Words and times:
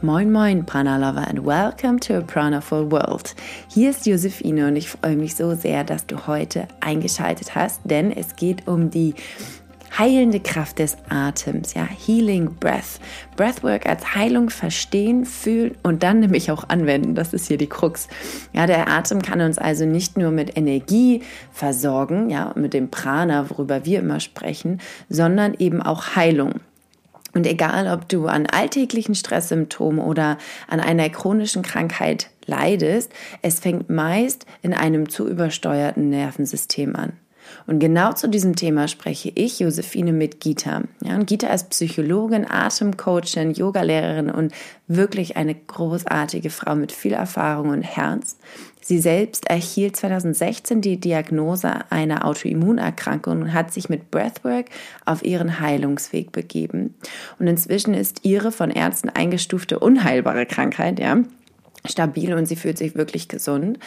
Moin 0.00 0.30
Moin 0.30 0.64
Prana 0.64 0.96
Lover 0.96 1.26
and 1.28 1.44
welcome 1.44 1.98
to 1.98 2.18
a 2.18 2.20
Pranaful 2.20 2.88
World. 2.88 3.34
Hier 3.68 3.90
ist 3.90 4.06
Josephine 4.06 4.68
und 4.68 4.76
ich 4.76 4.88
freue 4.88 5.16
mich 5.16 5.34
so 5.34 5.56
sehr, 5.56 5.82
dass 5.82 6.06
du 6.06 6.28
heute 6.28 6.68
eingeschaltet 6.80 7.56
hast, 7.56 7.80
denn 7.82 8.12
es 8.12 8.36
geht 8.36 8.68
um 8.68 8.90
die 8.90 9.14
heilende 9.98 10.38
Kraft 10.38 10.78
des 10.78 10.96
Atems, 11.08 11.74
ja, 11.74 11.84
Healing 11.84 12.54
Breath. 12.60 13.00
Breathwork 13.34 13.86
als 13.86 14.14
Heilung 14.14 14.50
verstehen, 14.50 15.24
fühlen 15.24 15.74
und 15.82 16.04
dann 16.04 16.20
nämlich 16.20 16.52
auch 16.52 16.68
anwenden. 16.68 17.16
Das 17.16 17.32
ist 17.32 17.48
hier 17.48 17.58
die 17.58 17.66
Krux. 17.66 18.06
Ja, 18.52 18.68
der 18.68 18.88
Atem 18.88 19.20
kann 19.20 19.40
uns 19.40 19.58
also 19.58 19.84
nicht 19.84 20.16
nur 20.16 20.30
mit 20.30 20.56
Energie 20.56 21.22
versorgen, 21.50 22.30
ja, 22.30 22.52
mit 22.54 22.72
dem 22.72 22.88
Prana, 22.88 23.50
worüber 23.50 23.84
wir 23.84 23.98
immer 23.98 24.20
sprechen, 24.20 24.80
sondern 25.08 25.54
eben 25.54 25.82
auch 25.82 26.14
Heilung. 26.14 26.60
Und 27.38 27.46
egal, 27.46 27.86
ob 27.86 28.08
du 28.08 28.26
an 28.26 28.46
alltäglichen 28.46 29.14
Stresssymptomen 29.14 30.00
oder 30.00 30.38
an 30.66 30.80
einer 30.80 31.08
chronischen 31.08 31.62
Krankheit 31.62 32.30
leidest, 32.46 33.12
es 33.42 33.60
fängt 33.60 33.88
meist 33.88 34.44
in 34.62 34.74
einem 34.74 35.08
zu 35.08 35.28
übersteuerten 35.28 36.10
Nervensystem 36.10 36.96
an. 36.96 37.12
Und 37.68 37.78
genau 37.78 38.12
zu 38.12 38.28
diesem 38.28 38.56
Thema 38.56 38.88
spreche 38.88 39.30
ich, 39.32 39.60
Josephine, 39.60 40.12
mit 40.12 40.40
Gita. 40.40 40.82
Ja, 41.00 41.14
und 41.14 41.28
Gita 41.28 41.46
ist 41.46 41.70
Psychologin, 41.70 42.44
Atemcoachin, 42.44 43.52
Yogalehrerin 43.52 44.30
und 44.30 44.52
wirklich 44.88 45.36
eine 45.36 45.54
großartige 45.54 46.50
Frau 46.50 46.74
mit 46.74 46.90
viel 46.90 47.12
Erfahrung 47.12 47.68
und 47.68 47.82
Herz. 47.82 48.36
Sie 48.88 49.00
selbst 49.00 49.50
erhielt 49.50 49.96
2016 49.96 50.80
die 50.80 50.98
Diagnose 50.98 51.70
einer 51.90 52.24
Autoimmunerkrankung 52.24 53.42
und 53.42 53.52
hat 53.52 53.70
sich 53.70 53.90
mit 53.90 54.10
Breathwork 54.10 54.70
auf 55.04 55.22
ihren 55.22 55.60
Heilungsweg 55.60 56.32
begeben. 56.32 56.94
Und 57.38 57.48
inzwischen 57.48 57.92
ist 57.92 58.24
ihre 58.24 58.50
von 58.50 58.70
Ärzten 58.70 59.10
eingestufte 59.10 59.78
unheilbare 59.78 60.46
Krankheit, 60.46 61.00
ja, 61.00 61.18
stabil 61.86 62.32
und 62.34 62.46
sie 62.46 62.56
fühlt 62.56 62.78
sich 62.78 62.94
wirklich 62.94 63.28
gesund. 63.28 63.78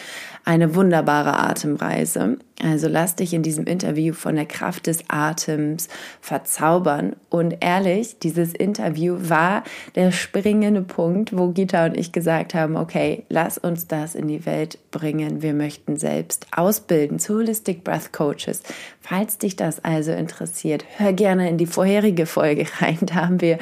Eine 0.45 0.75
wunderbare 0.75 1.37
Atemreise. 1.39 2.37
Also 2.63 2.87
lass 2.87 3.15
dich 3.15 3.33
in 3.33 3.41
diesem 3.41 3.65
Interview 3.65 4.13
von 4.13 4.35
der 4.35 4.45
Kraft 4.45 4.87
des 4.87 5.03
Atems 5.07 5.87
verzaubern. 6.19 7.15
Und 7.29 7.57
ehrlich, 7.59 8.19
dieses 8.19 8.53
Interview 8.53 9.17
war 9.19 9.63
der 9.95 10.11
springende 10.11 10.81
Punkt, 10.81 11.35
wo 11.35 11.49
Gita 11.49 11.85
und 11.85 11.97
ich 11.97 12.11
gesagt 12.11 12.53
haben, 12.53 12.75
okay, 12.75 13.23
lass 13.29 13.57
uns 13.57 13.87
das 13.87 14.13
in 14.15 14.27
die 14.27 14.45
Welt 14.45 14.77
bringen. 14.91 15.41
Wir 15.41 15.53
möchten 15.53 15.97
selbst 15.97 16.45
ausbilden 16.55 17.17
zu 17.19 17.35
Holistic 17.35 17.83
Breath 17.83 18.13
Coaches. 18.13 18.61
Falls 18.99 19.39
dich 19.39 19.55
das 19.55 19.83
also 19.83 20.11
interessiert, 20.11 20.85
hör 20.97 21.13
gerne 21.13 21.49
in 21.49 21.57
die 21.57 21.65
vorherige 21.65 22.27
Folge 22.27 22.67
rein. 22.79 22.99
Da 23.01 23.15
haben 23.15 23.41
wir, 23.41 23.57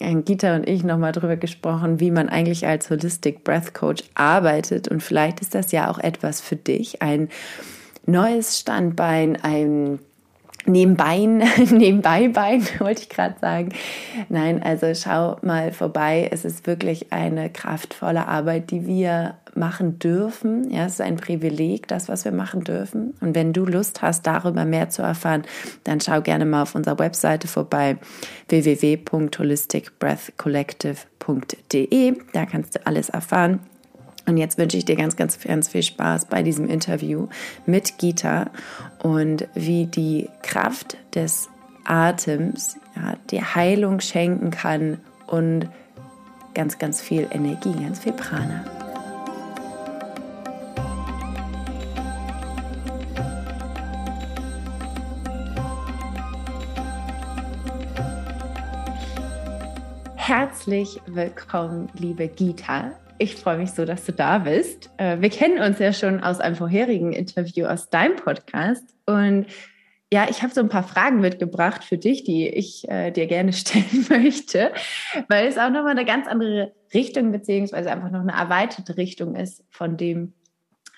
äh, 0.00 0.14
Gita 0.14 0.56
und 0.56 0.66
ich, 0.68 0.84
nochmal 0.84 1.12
drüber 1.12 1.36
gesprochen, 1.36 2.00
wie 2.00 2.10
man 2.10 2.28
eigentlich 2.28 2.66
als 2.66 2.88
Holistic 2.88 3.44
Breath 3.44 3.67
Coach 3.74 4.04
arbeitet. 4.14 4.88
Und 4.88 5.02
vielleicht 5.02 5.40
ist 5.40 5.54
das 5.54 5.72
ja 5.72 5.90
auch 5.90 5.98
etwas 5.98 6.40
für 6.40 6.56
dich, 6.56 7.02
ein 7.02 7.28
neues 8.06 8.58
Standbein, 8.58 9.38
ein 9.42 9.98
Nebenbei, 10.68 11.18
nebenbei 11.70 12.28
Bein, 12.28 12.62
wollte 12.78 13.02
ich 13.02 13.08
gerade 13.08 13.36
sagen. 13.40 13.70
Nein, 14.28 14.62
also 14.62 14.94
schau 14.94 15.38
mal 15.40 15.72
vorbei. 15.72 16.28
Es 16.30 16.44
ist 16.44 16.66
wirklich 16.66 17.12
eine 17.12 17.48
kraftvolle 17.48 18.28
Arbeit, 18.28 18.70
die 18.70 18.86
wir 18.86 19.34
machen 19.54 19.98
dürfen. 19.98 20.70
Ja, 20.70 20.84
es 20.84 20.94
ist 20.94 21.00
ein 21.00 21.16
Privileg, 21.16 21.88
das, 21.88 22.08
was 22.08 22.24
wir 22.24 22.32
machen 22.32 22.64
dürfen. 22.64 23.14
Und 23.20 23.34
wenn 23.34 23.52
du 23.52 23.64
Lust 23.64 24.02
hast, 24.02 24.26
darüber 24.26 24.64
mehr 24.64 24.90
zu 24.90 25.02
erfahren, 25.02 25.44
dann 25.84 26.00
schau 26.00 26.20
gerne 26.20 26.44
mal 26.44 26.62
auf 26.62 26.74
unserer 26.74 26.98
Webseite 26.98 27.48
vorbei, 27.48 27.96
www.holisticbreathcollective.de. 31.28 32.14
Da 32.32 32.46
kannst 32.46 32.74
du 32.74 32.86
alles 32.86 33.08
erfahren. 33.08 33.60
Und 34.26 34.36
jetzt 34.36 34.58
wünsche 34.58 34.76
ich 34.76 34.84
dir 34.84 34.96
ganz, 34.96 35.16
ganz, 35.16 35.40
ganz 35.40 35.68
viel 35.68 35.82
Spaß 35.82 36.26
bei 36.26 36.42
diesem 36.42 36.68
Interview 36.68 37.28
mit 37.64 37.96
Gita 37.98 38.50
und 39.02 39.48
wie 39.54 39.86
die 39.86 40.28
Kraft 40.42 40.98
des 41.14 41.48
Atems 41.84 42.76
ja, 42.94 43.14
dir 43.30 43.54
Heilung 43.54 44.00
schenken 44.00 44.50
kann 44.50 44.98
und 45.26 45.68
ganz, 46.52 46.78
ganz 46.78 47.00
viel 47.00 47.26
Energie, 47.30 47.72
ganz 47.72 48.00
viel 48.00 48.12
Prana. 48.12 48.64
Herzlich 60.68 61.00
willkommen, 61.06 61.88
liebe 61.94 62.28
Gita. 62.28 62.92
Ich 63.16 63.36
freue 63.36 63.56
mich 63.56 63.70
so, 63.70 63.86
dass 63.86 64.04
du 64.04 64.12
da 64.12 64.36
bist. 64.36 64.90
Äh, 64.98 65.18
wir 65.18 65.30
kennen 65.30 65.62
uns 65.62 65.78
ja 65.78 65.94
schon 65.94 66.22
aus 66.22 66.40
einem 66.40 66.56
vorherigen 66.56 67.14
Interview 67.14 67.64
aus 67.64 67.88
deinem 67.88 68.16
Podcast. 68.16 68.84
Und 69.06 69.46
ja, 70.12 70.26
ich 70.28 70.42
habe 70.42 70.52
so 70.52 70.60
ein 70.60 70.68
paar 70.68 70.82
Fragen 70.82 71.20
mitgebracht 71.20 71.84
für 71.84 71.96
dich, 71.96 72.22
die 72.22 72.46
ich 72.48 72.86
äh, 72.86 73.10
dir 73.12 73.26
gerne 73.26 73.52
stellen 73.54 74.04
möchte, 74.10 74.70
weil 75.30 75.46
es 75.46 75.56
auch 75.56 75.70
nochmal 75.70 75.92
eine 75.92 76.04
ganz 76.04 76.28
andere 76.28 76.74
Richtung 76.92 77.32
beziehungsweise 77.32 77.90
einfach 77.90 78.10
noch 78.10 78.20
eine 78.20 78.32
erweiterte 78.32 78.98
Richtung 78.98 79.36
ist 79.36 79.64
von 79.70 79.96
dem, 79.96 80.34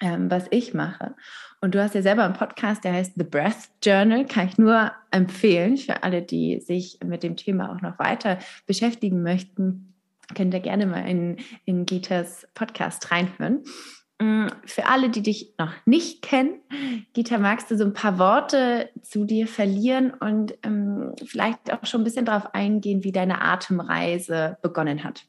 ähm, 0.01 0.29
was 0.33 0.47
ich 0.51 0.75
mache. 0.75 1.15
Und 1.61 1.75
du 1.75 1.83
hast 1.83 1.95
ja 1.95 2.03
selber 2.03 2.25
einen 2.25 2.35
Podcast, 2.35 2.85
der 2.85 2.95
heißt 2.95 3.13
The 3.17 3.25
Breath 3.25 3.69
Journal, 3.83 4.25
kann 4.25 4.49
ich 4.49 4.57
nur 4.57 4.93
empfehlen 5.11 5.77
für 5.77 6.03
alle, 6.03 6.23
die 6.23 6.61
sich 6.61 6.99
mit 7.05 7.23
dem 7.23 7.37
Thema 7.37 7.73
auch 7.73 7.83
noch 7.83 7.99
weiter 7.99 8.39
beschäftigen 8.67 9.23
möchten 9.23 9.91
könnt 10.35 10.55
ihr 10.55 10.61
gerne 10.61 10.87
mal 10.87 11.09
in, 11.09 11.39
in 11.65 11.87
Gitas 11.87 12.47
Podcast 12.55 13.11
reinhören. 13.11 13.65
Mm, 14.21 14.49
für 14.65 14.87
alle, 14.87 15.11
die 15.11 15.23
dich 15.23 15.55
noch 15.59 15.73
nicht 15.87 16.23
kennen, 16.23 16.61
Gita, 17.15 17.39
magst 17.39 17.71
du 17.71 17.77
so 17.77 17.85
ein 17.85 17.95
paar 17.95 18.19
Worte 18.19 18.91
zu 19.03 19.25
dir 19.25 19.47
verlieren 19.47 20.13
und 20.13 20.55
ähm, 20.63 21.15
vielleicht 21.25 21.73
auch 21.73 21.87
schon 21.87 22.03
ein 22.03 22.05
bisschen 22.05 22.27
darauf 22.27 22.55
eingehen, 22.55 23.05
wie 23.05 23.13
deine 23.13 23.41
Atemreise 23.41 24.59
begonnen 24.63 25.05
hat? 25.05 25.25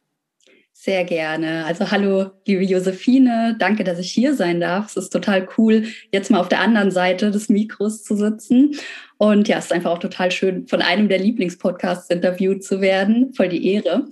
Sehr 0.83 1.03
gerne. 1.03 1.63
Also 1.65 1.91
hallo, 1.91 2.31
liebe 2.47 2.63
Josephine, 2.63 3.55
danke, 3.59 3.83
dass 3.83 3.99
ich 3.99 4.11
hier 4.11 4.33
sein 4.33 4.59
darf. 4.59 4.87
Es 4.87 4.97
ist 4.97 5.09
total 5.11 5.47
cool, 5.55 5.85
jetzt 6.11 6.31
mal 6.31 6.39
auf 6.39 6.49
der 6.49 6.59
anderen 6.59 6.89
Seite 6.89 7.29
des 7.29 7.49
Mikros 7.49 8.03
zu 8.03 8.15
sitzen. 8.15 8.71
Und 9.19 9.47
ja, 9.47 9.59
es 9.59 9.65
ist 9.65 9.73
einfach 9.73 9.91
auch 9.91 9.99
total 9.99 10.31
schön, 10.31 10.67
von 10.67 10.81
einem 10.81 11.07
der 11.07 11.19
Lieblingspodcasts 11.19 12.09
interviewt 12.09 12.63
zu 12.63 12.81
werden. 12.81 13.31
Voll 13.35 13.49
die 13.49 13.73
Ehre. 13.73 14.07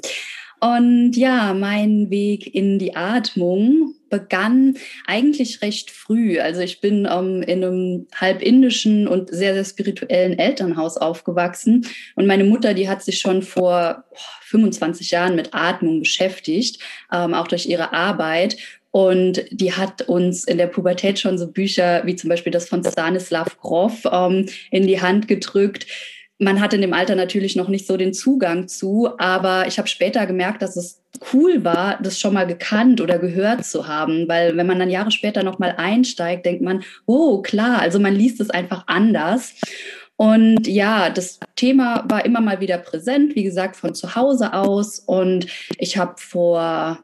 Und 0.60 1.14
ja, 1.14 1.56
mein 1.56 2.12
Weg 2.12 2.54
in 2.54 2.78
die 2.78 2.96
Atmung 2.96 3.96
begann 4.10 4.76
eigentlich 5.06 5.62
recht 5.62 5.92
früh. 5.92 6.40
Also 6.40 6.62
ich 6.62 6.82
bin 6.82 7.08
ähm, 7.10 7.42
in 7.44 7.64
einem 7.64 8.08
halb 8.16 8.42
indischen 8.42 9.08
und 9.08 9.30
sehr, 9.30 9.54
sehr 9.54 9.66
spirituellen 9.66 10.38
Elternhaus 10.38 10.98
aufgewachsen. 10.98 11.86
Und 12.16 12.28
meine 12.28 12.44
Mutter, 12.44 12.74
die 12.74 12.90
hat 12.90 13.04
sich 13.04 13.20
schon 13.20 13.42
vor 13.42 14.04
25 14.44 15.12
Jahren 15.12 15.36
mit 15.36 15.54
Atmung 15.54 16.00
beschäftigt, 16.00 16.82
ähm, 17.12 17.34
auch 17.34 17.48
durch 17.48 17.66
ihre 17.66 17.94
Arbeit. 17.94 18.58
Und 18.92 19.46
die 19.52 19.74
hat 19.74 20.02
uns 20.04 20.46
in 20.46 20.58
der 20.58 20.68
Pubertät 20.68 21.20
schon 21.20 21.38
so 21.38 21.52
Bücher 21.52 22.02
wie 22.06 22.16
zum 22.16 22.30
Beispiel 22.30 22.52
das 22.52 22.68
von 22.68 22.84
Stanislav 22.84 23.58
Grof 23.60 24.06
ähm, 24.12 24.48
in 24.72 24.88
die 24.88 25.02
Hand 25.02 25.28
gedrückt 25.28 25.86
man 26.40 26.62
hat 26.62 26.74
in 26.74 26.82
dem 26.82 26.94
Alter 26.94 27.16
natürlich 27.16 27.56
noch 27.56 27.68
nicht 27.68 27.86
so 27.86 27.98
den 27.98 28.14
Zugang 28.14 28.68
zu, 28.68 29.10
aber 29.20 29.68
ich 29.68 29.78
habe 29.78 29.90
später 29.90 30.26
gemerkt, 30.26 30.62
dass 30.62 30.78
es 30.78 30.99
cool 31.34 31.64
war, 31.64 32.00
das 32.02 32.20
schon 32.20 32.34
mal 32.34 32.48
gekannt 32.48 33.02
oder 33.02 33.20
gehört 33.20 33.66
zu 33.66 33.88
haben, 33.88 34.28
weil 34.28 34.56
wenn 34.56 34.68
man 34.68 34.80
dann 34.80 34.90
Jahre 34.90 35.12
später 35.12 35.44
noch 35.44 35.60
mal 35.60 35.76
einsteigt, 35.78 36.46
denkt 36.46 36.62
man, 36.62 36.84
oh 37.06 37.42
klar, 37.42 37.80
also 37.80 38.00
man 38.00 38.16
liest 38.16 38.40
es 38.40 38.50
einfach 38.50 38.84
anders. 38.88 39.56
Und 40.16 40.68
ja, 40.68 41.10
das 41.10 41.40
Thema 41.56 42.04
war 42.10 42.26
immer 42.26 42.42
mal 42.42 42.60
wieder 42.60 42.78
präsent, 42.78 43.36
wie 43.36 43.44
gesagt, 43.44 43.76
von 43.76 43.96
zu 43.96 44.16
Hause 44.16 44.54
aus. 44.54 45.00
Und 45.00 45.48
ich 45.78 45.98
habe 45.98 46.16
vor 46.18 47.00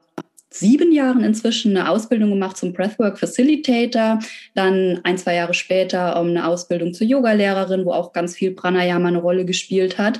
sieben 0.50 0.92
Jahren 0.92 1.24
inzwischen 1.24 1.76
eine 1.76 1.90
Ausbildung 1.90 2.30
gemacht 2.30 2.58
zum 2.58 2.74
Breathwork 2.74 3.18
Facilitator, 3.18 4.20
dann 4.54 5.02
ein, 5.04 5.18
zwei 5.18 5.36
Jahre 5.36 5.54
später 5.54 6.16
eine 6.18 6.48
Ausbildung 6.48 6.94
zur 6.94 7.08
Yogalehrerin, 7.08 7.86
wo 7.86 7.92
auch 7.92 8.14
ganz 8.14 8.36
viel 8.36 8.52
Pranayama 8.52 9.08
eine 9.08 9.20
Rolle 9.20 9.46
gespielt 9.46 9.98
hat. 9.98 10.20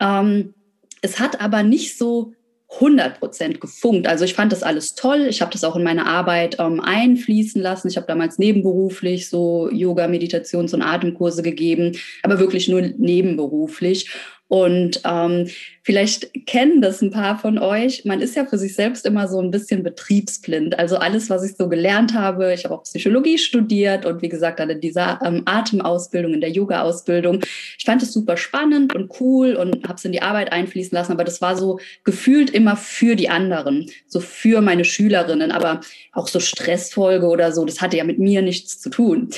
Ähm, 0.00 0.54
es 1.00 1.18
hat 1.20 1.40
aber 1.40 1.62
nicht 1.62 1.98
so 1.98 2.32
100 2.74 3.18
Prozent 3.18 3.60
gefunkt. 3.60 4.06
Also 4.06 4.24
ich 4.24 4.34
fand 4.34 4.52
das 4.52 4.62
alles 4.62 4.94
toll. 4.94 5.26
Ich 5.28 5.40
habe 5.40 5.52
das 5.52 5.64
auch 5.64 5.76
in 5.76 5.82
meine 5.82 6.06
Arbeit 6.06 6.56
ähm, 6.58 6.80
einfließen 6.80 7.60
lassen. 7.60 7.88
Ich 7.88 7.96
habe 7.96 8.06
damals 8.06 8.38
nebenberuflich 8.38 9.28
so 9.28 9.68
Yoga, 9.70 10.06
Meditations- 10.06 10.74
und 10.74 10.82
Atemkurse 10.82 11.42
gegeben, 11.42 11.92
aber 12.22 12.38
wirklich 12.38 12.68
nur 12.68 12.80
nebenberuflich. 12.80 14.10
Und 14.52 15.00
ähm, 15.06 15.48
vielleicht 15.82 16.44
kennen 16.44 16.82
das 16.82 17.00
ein 17.00 17.10
paar 17.10 17.38
von 17.38 17.58
euch. 17.58 18.04
Man 18.04 18.20
ist 18.20 18.36
ja 18.36 18.44
für 18.44 18.58
sich 18.58 18.74
selbst 18.74 19.06
immer 19.06 19.26
so 19.26 19.40
ein 19.40 19.50
bisschen 19.50 19.82
betriebsblind. 19.82 20.78
Also 20.78 20.98
alles, 20.98 21.30
was 21.30 21.42
ich 21.42 21.56
so 21.56 21.70
gelernt 21.70 22.12
habe, 22.12 22.52
ich 22.52 22.66
habe 22.66 22.74
auch 22.74 22.82
Psychologie 22.82 23.38
studiert 23.38 24.04
und 24.04 24.20
wie 24.20 24.28
gesagt 24.28 24.60
in 24.60 24.78
dieser 24.82 25.18
ähm, 25.24 25.40
Atemausbildung, 25.46 26.34
in 26.34 26.42
der 26.42 26.50
Yoga-Ausbildung. 26.50 27.40
Ich 27.78 27.86
fand 27.86 28.02
es 28.02 28.12
super 28.12 28.36
spannend 28.36 28.94
und 28.94 29.10
cool 29.20 29.54
und 29.54 29.84
habe 29.84 29.94
es 29.94 30.04
in 30.04 30.12
die 30.12 30.20
Arbeit 30.20 30.52
einfließen 30.52 30.94
lassen. 30.94 31.12
Aber 31.12 31.24
das 31.24 31.40
war 31.40 31.56
so 31.56 31.80
gefühlt 32.04 32.50
immer 32.50 32.76
für 32.76 33.16
die 33.16 33.30
anderen, 33.30 33.86
so 34.06 34.20
für 34.20 34.60
meine 34.60 34.84
Schülerinnen. 34.84 35.50
Aber 35.50 35.80
auch 36.12 36.28
so 36.28 36.40
Stressfolge 36.40 37.26
oder 37.26 37.52
so, 37.52 37.64
das 37.64 37.80
hatte 37.80 37.96
ja 37.96 38.04
mit 38.04 38.18
mir 38.18 38.42
nichts 38.42 38.78
zu 38.78 38.90
tun. 38.90 39.30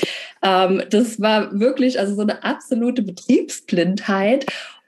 Ähm, 0.43 0.83
das 0.89 1.21
war 1.21 1.57
wirklich 1.57 2.01
also 2.01 2.15
so 2.15 2.21
eine 2.21 2.43
absolute 2.43 3.01
Betriebsblindheit. 3.01 4.45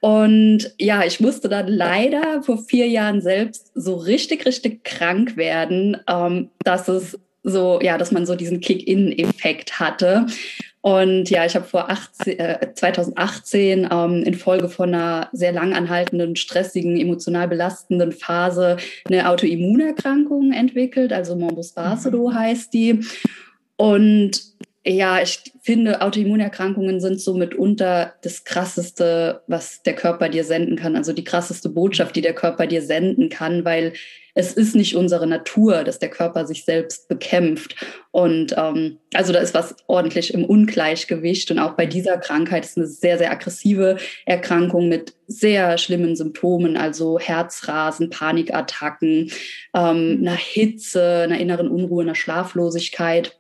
Und 0.08 0.74
ja, 0.80 1.04
ich 1.04 1.20
musste 1.20 1.50
dann 1.50 1.68
leider 1.68 2.42
vor 2.42 2.60
vier 2.60 2.88
Jahren 2.88 3.20
selbst 3.20 3.72
so 3.76 3.96
richtig, 3.96 4.46
richtig 4.46 4.86
krank 4.86 5.36
werden, 5.36 5.98
ähm, 6.08 6.50
dass 6.64 6.88
es 6.88 7.20
so, 7.44 7.82
ja, 7.82 7.98
dass 7.98 8.14
man 8.14 8.26
so 8.26 8.36
diesen 8.36 8.62
Kick-In-Effekt 8.62 9.82
hatte. 9.82 10.26
Und 10.80 11.30
ja, 11.30 11.46
ich 11.46 11.58
habe 11.58 11.66
vor 11.66 11.90
18, 11.90 12.40
äh, 12.40 12.74
2018 12.74 13.90
ähm, 13.92 14.24
infolge 14.24 14.70
von 14.70 14.96
einer 14.96 15.28
sehr 15.34 15.52
lang 15.52 15.74
anhaltenden, 15.74 16.38
stressigen, 16.38 16.96
emotional 16.96 17.50
belastenden 17.50 18.14
Phase 18.14 18.78
eine 19.10 19.30
Autoimmunerkrankung 19.30 20.54
entwickelt, 20.54 21.12
also 21.12 21.36
Morbus 21.36 21.74
Basedow 21.74 22.30
mhm. 22.30 22.34
heißt 22.34 22.74
die. 22.74 23.02
Und 23.76 24.42
ja, 24.88 25.22
ich 25.22 25.52
finde, 25.62 26.02
Autoimmunerkrankungen 26.02 27.02
sind 27.02 27.20
so 27.20 27.34
mitunter 27.34 28.14
das 28.22 28.46
Krasseste, 28.46 29.42
was 29.48 29.84
der 29.84 29.96
Körper 29.96 30.30
dir 30.30 30.44
senden 30.44 30.78
kann. 30.78 30.96
Also 30.96 31.12
die 31.12 31.26
krasseste 31.26 31.70
Botschaft, 31.70 32.16
die 32.16 32.22
der 32.22 32.34
Körper 32.34 32.68
dir 32.68 32.82
senden 32.82 33.30
kann, 33.30 33.66
weil 33.66 33.94
es 34.34 34.54
ist 34.54 34.76
nicht 34.76 34.96
unsere 34.96 35.26
Natur, 35.26 35.84
dass 35.84 36.00
der 36.00 36.10
Körper 36.10 36.46
sich 36.46 36.64
selbst 36.64 37.08
bekämpft. 37.08 37.76
Und 38.12 38.54
ähm, 38.56 39.00
also 39.14 39.34
da 39.34 39.40
ist 39.40 39.56
was 39.56 39.76
ordentlich 39.88 40.34
im 40.34 40.46
Ungleichgewicht. 40.46 41.50
Und 41.52 41.60
auch 41.60 41.74
bei 41.74 41.88
dieser 41.88 42.18
Krankheit 42.18 42.64
ist 42.64 42.78
eine 42.78 42.86
sehr, 42.86 43.18
sehr 43.18 43.32
aggressive 43.32 43.98
Erkrankung 44.26 44.90
mit 44.90 45.16
sehr 45.26 45.78
schlimmen 45.80 46.16
Symptomen, 46.16 46.78
also 46.78 47.20
Herzrasen, 47.20 48.10
Panikattacken, 48.12 49.32
ähm, 49.74 50.20
einer 50.22 50.36
Hitze, 50.36 51.24
einer 51.24 51.40
inneren 51.40 51.68
Unruhe, 51.68 52.04
einer 52.04 52.16
Schlaflosigkeit. 52.16 53.36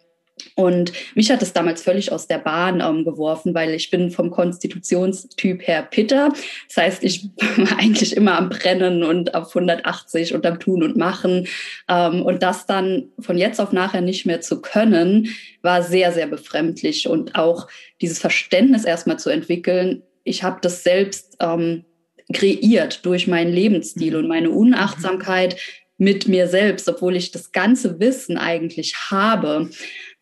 Und 0.56 0.94
mich 1.16 1.32
hat 1.32 1.42
es 1.42 1.54
damals 1.54 1.82
völlig 1.84 2.12
aus 2.12 2.28
der 2.28 2.38
Bahn 2.40 2.82
ähm, 2.82 3.04
geworfen, 3.04 3.54
weil 3.54 3.74
ich 3.74 3.90
bin 3.90 4.12
vom 4.12 4.32
Konstitutionstyp 4.32 5.68
her 5.68 5.84
Pitter. 5.84 6.34
Das 6.68 6.78
heißt, 6.78 7.04
ich 7.04 7.30
war 7.58 7.80
eigentlich 7.80 8.16
immer 8.16 8.38
am 8.38 8.50
Brennen 8.50 9.04
und 9.04 9.36
auf 9.36 9.56
180 9.56 10.34
und 10.34 10.46
am 10.46 10.60
Tun 10.60 10.84
und 10.84 10.98
Machen. 10.98 11.48
Ähm, 11.90 12.24
und 12.24 12.44
das 12.44 12.66
dann 12.66 13.10
von 13.20 13.38
jetzt 13.38 13.60
auf 13.60 13.72
nachher 13.72 14.02
nicht 14.02 14.26
mehr 14.26 14.42
zu 14.42 14.62
können, 14.62 15.30
war 15.62 15.84
sehr, 15.84 16.12
sehr 16.12 16.28
befremdlich. 16.28 17.08
Und 17.08 17.36
auch 17.36 17.68
dieses 18.02 18.20
Verständnis 18.20 18.86
erstmal 18.86 19.20
zu 19.20 19.30
entwickeln, 19.30 20.04
ich 20.24 20.44
habe 20.44 20.60
das 20.62 20.84
selbst 20.84 21.38
ähm, 21.40 21.86
kreiert 22.34 23.06
durch 23.06 23.28
meinen 23.28 23.54
Lebensstil 23.54 24.16
und 24.16 24.28
meine 24.28 24.50
Unachtsamkeit 24.50 25.56
mit 25.98 26.28
mir 26.28 26.48
selbst, 26.48 26.88
obwohl 26.88 27.16
ich 27.16 27.32
das 27.32 27.52
ganze 27.52 28.00
Wissen 28.00 28.38
eigentlich 28.38 28.96
habe. 29.10 29.70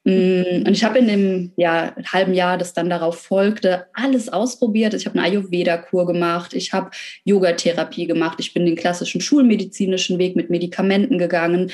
Mm, 0.05 0.65
und 0.67 0.69
ich 0.69 0.83
habe 0.83 0.99
in 0.99 1.07
dem 1.07 1.51
ja, 1.57 1.95
halben 2.13 2.33
Jahr, 2.33 2.57
das 2.57 2.73
dann 2.73 2.89
darauf 2.89 3.17
folgte, 3.17 3.87
alles 3.93 4.29
ausprobiert. 4.29 4.93
Ich 4.93 5.07
habe 5.07 5.17
eine 5.17 5.27
Ayurveda-Kur 5.27 6.05
gemacht, 6.05 6.53
ich 6.53 6.73
habe 6.73 6.91
Yogatherapie 7.23 8.05
gemacht, 8.05 8.37
ich 8.39 8.53
bin 8.53 8.65
den 8.65 8.75
klassischen 8.75 9.19
schulmedizinischen 9.19 10.19
Weg 10.19 10.35
mit 10.35 10.51
Medikamenten 10.51 11.17
gegangen, 11.17 11.71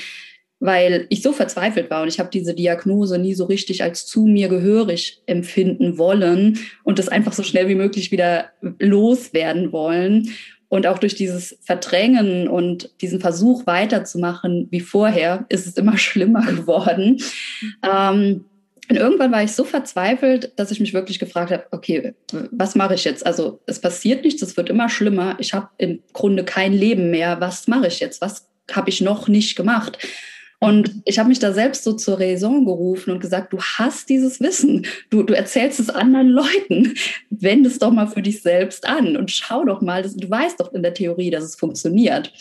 weil 0.60 1.06
ich 1.10 1.22
so 1.22 1.32
verzweifelt 1.32 1.90
war 1.90 2.02
und 2.02 2.08
ich 2.08 2.18
habe 2.18 2.30
diese 2.32 2.54
Diagnose 2.54 3.18
nie 3.18 3.34
so 3.34 3.44
richtig 3.44 3.82
als 3.82 4.06
zu 4.06 4.24
mir 4.24 4.48
gehörig 4.48 5.20
empfinden 5.26 5.98
wollen 5.98 6.58
und 6.84 6.98
das 6.98 7.08
einfach 7.08 7.34
so 7.34 7.42
schnell 7.42 7.68
wie 7.68 7.74
möglich 7.74 8.12
wieder 8.12 8.46
loswerden 8.78 9.72
wollen. 9.72 10.30
Und 10.72 10.86
auch 10.86 10.96
durch 10.96 11.14
dieses 11.14 11.58
Verdrängen 11.60 12.48
und 12.48 12.88
diesen 13.02 13.20
Versuch 13.20 13.66
weiterzumachen 13.66 14.68
wie 14.70 14.80
vorher, 14.80 15.44
ist 15.50 15.66
es 15.66 15.76
immer 15.76 15.98
schlimmer 15.98 16.46
geworden. 16.46 17.18
Ähm, 17.82 18.46
und 18.88 18.96
irgendwann 18.96 19.32
war 19.32 19.42
ich 19.42 19.52
so 19.52 19.64
verzweifelt, 19.64 20.54
dass 20.56 20.70
ich 20.70 20.80
mich 20.80 20.94
wirklich 20.94 21.18
gefragt 21.18 21.50
habe, 21.50 21.66
okay, 21.72 22.14
was 22.52 22.74
mache 22.74 22.94
ich 22.94 23.04
jetzt? 23.04 23.26
Also 23.26 23.60
es 23.66 23.82
passiert 23.82 24.24
nichts, 24.24 24.40
es 24.40 24.56
wird 24.56 24.70
immer 24.70 24.88
schlimmer. 24.88 25.36
Ich 25.40 25.52
habe 25.52 25.68
im 25.76 26.00
Grunde 26.14 26.42
kein 26.42 26.72
Leben 26.72 27.10
mehr. 27.10 27.38
Was 27.38 27.68
mache 27.68 27.88
ich 27.88 28.00
jetzt? 28.00 28.22
Was 28.22 28.48
habe 28.70 28.88
ich 28.88 29.02
noch 29.02 29.28
nicht 29.28 29.56
gemacht? 29.56 29.98
Und 30.62 31.02
ich 31.06 31.18
habe 31.18 31.28
mich 31.28 31.40
da 31.40 31.52
selbst 31.52 31.82
so 31.82 31.92
zur 31.94 32.20
Raison 32.20 32.64
gerufen 32.64 33.10
und 33.10 33.18
gesagt, 33.18 33.52
du 33.52 33.60
hast 33.60 34.08
dieses 34.08 34.40
Wissen, 34.40 34.86
du, 35.10 35.24
du 35.24 35.34
erzählst 35.34 35.80
es 35.80 35.90
anderen 35.90 36.28
Leuten, 36.28 36.94
wende 37.30 37.68
es 37.68 37.80
doch 37.80 37.90
mal 37.90 38.06
für 38.06 38.22
dich 38.22 38.42
selbst 38.42 38.86
an 38.86 39.16
und 39.16 39.32
schau 39.32 39.64
doch 39.64 39.80
mal, 39.80 40.02
du 40.02 40.30
weißt 40.30 40.60
doch 40.60 40.72
in 40.72 40.84
der 40.84 40.94
Theorie, 40.94 41.30
dass 41.30 41.42
es 41.42 41.56
funktioniert. 41.56 42.32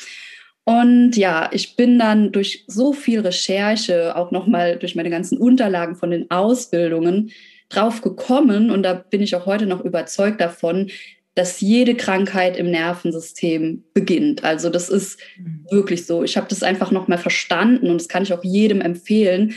Und 0.65 1.17
ja, 1.17 1.49
ich 1.51 1.75
bin 1.75 1.97
dann 1.97 2.31
durch 2.31 2.63
so 2.67 2.93
viel 2.93 3.21
Recherche, 3.21 4.15
auch 4.15 4.29
nochmal 4.29 4.77
durch 4.77 4.93
meine 4.93 5.09
ganzen 5.09 5.39
Unterlagen 5.39 5.95
von 5.95 6.11
den 6.11 6.29
Ausbildungen 6.29 7.31
drauf 7.69 8.03
gekommen. 8.03 8.69
Und 8.69 8.83
da 8.83 8.93
bin 8.93 9.23
ich 9.23 9.35
auch 9.35 9.47
heute 9.47 9.65
noch 9.65 9.83
überzeugt 9.83 10.39
davon, 10.41 10.91
dass 11.35 11.61
jede 11.61 11.95
Krankheit 11.95 12.57
im 12.57 12.71
Nervensystem 12.71 13.83
beginnt. 13.93 14.43
Also 14.43 14.69
das 14.69 14.89
ist 14.89 15.19
mhm. 15.37 15.65
wirklich 15.69 16.05
so. 16.05 16.23
Ich 16.23 16.35
habe 16.35 16.47
das 16.49 16.63
einfach 16.63 16.91
noch 16.91 17.07
mal 17.07 17.17
verstanden 17.17 17.89
und 17.89 18.01
das 18.01 18.09
kann 18.09 18.23
ich 18.23 18.33
auch 18.33 18.43
jedem 18.43 18.81
empfehlen, 18.81 19.55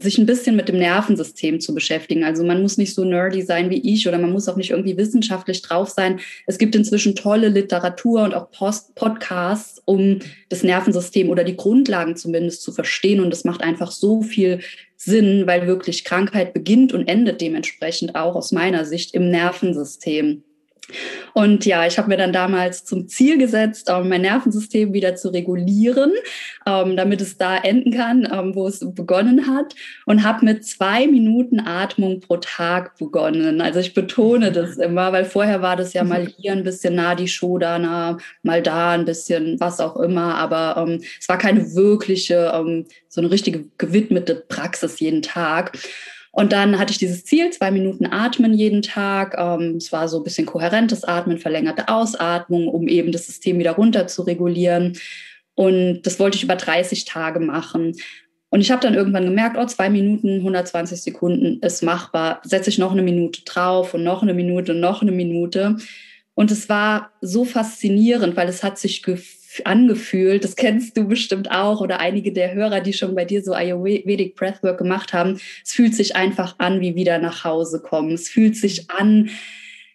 sich 0.00 0.16
ein 0.16 0.26
bisschen 0.26 0.54
mit 0.54 0.68
dem 0.68 0.78
Nervensystem 0.78 1.60
zu 1.60 1.74
beschäftigen. 1.74 2.22
Also 2.22 2.44
man 2.44 2.62
muss 2.62 2.78
nicht 2.78 2.94
so 2.94 3.04
nerdy 3.04 3.42
sein 3.42 3.68
wie 3.68 3.80
ich 3.80 4.06
oder 4.06 4.18
man 4.18 4.30
muss 4.30 4.48
auch 4.48 4.54
nicht 4.54 4.70
irgendwie 4.70 4.96
wissenschaftlich 4.96 5.60
drauf 5.62 5.88
sein. 5.88 6.20
Es 6.46 6.58
gibt 6.58 6.76
inzwischen 6.76 7.16
tolle 7.16 7.48
Literatur 7.48 8.22
und 8.22 8.32
auch 8.32 8.50
Post 8.52 8.94
Podcasts, 8.94 9.82
um 9.86 10.20
das 10.50 10.62
Nervensystem 10.62 11.30
oder 11.30 11.42
die 11.42 11.56
Grundlagen 11.56 12.14
zumindest 12.14 12.62
zu 12.62 12.70
verstehen. 12.70 13.18
Und 13.18 13.30
das 13.30 13.42
macht 13.42 13.64
einfach 13.64 13.90
so 13.90 14.22
viel 14.22 14.60
Sinn, 14.96 15.48
weil 15.48 15.66
wirklich 15.66 16.04
Krankheit 16.04 16.54
beginnt 16.54 16.92
und 16.92 17.08
endet 17.08 17.40
dementsprechend 17.40 18.14
auch 18.14 18.36
aus 18.36 18.52
meiner 18.52 18.84
Sicht 18.84 19.14
im 19.14 19.32
Nervensystem. 19.32 20.44
Und 21.34 21.66
ja, 21.66 21.86
ich 21.86 21.98
habe 21.98 22.08
mir 22.08 22.16
dann 22.16 22.32
damals 22.32 22.84
zum 22.84 23.08
Ziel 23.08 23.38
gesetzt, 23.38 23.88
ähm, 23.90 24.08
mein 24.08 24.22
Nervensystem 24.22 24.92
wieder 24.92 25.14
zu 25.16 25.28
regulieren, 25.28 26.12
ähm, 26.66 26.96
damit 26.96 27.20
es 27.20 27.36
da 27.36 27.56
enden 27.58 27.92
kann, 27.92 28.26
ähm, 28.32 28.54
wo 28.54 28.66
es 28.66 28.80
begonnen 28.94 29.46
hat. 29.46 29.74
Und 30.06 30.24
habe 30.24 30.44
mit 30.44 30.64
zwei 30.64 31.06
Minuten 31.06 31.60
Atmung 31.60 32.20
pro 32.20 32.38
Tag 32.38 32.96
begonnen. 32.98 33.60
Also 33.60 33.80
ich 33.80 33.94
betone 33.94 34.50
das 34.50 34.78
immer, 34.78 35.12
weil 35.12 35.24
vorher 35.24 35.62
war 35.62 35.76
das 35.76 35.92
ja 35.92 36.04
mal 36.04 36.26
hier 36.38 36.52
ein 36.52 36.64
bisschen 36.64 36.94
Nadi 36.94 37.28
Shodana, 37.28 38.18
mal 38.42 38.62
da 38.62 38.92
ein 38.92 39.04
bisschen 39.04 39.60
was 39.60 39.80
auch 39.80 39.96
immer. 39.96 40.36
Aber 40.36 40.76
ähm, 40.78 41.02
es 41.20 41.28
war 41.28 41.38
keine 41.38 41.74
wirkliche, 41.74 42.52
ähm, 42.54 42.86
so 43.08 43.20
eine 43.20 43.30
richtige 43.30 43.64
gewidmete 43.76 44.34
Praxis 44.48 45.00
jeden 45.00 45.22
Tag. 45.22 45.78
Und 46.30 46.52
dann 46.52 46.78
hatte 46.78 46.92
ich 46.92 46.98
dieses 46.98 47.24
Ziel, 47.24 47.50
zwei 47.50 47.70
Minuten 47.70 48.06
atmen 48.06 48.54
jeden 48.54 48.82
Tag. 48.82 49.34
Ähm, 49.38 49.76
es 49.76 49.92
war 49.92 50.08
so 50.08 50.18
ein 50.18 50.24
bisschen 50.24 50.46
kohärentes 50.46 51.04
Atmen, 51.04 51.38
verlängerte 51.38 51.88
Ausatmung, 51.88 52.68
um 52.68 52.86
eben 52.88 53.12
das 53.12 53.26
System 53.26 53.58
wieder 53.58 53.72
runter 53.72 54.06
zu 54.06 54.22
regulieren. 54.22 54.98
Und 55.54 56.02
das 56.02 56.20
wollte 56.20 56.36
ich 56.36 56.44
über 56.44 56.56
30 56.56 57.04
Tage 57.04 57.40
machen. 57.40 57.96
Und 58.50 58.60
ich 58.60 58.70
habe 58.70 58.80
dann 58.80 58.94
irgendwann 58.94 59.24
gemerkt, 59.24 59.56
oh, 59.58 59.66
zwei 59.66 59.90
Minuten, 59.90 60.36
120 60.36 61.02
Sekunden 61.02 61.60
ist 61.60 61.82
machbar. 61.82 62.40
Setze 62.44 62.70
ich 62.70 62.78
noch 62.78 62.92
eine 62.92 63.02
Minute 63.02 63.42
drauf 63.44 63.94
und 63.94 64.04
noch 64.04 64.22
eine 64.22 64.34
Minute 64.34 64.72
und 64.72 64.80
noch 64.80 65.02
eine 65.02 65.12
Minute. 65.12 65.76
Und 66.34 66.50
es 66.50 66.68
war 66.68 67.10
so 67.20 67.44
faszinierend, 67.44 68.36
weil 68.36 68.48
es 68.48 68.62
hat 68.62 68.78
sich 68.78 69.02
gefühlt 69.02 69.37
angefühlt. 69.64 70.44
Das 70.44 70.56
kennst 70.56 70.96
du 70.96 71.08
bestimmt 71.08 71.50
auch 71.50 71.80
oder 71.80 72.00
einige 72.00 72.32
der 72.32 72.54
Hörer, 72.54 72.80
die 72.80 72.92
schon 72.92 73.14
bei 73.14 73.24
dir 73.24 73.42
so 73.42 73.52
Ayurvedic 73.52 74.36
Breathwork 74.36 74.78
gemacht 74.78 75.12
haben. 75.12 75.40
Es 75.64 75.72
fühlt 75.72 75.94
sich 75.94 76.16
einfach 76.16 76.56
an, 76.58 76.80
wie 76.80 76.94
wieder 76.94 77.18
nach 77.18 77.44
Hause 77.44 77.80
kommen. 77.80 78.12
Es 78.12 78.28
fühlt 78.28 78.56
sich 78.56 78.90
an, 78.90 79.30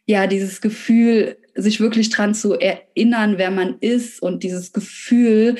ja, 0.05 0.27
dieses 0.27 0.61
Gefühl, 0.61 1.37
sich 1.55 1.79
wirklich 1.79 2.09
dran 2.09 2.33
zu 2.33 2.53
erinnern, 2.53 3.37
wer 3.37 3.51
man 3.51 3.77
ist 3.79 4.21
und 4.21 4.43
dieses 4.43 4.73
Gefühl, 4.73 5.55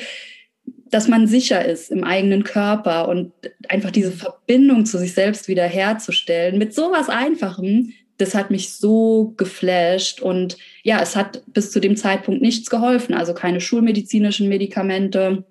dass 0.90 1.08
man 1.08 1.26
sicher 1.26 1.64
ist 1.64 1.90
im 1.90 2.04
eigenen 2.04 2.44
Körper 2.44 3.08
und 3.08 3.32
einfach 3.68 3.90
diese 3.90 4.12
Verbindung 4.12 4.86
zu 4.86 4.98
sich 4.98 5.12
selbst 5.12 5.48
wieder 5.48 5.64
herzustellen 5.64 6.58
mit 6.58 6.74
sowas 6.74 7.08
Einfachem, 7.08 7.92
das 8.18 8.34
hat 8.34 8.50
mich 8.50 8.74
so 8.74 9.34
geflasht 9.36 10.20
und 10.20 10.56
ja, 10.82 11.00
es 11.00 11.16
hat 11.16 11.42
bis 11.46 11.70
zu 11.70 11.80
dem 11.80 11.96
Zeitpunkt 11.96 12.42
nichts 12.42 12.70
geholfen, 12.70 13.14
also 13.14 13.34
keine 13.34 13.60
schulmedizinischen 13.60 14.48
Medikamente. 14.48 15.44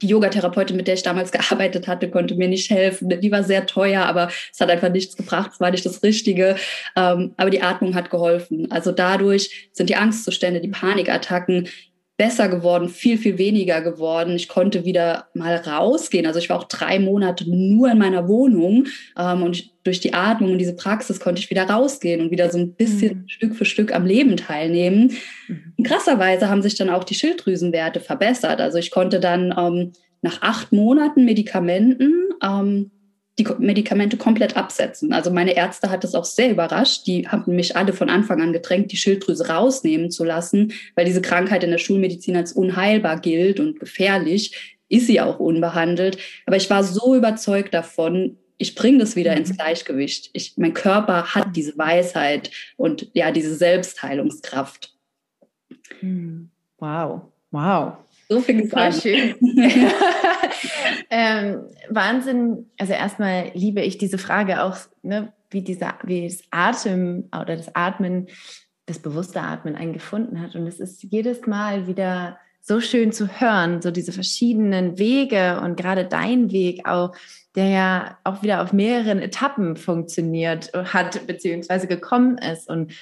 die 0.00 0.06
Yogatherapeutin, 0.06 0.78
mit 0.78 0.86
der 0.86 0.94
ich 0.94 1.02
damals 1.02 1.30
gearbeitet 1.32 1.88
hatte, 1.88 2.10
konnte 2.10 2.34
mir 2.36 2.48
nicht 2.48 2.70
helfen. 2.70 3.20
Die 3.20 3.30
war 3.30 3.44
sehr 3.44 3.66
teuer, 3.66 4.06
aber 4.06 4.30
es 4.50 4.60
hat 4.60 4.70
einfach 4.70 4.88
nichts 4.90 5.14
gebracht. 5.14 5.50
Es 5.52 5.60
war 5.60 5.70
nicht 5.70 5.84
das 5.84 6.02
Richtige. 6.02 6.56
Ähm, 6.96 7.34
aber 7.36 7.50
die 7.50 7.60
Atmung 7.60 7.94
hat 7.94 8.08
geholfen. 8.08 8.70
Also 8.70 8.92
dadurch 8.92 9.68
sind 9.72 9.90
die 9.90 9.96
Angstzustände, 9.96 10.62
die 10.62 10.68
Panikattacken 10.68 11.68
besser 12.18 12.48
geworden, 12.48 12.88
viel, 12.88 13.16
viel 13.16 13.38
weniger 13.38 13.80
geworden. 13.80 14.34
Ich 14.34 14.48
konnte 14.48 14.84
wieder 14.84 15.28
mal 15.34 15.54
rausgehen. 15.54 16.26
Also 16.26 16.40
ich 16.40 16.50
war 16.50 16.58
auch 16.58 16.64
drei 16.64 16.98
Monate 16.98 17.48
nur 17.48 17.90
in 17.90 17.98
meiner 17.98 18.26
Wohnung 18.26 18.88
ähm, 19.16 19.44
und 19.44 19.56
ich, 19.56 19.72
durch 19.84 20.00
die 20.00 20.12
Atmung 20.12 20.52
und 20.52 20.58
diese 20.58 20.74
Praxis 20.74 21.20
konnte 21.20 21.40
ich 21.40 21.48
wieder 21.48 21.70
rausgehen 21.70 22.20
und 22.20 22.32
wieder 22.32 22.50
so 22.50 22.58
ein 22.58 22.74
bisschen 22.74 23.20
mhm. 23.20 23.28
Stück 23.28 23.54
für 23.54 23.64
Stück 23.64 23.94
am 23.94 24.04
Leben 24.04 24.36
teilnehmen. 24.36 25.12
Mhm. 25.46 25.84
krasserweise 25.84 26.50
haben 26.50 26.60
sich 26.60 26.74
dann 26.74 26.90
auch 26.90 27.04
die 27.04 27.14
Schilddrüsenwerte 27.14 28.00
verbessert. 28.00 28.60
Also 28.60 28.78
ich 28.78 28.90
konnte 28.90 29.20
dann 29.20 29.54
ähm, 29.56 29.92
nach 30.20 30.42
acht 30.42 30.72
Monaten 30.72 31.24
Medikamenten 31.24 32.12
ähm, 32.42 32.90
die 33.38 33.46
Medikamente 33.58 34.16
komplett 34.16 34.56
absetzen. 34.56 35.12
Also 35.12 35.30
meine 35.30 35.56
Ärzte 35.56 35.90
hat 35.90 36.02
das 36.02 36.14
auch 36.14 36.24
sehr 36.24 36.50
überrascht. 36.50 37.06
Die 37.06 37.28
haben 37.28 37.54
mich 37.54 37.76
alle 37.76 37.92
von 37.92 38.10
Anfang 38.10 38.42
an 38.42 38.52
gedrängt, 38.52 38.90
die 38.90 38.96
Schilddrüse 38.96 39.48
rausnehmen 39.48 40.10
zu 40.10 40.24
lassen, 40.24 40.72
weil 40.96 41.04
diese 41.04 41.22
Krankheit 41.22 41.62
in 41.62 41.70
der 41.70 41.78
Schulmedizin 41.78 42.36
als 42.36 42.52
unheilbar 42.52 43.20
gilt 43.20 43.60
und 43.60 43.78
gefährlich. 43.78 44.76
Ist 44.88 45.06
sie 45.06 45.20
auch 45.20 45.38
unbehandelt. 45.38 46.18
Aber 46.46 46.56
ich 46.56 46.70
war 46.70 46.82
so 46.82 47.14
überzeugt 47.14 47.74
davon, 47.74 48.38
ich 48.56 48.74
bringe 48.74 48.98
das 48.98 49.14
wieder 49.14 49.36
ins 49.36 49.50
mhm. 49.50 49.56
Gleichgewicht. 49.56 50.30
Ich, 50.32 50.54
mein 50.56 50.74
Körper 50.74 51.34
hat 51.34 51.54
diese 51.54 51.78
Weisheit 51.78 52.50
und 52.76 53.08
ja, 53.12 53.30
diese 53.30 53.54
Selbstheilungskraft. 53.54 54.94
Hm. 56.00 56.50
Wow, 56.78 57.22
wow. 57.50 57.98
So 58.28 58.40
fing 58.40 58.60
es 58.60 58.74
an. 58.74 58.92
schön. 58.92 59.34
ähm, 61.10 61.62
Wahnsinn. 61.88 62.66
Also 62.78 62.92
erstmal 62.92 63.50
liebe 63.54 63.80
ich 63.80 63.98
diese 63.98 64.18
Frage 64.18 64.62
auch, 64.62 64.76
ne, 65.02 65.32
wie 65.50 65.62
dieser, 65.62 65.94
wie 66.04 66.26
das 66.28 66.42
Atem 66.50 67.28
oder 67.32 67.56
das 67.56 67.74
Atmen, 67.74 68.28
das 68.86 68.98
bewusste 68.98 69.40
Atmen 69.40 69.76
einen 69.76 69.92
gefunden 69.92 70.40
hat. 70.40 70.54
Und 70.54 70.66
es 70.66 70.80
ist 70.80 71.02
jedes 71.02 71.46
Mal 71.46 71.86
wieder 71.86 72.38
so 72.60 72.80
schön 72.80 73.12
zu 73.12 73.40
hören, 73.40 73.80
so 73.80 73.90
diese 73.90 74.12
verschiedenen 74.12 74.98
Wege 74.98 75.60
und 75.62 75.76
gerade 75.76 76.04
dein 76.04 76.52
Weg 76.52 76.86
auch, 76.86 77.16
der 77.54 77.68
ja 77.68 78.18
auch 78.24 78.42
wieder 78.42 78.62
auf 78.62 78.74
mehreren 78.74 79.20
Etappen 79.20 79.76
funktioniert 79.76 80.70
hat, 80.74 81.26
beziehungsweise 81.26 81.86
gekommen 81.86 82.36
ist. 82.36 82.68
Und 82.68 82.92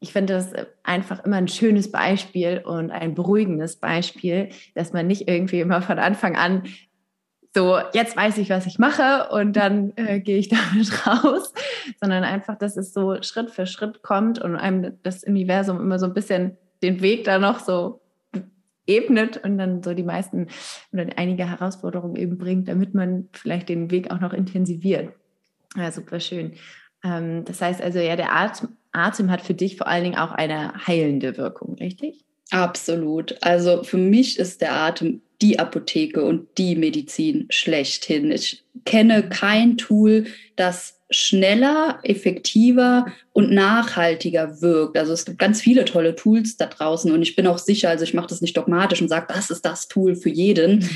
ich 0.00 0.12
finde 0.12 0.34
das 0.34 0.52
einfach 0.82 1.24
immer 1.24 1.36
ein 1.36 1.48
schönes 1.48 1.92
Beispiel 1.92 2.62
und 2.64 2.90
ein 2.90 3.14
beruhigendes 3.14 3.76
Beispiel, 3.76 4.48
dass 4.74 4.92
man 4.92 5.06
nicht 5.06 5.28
irgendwie 5.28 5.60
immer 5.60 5.82
von 5.82 5.98
Anfang 5.98 6.36
an 6.36 6.64
so, 7.54 7.78
jetzt 7.92 8.16
weiß 8.16 8.38
ich, 8.38 8.48
was 8.48 8.66
ich 8.66 8.78
mache 8.78 9.28
und 9.32 9.54
dann 9.54 9.92
äh, 9.96 10.20
gehe 10.20 10.38
ich 10.38 10.48
damit 10.48 11.06
raus, 11.06 11.52
sondern 12.00 12.24
einfach, 12.24 12.56
dass 12.56 12.76
es 12.76 12.92
so 12.92 13.20
Schritt 13.22 13.50
für 13.50 13.66
Schritt 13.66 14.02
kommt 14.02 14.40
und 14.40 14.56
einem 14.56 14.98
das 15.02 15.24
Universum 15.24 15.80
immer 15.80 15.98
so 15.98 16.06
ein 16.06 16.14
bisschen 16.14 16.56
den 16.82 17.02
Weg 17.02 17.24
da 17.24 17.38
noch 17.38 17.58
so 17.58 18.00
ebnet 18.86 19.36
und 19.44 19.58
dann 19.58 19.82
so 19.82 19.94
die 19.94 20.02
meisten 20.02 20.48
oder 20.92 21.06
einige 21.16 21.48
Herausforderungen 21.48 22.16
eben 22.16 22.38
bringt, 22.38 22.68
damit 22.68 22.94
man 22.94 23.28
vielleicht 23.32 23.68
den 23.68 23.90
Weg 23.90 24.10
auch 24.10 24.20
noch 24.20 24.32
intensiviert. 24.32 25.12
Ja, 25.76 25.92
super 25.92 26.18
schön. 26.20 26.54
Ähm, 27.04 27.44
das 27.44 27.60
heißt 27.60 27.80
also, 27.82 27.98
ja, 27.98 28.16
der 28.16 28.34
Atem, 28.34 28.76
Atem 28.92 29.30
hat 29.30 29.40
für 29.40 29.54
dich 29.54 29.76
vor 29.76 29.86
allen 29.86 30.04
Dingen 30.04 30.18
auch 30.18 30.32
eine 30.32 30.86
heilende 30.86 31.36
Wirkung, 31.36 31.74
richtig? 31.74 32.24
Absolut. 32.50 33.36
Also 33.42 33.84
für 33.84 33.98
mich 33.98 34.38
ist 34.38 34.60
der 34.60 34.74
Atem 34.74 35.22
die 35.40 35.58
Apotheke 35.58 36.22
und 36.22 36.46
die 36.58 36.76
Medizin 36.76 37.46
schlechthin. 37.50 38.30
Ich 38.30 38.64
kenne 38.84 39.28
kein 39.28 39.78
Tool, 39.78 40.26
das 40.56 41.00
schneller, 41.10 41.98
effektiver 42.02 43.06
und 43.32 43.50
nachhaltiger 43.50 44.60
wirkt. 44.60 44.96
Also 44.96 45.12
es 45.12 45.24
gibt 45.24 45.38
ganz 45.38 45.60
viele 45.60 45.84
tolle 45.84 46.14
Tools 46.14 46.56
da 46.56 46.66
draußen 46.66 47.10
und 47.10 47.22
ich 47.22 47.36
bin 47.36 47.46
auch 47.46 47.58
sicher, 47.58 47.88
also 47.88 48.04
ich 48.04 48.14
mache 48.14 48.28
das 48.28 48.42
nicht 48.42 48.56
dogmatisch 48.56 49.00
und 49.00 49.08
sage, 49.08 49.26
das 49.28 49.50
ist 49.50 49.64
das 49.64 49.88
Tool 49.88 50.14
für 50.14 50.28
jeden. 50.28 50.88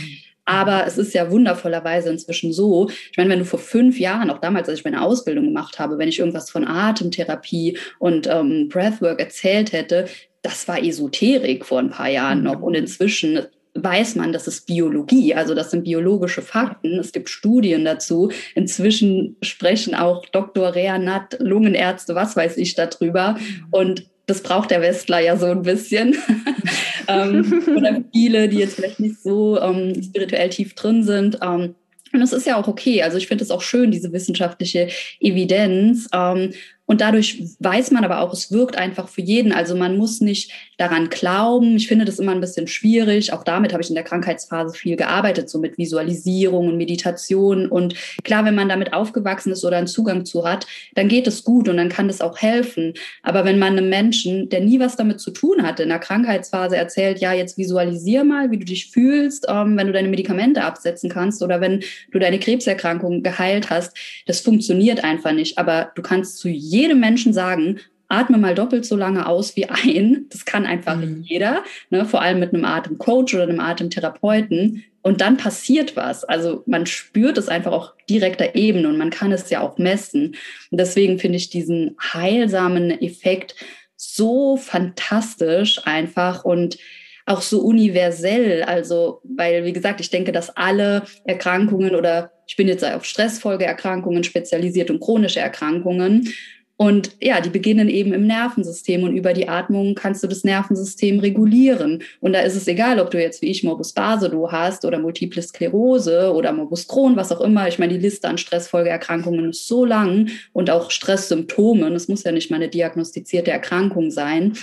Mhm. 0.46 0.54
Aber 0.54 0.86
es 0.86 0.98
ist 0.98 1.14
ja 1.14 1.30
wundervollerweise 1.30 2.10
inzwischen 2.10 2.52
so, 2.52 2.88
ich 2.88 3.16
meine, 3.16 3.30
wenn 3.30 3.38
du 3.40 3.44
vor 3.44 3.58
fünf 3.58 3.98
Jahren, 3.98 4.30
auch 4.30 4.38
damals, 4.38 4.68
als 4.68 4.78
ich 4.78 4.84
meine 4.84 5.02
Ausbildung 5.02 5.46
gemacht 5.46 5.78
habe, 5.78 5.98
wenn 5.98 6.08
ich 6.08 6.18
irgendwas 6.18 6.50
von 6.50 6.66
Atemtherapie 6.66 7.78
und 7.98 8.26
ähm, 8.26 8.68
Breathwork 8.68 9.20
erzählt 9.20 9.72
hätte, 9.72 10.06
das 10.42 10.68
war 10.68 10.82
Esoterik 10.82 11.64
vor 11.64 11.78
ein 11.78 11.90
paar 11.90 12.08
Jahren 12.08 12.42
noch. 12.42 12.60
Und 12.60 12.74
inzwischen 12.74 13.40
weiß 13.74 14.14
man, 14.14 14.32
das 14.32 14.46
ist 14.46 14.66
Biologie, 14.66 15.34
also 15.34 15.54
das 15.54 15.70
sind 15.70 15.84
biologische 15.84 16.42
Fakten. 16.42 16.98
Es 16.98 17.12
gibt 17.12 17.28
Studien 17.28 17.84
dazu. 17.84 18.30
Inzwischen 18.54 19.36
sprechen 19.42 19.94
auch 19.94 20.26
Dr. 20.26 20.74
Reanat, 20.74 21.36
Lungenärzte, 21.40 22.14
was 22.14 22.36
weiß 22.36 22.56
ich 22.58 22.74
darüber. 22.74 23.36
Und 23.70 24.06
das 24.26 24.42
braucht 24.42 24.70
der 24.70 24.80
Westler 24.80 25.20
ja 25.20 25.36
so 25.36 25.46
ein 25.46 25.62
bisschen. 25.62 26.16
ähm, 27.08 27.62
oder 27.76 28.02
viele, 28.12 28.48
die 28.48 28.58
jetzt 28.58 28.76
vielleicht 28.76 29.00
nicht 29.00 29.22
so 29.22 29.60
ähm, 29.60 30.02
spirituell 30.02 30.48
tief 30.50 30.74
drin 30.74 31.02
sind. 31.02 31.38
Ähm, 31.42 31.74
und 32.12 32.20
das 32.20 32.32
ist 32.32 32.46
ja 32.46 32.56
auch 32.56 32.68
okay. 32.68 33.02
Also 33.02 33.18
ich 33.18 33.26
finde 33.26 33.42
es 33.42 33.50
auch 33.50 33.60
schön, 33.60 33.90
diese 33.90 34.12
wissenschaftliche 34.12 34.88
Evidenz. 35.20 36.08
Ähm, 36.12 36.52
und 36.86 37.00
dadurch 37.00 37.42
weiß 37.58 37.90
man 37.90 38.04
aber 38.04 38.20
auch, 38.20 38.32
es 38.32 38.52
wirkt 38.52 38.76
einfach 38.76 39.08
für 39.08 39.22
jeden. 39.22 39.52
Also 39.52 39.74
man 39.74 39.96
muss 39.96 40.20
nicht 40.20 40.52
daran 40.78 41.08
glauben. 41.08 41.76
Ich 41.76 41.88
finde 41.88 42.04
das 42.04 42.18
immer 42.18 42.32
ein 42.32 42.40
bisschen 42.40 42.66
schwierig. 42.66 43.32
Auch 43.32 43.44
damit 43.44 43.72
habe 43.72 43.82
ich 43.82 43.88
in 43.88 43.94
der 43.94 44.04
Krankheitsphase 44.04 44.74
viel 44.74 44.96
gearbeitet, 44.96 45.48
so 45.48 45.58
mit 45.58 45.78
Visualisierung 45.78 46.68
und 46.68 46.76
Meditation. 46.76 47.66
Und 47.66 47.94
klar, 48.24 48.44
wenn 48.44 48.54
man 48.54 48.68
damit 48.68 48.92
aufgewachsen 48.92 49.52
ist 49.52 49.64
oder 49.64 49.76
einen 49.76 49.86
Zugang 49.86 50.24
zu 50.24 50.46
hat, 50.46 50.66
dann 50.94 51.08
geht 51.08 51.26
es 51.26 51.44
gut 51.44 51.68
und 51.68 51.76
dann 51.76 51.88
kann 51.88 52.08
das 52.08 52.20
auch 52.20 52.38
helfen. 52.38 52.94
Aber 53.22 53.44
wenn 53.44 53.58
man 53.58 53.78
einem 53.78 53.88
Menschen, 53.88 54.48
der 54.48 54.60
nie 54.60 54.80
was 54.80 54.96
damit 54.96 55.20
zu 55.20 55.30
tun 55.30 55.62
hatte, 55.62 55.82
in 55.82 55.88
der 55.88 55.98
Krankheitsphase 55.98 56.76
erzählt, 56.76 57.20
ja, 57.20 57.32
jetzt 57.32 57.58
visualisier 57.58 58.24
mal, 58.24 58.50
wie 58.50 58.58
du 58.58 58.64
dich 58.64 58.90
fühlst, 58.90 59.46
ähm, 59.48 59.76
wenn 59.76 59.86
du 59.86 59.92
deine 59.92 60.08
Medikamente 60.08 60.64
absetzen 60.64 61.10
kannst 61.10 61.42
oder 61.42 61.60
wenn 61.60 61.82
du 62.10 62.18
deine 62.18 62.38
Krebserkrankung 62.38 63.22
geheilt 63.22 63.70
hast, 63.70 63.96
das 64.26 64.40
funktioniert 64.40 65.04
einfach 65.04 65.32
nicht. 65.32 65.58
Aber 65.58 65.92
du 65.94 66.02
kannst 66.02 66.38
zu 66.38 66.48
jedem 66.48 67.00
Menschen 67.00 67.32
sagen, 67.32 67.80
atme 68.08 68.38
mal 68.38 68.54
doppelt 68.54 68.84
so 68.84 68.96
lange 68.96 69.26
aus 69.26 69.56
wie 69.56 69.66
ein. 69.66 70.26
Das 70.30 70.44
kann 70.44 70.66
einfach 70.66 70.96
mhm. 70.96 71.22
jeder, 71.24 71.64
ne? 71.90 72.04
vor 72.04 72.22
allem 72.22 72.40
mit 72.40 72.52
einem 72.52 72.64
Atemcoach 72.64 73.34
oder 73.34 73.44
einem 73.44 73.60
Atemtherapeuten. 73.60 74.84
Und 75.02 75.20
dann 75.20 75.36
passiert 75.36 75.96
was. 75.96 76.24
Also 76.24 76.62
man 76.66 76.86
spürt 76.86 77.36
es 77.36 77.48
einfach 77.48 77.72
auch 77.72 77.92
direkter 78.08 78.54
Ebene 78.54 78.88
und 78.88 78.96
man 78.96 79.10
kann 79.10 79.32
es 79.32 79.50
ja 79.50 79.60
auch 79.60 79.76
messen. 79.76 80.34
Und 80.70 80.80
deswegen 80.80 81.18
finde 81.18 81.36
ich 81.36 81.50
diesen 81.50 81.96
heilsamen 82.00 82.90
Effekt 82.90 83.54
so 83.96 84.56
fantastisch 84.56 85.80
einfach 85.84 86.44
und 86.44 86.78
auch 87.26 87.42
so 87.42 87.60
universell. 87.60 88.62
Also, 88.62 89.20
weil, 89.24 89.64
wie 89.64 89.72
gesagt, 89.72 90.00
ich 90.00 90.10
denke, 90.10 90.32
dass 90.32 90.56
alle 90.56 91.02
Erkrankungen 91.24 91.94
oder 91.94 92.32
ich 92.46 92.56
bin 92.56 92.68
jetzt 92.68 92.84
auf 92.84 93.04
Stressfolgeerkrankungen 93.04 94.24
spezialisiert 94.24 94.90
und 94.90 95.00
chronische 95.00 95.40
Erkrankungen. 95.40 96.32
Und 96.76 97.12
ja, 97.20 97.40
die 97.40 97.50
beginnen 97.50 97.88
eben 97.88 98.12
im 98.12 98.26
Nervensystem 98.26 99.04
und 99.04 99.16
über 99.16 99.32
die 99.32 99.48
Atmung 99.48 99.94
kannst 99.94 100.24
du 100.24 100.26
das 100.26 100.42
Nervensystem 100.42 101.20
regulieren. 101.20 102.02
Und 102.20 102.32
da 102.32 102.40
ist 102.40 102.56
es 102.56 102.66
egal, 102.66 102.98
ob 102.98 103.12
du 103.12 103.20
jetzt 103.20 103.42
wie 103.42 103.50
ich 103.50 103.62
Morbus 103.62 103.92
Basedow 103.92 104.50
hast 104.50 104.84
oder 104.84 104.98
Multiple 104.98 105.40
Sklerose 105.40 106.32
oder 106.34 106.52
Morbus 106.52 106.88
Crohn, 106.88 107.14
was 107.14 107.30
auch 107.30 107.40
immer. 107.40 107.68
Ich 107.68 107.78
meine, 107.78 107.92
die 107.92 108.00
Liste 108.00 108.26
an 108.28 108.38
Stressfolgeerkrankungen 108.38 109.50
ist 109.50 109.68
so 109.68 109.84
lang 109.84 110.30
und 110.52 110.68
auch 110.68 110.90
Stresssymptomen. 110.90 111.94
Es 111.94 112.08
muss 112.08 112.24
ja 112.24 112.32
nicht 112.32 112.50
mal 112.50 112.56
eine 112.56 112.68
diagnostizierte 112.68 113.52
Erkrankung 113.52 114.10
sein. 114.10 114.54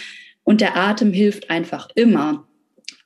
Und 0.44 0.60
der 0.60 0.76
Atem 0.76 1.14
hilft 1.14 1.50
einfach 1.50 1.88
immer. 1.96 2.46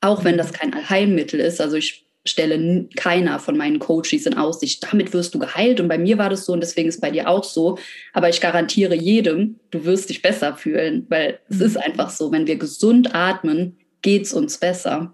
Auch 0.01 0.23
wenn 0.23 0.37
das 0.37 0.51
kein 0.51 0.73
Allheilmittel 0.73 1.39
ist. 1.39 1.61
Also 1.61 1.77
ich 1.77 2.04
stelle 2.25 2.87
keiner 2.95 3.39
von 3.39 3.55
meinen 3.55 3.79
Coaches 3.79 4.25
in 4.25 4.35
Aussicht, 4.35 4.85
damit 4.91 5.13
wirst 5.13 5.35
du 5.35 5.39
geheilt. 5.39 5.79
Und 5.79 5.87
bei 5.87 5.97
mir 5.97 6.17
war 6.17 6.29
das 6.29 6.45
so 6.45 6.53
und 6.53 6.61
deswegen 6.61 6.89
ist 6.89 7.01
bei 7.01 7.11
dir 7.11 7.29
auch 7.29 7.43
so. 7.43 7.77
Aber 8.13 8.29
ich 8.29 8.41
garantiere 8.41 8.95
jedem, 8.95 9.59
du 9.71 9.85
wirst 9.85 10.09
dich 10.09 10.21
besser 10.21 10.55
fühlen, 10.55 11.05
weil 11.09 11.39
es 11.49 11.61
ist 11.61 11.77
einfach 11.77 12.09
so, 12.09 12.31
wenn 12.31 12.47
wir 12.47 12.57
gesund 12.57 13.13
atmen, 13.13 13.77
geht 14.01 14.23
es 14.23 14.33
uns 14.33 14.57
besser. 14.57 15.13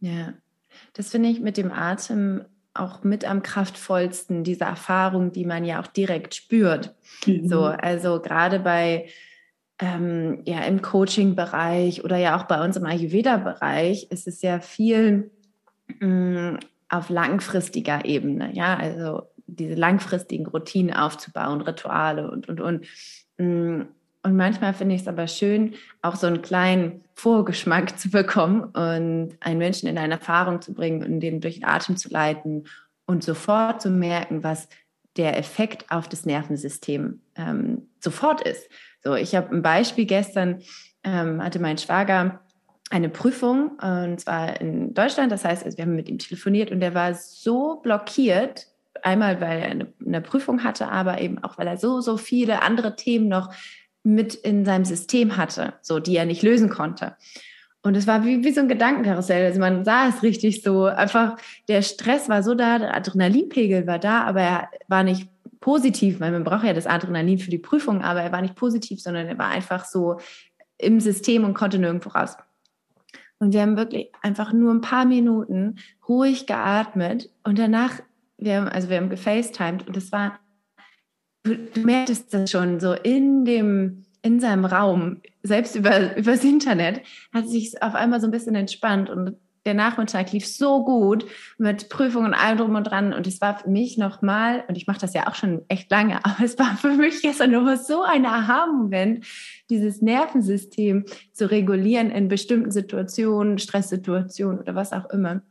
Ja, 0.00 0.34
das 0.94 1.10
finde 1.10 1.28
ich 1.28 1.40
mit 1.40 1.56
dem 1.56 1.70
Atem 1.70 2.44
auch 2.74 3.02
mit 3.02 3.24
am 3.28 3.42
kraftvollsten, 3.42 4.44
diese 4.44 4.64
Erfahrung, 4.64 5.32
die 5.32 5.44
man 5.44 5.64
ja 5.64 5.80
auch 5.80 5.88
direkt 5.88 6.34
spürt. 6.34 6.94
Mhm. 7.26 7.48
So, 7.48 7.64
also 7.64 8.20
gerade 8.20 8.60
bei 8.60 9.08
ähm, 9.80 10.42
ja 10.44 10.60
im 10.64 10.82
Coaching-Bereich 10.82 12.04
oder 12.04 12.16
ja 12.16 12.38
auch 12.38 12.44
bei 12.44 12.62
uns 12.64 12.76
im 12.76 12.86
Ayurveda-Bereich 12.86 14.08
ist 14.10 14.28
es 14.28 14.42
ja 14.42 14.60
viel 14.60 15.30
Mm, 16.00 16.58
auf 16.88 17.08
langfristiger 17.08 18.04
Ebene, 18.04 18.50
ja, 18.52 18.76
also 18.76 19.22
diese 19.46 19.74
langfristigen 19.74 20.46
Routinen 20.46 20.94
aufzubauen, 20.94 21.60
Rituale 21.60 22.30
und, 22.30 22.48
und, 22.48 22.60
und. 22.60 22.86
Mm, 23.38 23.82
und 24.22 24.36
manchmal 24.36 24.74
finde 24.74 24.94
ich 24.94 25.02
es 25.02 25.08
aber 25.08 25.26
schön, 25.26 25.74
auch 26.02 26.14
so 26.14 26.26
einen 26.26 26.42
kleinen 26.42 27.02
Vorgeschmack 27.14 27.98
zu 27.98 28.10
bekommen 28.10 28.64
und 28.64 29.36
einen 29.40 29.58
Menschen 29.58 29.88
in 29.88 29.98
eine 29.98 30.14
Erfahrung 30.14 30.60
zu 30.60 30.74
bringen 30.74 31.02
und 31.02 31.20
den 31.20 31.40
durch 31.40 31.56
den 31.56 31.64
Atem 31.64 31.96
zu 31.96 32.10
leiten 32.10 32.64
und 33.06 33.24
sofort 33.24 33.80
zu 33.80 33.90
merken, 33.90 34.44
was 34.44 34.68
der 35.16 35.38
Effekt 35.38 35.90
auf 35.90 36.08
das 36.08 36.24
Nervensystem 36.26 37.20
ähm, 37.34 37.88
sofort 37.98 38.46
ist. 38.46 38.68
So, 39.02 39.14
ich 39.14 39.34
habe 39.34 39.54
ein 39.54 39.62
Beispiel 39.62 40.04
gestern, 40.04 40.62
ähm, 41.02 41.42
hatte 41.42 41.58
mein 41.58 41.78
Schwager 41.78 42.40
eine 42.90 43.08
Prüfung 43.08 43.78
und 43.80 44.20
zwar 44.20 44.60
in 44.60 44.92
Deutschland. 44.94 45.32
Das 45.32 45.44
heißt, 45.44 45.64
also 45.64 45.78
wir 45.78 45.84
haben 45.84 45.94
mit 45.94 46.08
ihm 46.08 46.18
telefoniert 46.18 46.72
und 46.72 46.82
er 46.82 46.94
war 46.94 47.14
so 47.14 47.76
blockiert, 47.76 48.66
einmal 49.02 49.40
weil 49.40 49.60
er 49.60 49.70
eine, 49.70 49.92
eine 50.04 50.20
Prüfung 50.20 50.64
hatte, 50.64 50.88
aber 50.88 51.20
eben 51.20 51.42
auch 51.42 51.56
weil 51.56 51.68
er 51.68 51.76
so, 51.76 52.00
so 52.00 52.16
viele 52.16 52.62
andere 52.62 52.96
Themen 52.96 53.28
noch 53.28 53.54
mit 54.02 54.34
in 54.34 54.64
seinem 54.64 54.84
System 54.84 55.36
hatte, 55.36 55.74
so 55.82 56.00
die 56.00 56.16
er 56.16 56.26
nicht 56.26 56.42
lösen 56.42 56.68
konnte. 56.68 57.16
Und 57.82 57.96
es 57.96 58.06
war 58.06 58.24
wie, 58.24 58.44
wie 58.44 58.52
so 58.52 58.60
ein 58.60 58.68
Gedankenkarussell. 58.68 59.46
Also 59.46 59.60
man 59.60 59.84
sah 59.84 60.08
es 60.08 60.22
richtig 60.22 60.62
so. 60.62 60.84
Einfach 60.84 61.36
der 61.68 61.80
Stress 61.80 62.28
war 62.28 62.42
so 62.42 62.54
da, 62.54 62.78
der 62.78 62.94
Adrenalinpegel 62.94 63.86
war 63.86 63.98
da, 63.98 64.24
aber 64.24 64.40
er 64.42 64.68
war 64.88 65.02
nicht 65.02 65.28
positiv, 65.60 66.20
weil 66.20 66.32
man 66.32 66.44
braucht 66.44 66.64
ja 66.64 66.72
das 66.72 66.86
Adrenalin 66.86 67.38
für 67.38 67.50
die 67.50 67.58
Prüfung, 67.58 68.02
aber 68.02 68.22
er 68.22 68.32
war 68.32 68.42
nicht 68.42 68.56
positiv, 68.56 69.00
sondern 69.00 69.26
er 69.26 69.38
war 69.38 69.48
einfach 69.48 69.84
so 69.84 70.18
im 70.76 71.00
System 71.00 71.44
und 71.44 71.54
konnte 71.54 71.78
nirgendwo 71.78 72.10
raus. 72.10 72.36
Und 73.40 73.54
wir 73.54 73.62
haben 73.62 73.76
wirklich 73.76 74.12
einfach 74.20 74.52
nur 74.52 74.72
ein 74.72 74.82
paar 74.82 75.06
Minuten 75.06 75.76
ruhig 76.06 76.46
geatmet 76.46 77.30
und 77.42 77.58
danach, 77.58 78.00
wir 78.36 78.56
haben, 78.56 78.68
also 78.68 78.90
wir 78.90 78.98
haben 78.98 79.08
gefacetimed 79.08 79.88
und 79.88 79.96
es 79.96 80.12
war, 80.12 80.38
du, 81.42 81.56
du 81.56 81.80
merktest 81.80 82.32
das 82.34 82.50
schon 82.50 82.80
so 82.80 82.92
in 82.92 83.46
dem, 83.46 84.04
in 84.22 84.40
seinem 84.40 84.66
Raum, 84.66 85.22
selbst 85.42 85.74
über, 85.74 86.16
übers 86.18 86.44
Internet, 86.44 87.00
hat 87.32 87.48
sich 87.48 87.82
auf 87.82 87.94
einmal 87.94 88.20
so 88.20 88.28
ein 88.28 88.30
bisschen 88.30 88.54
entspannt 88.54 89.08
und 89.08 89.36
der 89.66 89.74
Nachmittag 89.74 90.32
lief 90.32 90.46
so 90.46 90.84
gut 90.84 91.26
mit 91.58 91.88
Prüfungen 91.88 92.28
und 92.28 92.34
allem 92.34 92.58
drum 92.58 92.74
und 92.74 92.84
dran. 92.84 93.12
Und 93.12 93.26
es 93.26 93.40
war 93.40 93.58
für 93.58 93.68
mich 93.68 93.98
nochmal, 93.98 94.64
und 94.68 94.76
ich 94.76 94.86
mache 94.86 95.00
das 95.00 95.12
ja 95.12 95.28
auch 95.28 95.34
schon 95.34 95.62
echt 95.68 95.90
lange, 95.90 96.24
aber 96.24 96.44
es 96.44 96.58
war 96.58 96.76
für 96.76 96.92
mich 96.92 97.22
gestern 97.22 97.50
nochmal 97.50 97.78
so 97.78 98.02
ein 98.02 98.24
Aha-Moment, 98.24 99.26
dieses 99.68 100.00
Nervensystem 100.00 101.04
zu 101.32 101.50
regulieren 101.50 102.10
in 102.10 102.28
bestimmten 102.28 102.70
Situationen, 102.70 103.58
Stresssituationen 103.58 104.58
oder 104.58 104.74
was 104.74 104.92
auch 104.92 105.08
immer. 105.10 105.42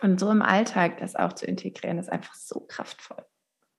Und 0.00 0.18
so 0.18 0.30
im 0.30 0.42
Alltag 0.42 0.98
das 0.98 1.14
auch 1.14 1.32
zu 1.32 1.46
integrieren, 1.46 1.98
ist 1.98 2.10
einfach 2.10 2.34
so 2.34 2.60
kraftvoll. 2.60 3.24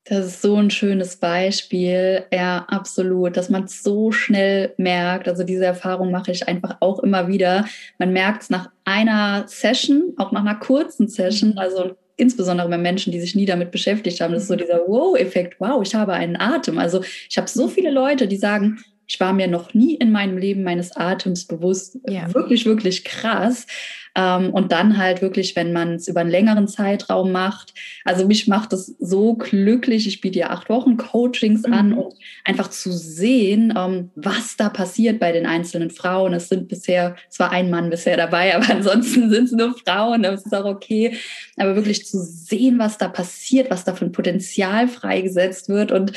Das 0.05 0.25
ist 0.25 0.41
so 0.41 0.57
ein 0.57 0.69
schönes 0.69 1.15
Beispiel. 1.15 2.25
Ja, 2.31 2.65
absolut, 2.67 3.37
dass 3.37 3.49
man 3.49 3.63
es 3.63 3.83
so 3.83 4.11
schnell 4.11 4.73
merkt. 4.77 5.29
Also 5.29 5.43
diese 5.43 5.65
Erfahrung 5.65 6.11
mache 6.11 6.31
ich 6.31 6.45
einfach 6.47 6.75
auch 6.81 6.99
immer 6.99 7.29
wieder. 7.29 7.65
Man 7.99 8.11
merkt 8.11 8.43
es 8.43 8.49
nach 8.49 8.69
einer 8.83 9.45
Session, 9.47 10.13
auch 10.17 10.33
nach 10.33 10.41
einer 10.41 10.55
kurzen 10.55 11.07
Session. 11.07 11.51
Mhm. 11.51 11.57
Also 11.57 11.95
insbesondere 12.17 12.67
bei 12.67 12.77
Menschen, 12.77 13.13
die 13.13 13.21
sich 13.21 13.33
nie 13.33 13.45
damit 13.45 13.71
beschäftigt 13.71 14.19
haben. 14.19 14.33
Das 14.33 14.43
ist 14.43 14.49
so 14.49 14.57
dieser 14.57 14.81
Wow-Effekt. 14.87 15.59
Wow, 15.59 15.81
ich 15.81 15.95
habe 15.95 16.13
einen 16.13 16.35
Atem. 16.35 16.77
Also 16.77 17.01
ich 17.29 17.37
habe 17.37 17.47
so 17.47 17.69
viele 17.69 17.89
Leute, 17.89 18.27
die 18.27 18.37
sagen, 18.37 18.79
ich 19.07 19.19
war 19.19 19.33
mir 19.33 19.47
noch 19.47 19.73
nie 19.73 19.95
in 19.95 20.11
meinem 20.11 20.37
Leben 20.37 20.63
meines 20.63 20.95
Atems 20.95 21.45
bewusst. 21.45 21.97
Ja. 22.07 22.33
Wirklich, 22.33 22.65
wirklich 22.65 23.03
krass. 23.03 23.67
Ähm, 24.15 24.51
und 24.51 24.71
dann 24.71 24.97
halt 24.97 25.21
wirklich, 25.23 25.55
wenn 25.55 25.73
man 25.73 25.95
es 25.95 26.07
über 26.07 26.21
einen 26.21 26.29
längeren 26.29 26.67
Zeitraum 26.67 27.31
macht. 27.31 27.73
Also 28.05 28.27
mich 28.27 28.47
macht 28.47 28.71
es 28.71 28.95
so 28.99 29.33
glücklich. 29.33 30.07
Ich 30.07 30.21
biete 30.21 30.39
ja 30.39 30.49
acht 30.51 30.69
Wochen 30.69 30.97
Coachings 30.97 31.65
mhm. 31.65 31.73
an 31.73 31.93
und 31.93 32.13
einfach 32.43 32.69
zu 32.69 32.91
sehen, 32.91 33.73
ähm, 33.75 34.11
was 34.15 34.55
da 34.55 34.69
passiert 34.69 35.19
bei 35.19 35.31
den 35.31 35.47
einzelnen 35.47 35.89
Frauen. 35.89 36.33
Es 36.33 36.47
sind 36.49 36.67
bisher, 36.67 37.15
es 37.29 37.39
war 37.39 37.51
ein 37.51 37.71
Mann 37.71 37.89
bisher 37.89 38.15
dabei, 38.15 38.55
aber 38.55 38.69
ansonsten 38.71 39.31
sind 39.31 39.45
es 39.45 39.51
nur 39.51 39.75
Frauen. 39.79 40.21
Das 40.21 40.45
ist 40.45 40.53
auch 40.53 40.65
okay. 40.65 41.17
Aber 41.57 41.75
wirklich 41.75 42.05
zu 42.05 42.19
sehen, 42.19 42.77
was 42.77 42.99
da 42.99 43.07
passiert, 43.07 43.71
was 43.71 43.83
da 43.83 43.95
für 43.95 44.05
ein 44.05 44.11
Potenzial 44.11 44.87
freigesetzt 44.87 45.69
wird 45.69 45.91
und 45.91 46.13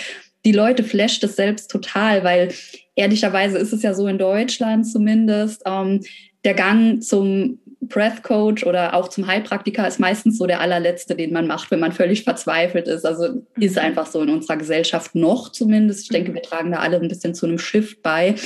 die 0.47 0.53
Leute 0.53 0.85
flasht 0.85 1.25
es 1.25 1.35
selbst 1.35 1.71
total, 1.71 2.23
weil 2.23 2.55
ehrlicherweise 2.95 3.59
ist 3.59 3.73
es 3.73 3.83
ja 3.83 3.93
so 3.93 4.07
in 4.07 4.17
Deutschland 4.17 4.87
zumindest, 4.87 5.63
ähm, 5.67 6.01
der 6.45 6.55
Gang 6.55 7.03
zum 7.03 7.59
Breath 7.81 8.23
Coach 8.23 8.65
oder 8.65 8.95
auch 8.95 9.09
zum 9.09 9.27
Heilpraktiker 9.27 9.87
ist 9.87 9.99
meistens 9.99 10.39
so 10.39 10.47
der 10.47 10.61
allerletzte, 10.61 11.17
den 11.17 11.33
man 11.33 11.49
macht, 11.49 11.73
wenn 11.73 11.81
man 11.81 11.93
völlig 11.93 12.23
verzweifelt 12.23 12.87
ist. 12.87 13.05
Also 13.05 13.43
ist 13.59 13.75
mhm. 13.75 13.83
einfach 13.83 14.07
so 14.07 14.23
in 14.23 14.31
unserer 14.31 14.57
Gesellschaft 14.57 15.17
noch 15.17 15.51
zumindest. 15.51 16.03
Ich 16.03 16.09
denke, 16.09 16.33
wir 16.33 16.43
tragen 16.43 16.71
da 16.71 16.79
alle 16.79 17.01
ein 17.01 17.09
bisschen 17.09 17.35
zu 17.35 17.47
einem 17.47 17.59
Shift 17.59 18.03
bei. 18.03 18.37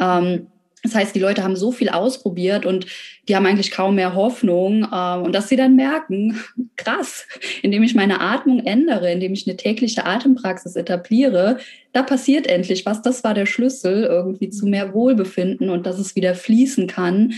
Ähm, 0.00 0.46
das 0.82 0.94
heißt, 0.94 1.14
die 1.14 1.20
Leute 1.20 1.42
haben 1.42 1.56
so 1.56 1.72
viel 1.72 1.88
ausprobiert 1.88 2.64
und 2.64 2.86
die 3.28 3.34
haben 3.34 3.46
eigentlich 3.46 3.70
kaum 3.70 3.96
mehr 3.96 4.14
Hoffnung. 4.14 4.86
Äh, 4.90 5.16
und 5.18 5.32
dass 5.32 5.48
sie 5.48 5.56
dann 5.56 5.76
merken, 5.76 6.40
krass, 6.76 7.26
indem 7.62 7.82
ich 7.82 7.94
meine 7.94 8.20
Atmung 8.20 8.64
ändere, 8.64 9.10
indem 9.10 9.32
ich 9.32 9.46
eine 9.46 9.56
tägliche 9.56 10.04
Atempraxis 10.04 10.76
etabliere, 10.76 11.58
da 11.92 12.02
passiert 12.02 12.46
endlich 12.46 12.86
was. 12.86 13.02
Das 13.02 13.24
war 13.24 13.34
der 13.34 13.46
Schlüssel 13.46 14.04
irgendwie 14.04 14.50
zu 14.50 14.66
mehr 14.66 14.94
Wohlbefinden 14.94 15.70
und 15.70 15.86
dass 15.86 15.98
es 15.98 16.14
wieder 16.14 16.34
fließen 16.34 16.86
kann. 16.86 17.34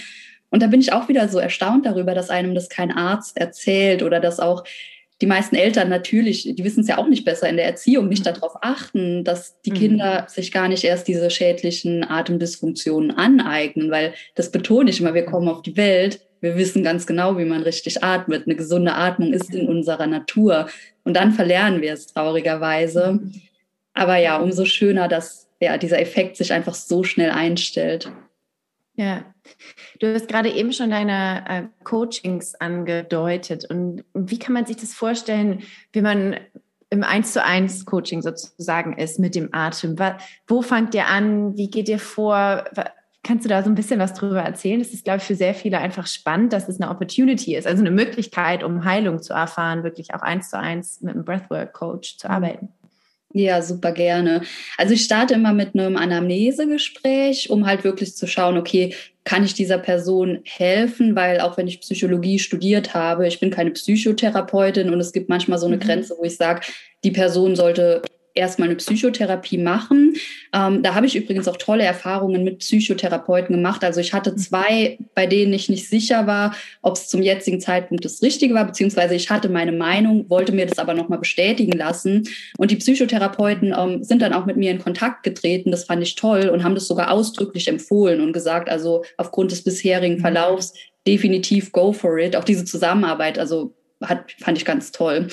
Und 0.50 0.62
da 0.62 0.66
bin 0.66 0.80
ich 0.80 0.92
auch 0.92 1.08
wieder 1.08 1.28
so 1.28 1.38
erstaunt 1.38 1.86
darüber, 1.86 2.14
dass 2.14 2.28
einem 2.28 2.54
das 2.54 2.68
kein 2.68 2.90
Arzt 2.90 3.36
erzählt 3.36 4.02
oder 4.02 4.20
dass 4.20 4.40
auch 4.40 4.64
die 5.20 5.26
meisten 5.26 5.54
Eltern 5.54 5.88
natürlich, 5.88 6.44
die 6.44 6.64
wissen 6.64 6.80
es 6.80 6.88
ja 6.88 6.98
auch 6.98 7.06
nicht 7.06 7.24
besser 7.24 7.48
in 7.48 7.56
der 7.56 7.66
Erziehung, 7.66 8.08
nicht 8.08 8.24
mhm. 8.24 8.34
darauf 8.34 8.52
achten, 8.62 9.22
dass 9.24 9.60
die 9.62 9.70
mhm. 9.70 9.76
Kinder 9.76 10.26
sich 10.28 10.50
gar 10.50 10.68
nicht 10.68 10.84
erst 10.84 11.08
diese 11.08 11.30
schädlichen 11.30 12.04
Atemdysfunktionen 12.08 13.10
aneignen, 13.10 13.90
weil 13.90 14.14
das 14.34 14.50
betone 14.50 14.90
ich 14.90 15.00
immer, 15.00 15.14
wir 15.14 15.26
kommen 15.26 15.48
auf 15.48 15.62
die 15.62 15.76
Welt, 15.76 16.20
wir 16.40 16.56
wissen 16.56 16.82
ganz 16.82 17.06
genau, 17.06 17.36
wie 17.36 17.44
man 17.44 17.62
richtig 17.62 18.02
atmet. 18.02 18.46
Eine 18.46 18.56
gesunde 18.56 18.94
Atmung 18.94 19.32
ist 19.34 19.54
in 19.54 19.68
unserer 19.68 20.06
Natur. 20.06 20.68
Und 21.04 21.14
dann 21.14 21.32
verlernen 21.32 21.82
wir 21.82 21.92
es 21.92 22.06
traurigerweise. 22.06 23.12
Mhm. 23.12 23.34
Aber 23.92 24.16
ja, 24.16 24.38
umso 24.38 24.64
schöner, 24.64 25.08
dass 25.08 25.48
ja, 25.60 25.76
dieser 25.76 26.00
Effekt 26.00 26.36
sich 26.36 26.52
einfach 26.52 26.74
so 26.74 27.04
schnell 27.04 27.30
einstellt. 27.30 28.10
Ja, 29.00 29.24
du 29.98 30.12
hast 30.12 30.28
gerade 30.28 30.50
eben 30.50 30.74
schon 30.74 30.90
deine 30.90 31.44
äh, 31.48 31.62
Coachings 31.84 32.54
angedeutet. 32.56 33.64
Und 33.64 34.04
wie 34.12 34.38
kann 34.38 34.52
man 34.52 34.66
sich 34.66 34.76
das 34.76 34.92
vorstellen, 34.92 35.62
wie 35.94 36.02
man 36.02 36.36
im 36.90 37.02
Eins 37.02 37.32
zu 37.32 37.42
eins 37.42 37.86
Coaching 37.86 38.20
sozusagen 38.20 38.98
ist 38.98 39.18
mit 39.18 39.34
dem 39.34 39.54
Atem? 39.54 39.96
Wo 40.46 40.60
fangt 40.60 40.94
ihr 40.94 41.06
an? 41.06 41.56
Wie 41.56 41.70
geht 41.70 41.88
ihr 41.88 41.98
vor? 41.98 42.64
Kannst 43.22 43.46
du 43.46 43.48
da 43.48 43.62
so 43.62 43.70
ein 43.70 43.74
bisschen 43.74 44.00
was 44.00 44.12
drüber 44.12 44.42
erzählen? 44.42 44.80
Das 44.80 44.92
ist, 44.92 45.04
glaube 45.04 45.20
ich, 45.20 45.24
für 45.24 45.34
sehr 45.34 45.54
viele 45.54 45.78
einfach 45.78 46.06
spannend, 46.06 46.52
dass 46.52 46.68
es 46.68 46.78
eine 46.78 46.90
Opportunity 46.90 47.56
ist, 47.56 47.66
also 47.66 47.80
eine 47.80 47.90
Möglichkeit, 47.90 48.62
um 48.62 48.84
Heilung 48.84 49.22
zu 49.22 49.32
erfahren, 49.32 49.82
wirklich 49.82 50.12
auch 50.12 50.20
eins 50.20 50.50
zu 50.50 50.58
eins 50.58 51.00
mit 51.00 51.14
einem 51.14 51.24
Breathwork-Coach 51.24 52.18
zu 52.18 52.28
mhm. 52.28 52.34
arbeiten. 52.34 52.68
Ja, 53.32 53.62
super 53.62 53.92
gerne. 53.92 54.42
Also 54.76 54.94
ich 54.94 55.04
starte 55.04 55.34
immer 55.34 55.52
mit 55.52 55.74
einem 55.74 55.96
Anamnesegespräch, 55.96 57.48
um 57.48 57.64
halt 57.64 57.84
wirklich 57.84 58.16
zu 58.16 58.26
schauen, 58.26 58.56
okay, 58.56 58.94
kann 59.22 59.44
ich 59.44 59.54
dieser 59.54 59.78
Person 59.78 60.40
helfen? 60.44 61.14
Weil 61.14 61.40
auch 61.40 61.56
wenn 61.56 61.68
ich 61.68 61.80
Psychologie 61.80 62.40
studiert 62.40 62.92
habe, 62.92 63.28
ich 63.28 63.38
bin 63.38 63.50
keine 63.50 63.70
Psychotherapeutin 63.70 64.90
und 64.92 64.98
es 64.98 65.12
gibt 65.12 65.28
manchmal 65.28 65.58
so 65.58 65.66
eine 65.66 65.76
mhm. 65.76 65.80
Grenze, 65.80 66.16
wo 66.18 66.24
ich 66.24 66.36
sage, 66.36 66.62
die 67.04 67.12
Person 67.12 67.54
sollte 67.54 68.02
erstmal 68.34 68.68
eine 68.68 68.76
Psychotherapie 68.76 69.58
machen. 69.58 70.14
Ähm, 70.52 70.82
da 70.82 70.94
habe 70.94 71.06
ich 71.06 71.16
übrigens 71.16 71.48
auch 71.48 71.56
tolle 71.56 71.84
Erfahrungen 71.84 72.44
mit 72.44 72.58
Psychotherapeuten 72.58 73.56
gemacht. 73.56 73.84
Also 73.84 74.00
ich 74.00 74.12
hatte 74.12 74.34
zwei, 74.36 74.98
bei 75.14 75.26
denen 75.26 75.52
ich 75.52 75.68
nicht 75.68 75.88
sicher 75.88 76.26
war, 76.26 76.54
ob 76.82 76.96
es 76.96 77.08
zum 77.08 77.22
jetzigen 77.22 77.60
Zeitpunkt 77.60 78.04
das 78.04 78.22
Richtige 78.22 78.54
war, 78.54 78.64
beziehungsweise 78.64 79.14
ich 79.14 79.30
hatte 79.30 79.48
meine 79.48 79.72
Meinung, 79.72 80.28
wollte 80.28 80.52
mir 80.52 80.66
das 80.66 80.78
aber 80.78 80.94
nochmal 80.94 81.18
bestätigen 81.18 81.76
lassen. 81.76 82.28
Und 82.58 82.70
die 82.70 82.76
Psychotherapeuten 82.76 83.74
ähm, 83.76 84.04
sind 84.04 84.22
dann 84.22 84.32
auch 84.32 84.46
mit 84.46 84.56
mir 84.56 84.70
in 84.70 84.78
Kontakt 84.78 85.22
getreten. 85.22 85.70
Das 85.70 85.84
fand 85.84 86.02
ich 86.02 86.14
toll 86.14 86.48
und 86.48 86.64
haben 86.64 86.74
das 86.74 86.86
sogar 86.86 87.10
ausdrücklich 87.10 87.68
empfohlen 87.68 88.20
und 88.20 88.32
gesagt, 88.32 88.68
also 88.68 89.04
aufgrund 89.16 89.50
des 89.50 89.64
bisherigen 89.64 90.16
mhm. 90.16 90.20
Verlaufs 90.20 90.74
definitiv 91.06 91.72
go 91.72 91.92
for 91.92 92.18
it. 92.18 92.36
Auch 92.36 92.44
diese 92.44 92.64
Zusammenarbeit, 92.64 93.38
also 93.38 93.74
hat, 94.02 94.32
fand 94.38 94.58
ich 94.58 94.64
ganz 94.64 94.92
toll. 94.92 95.28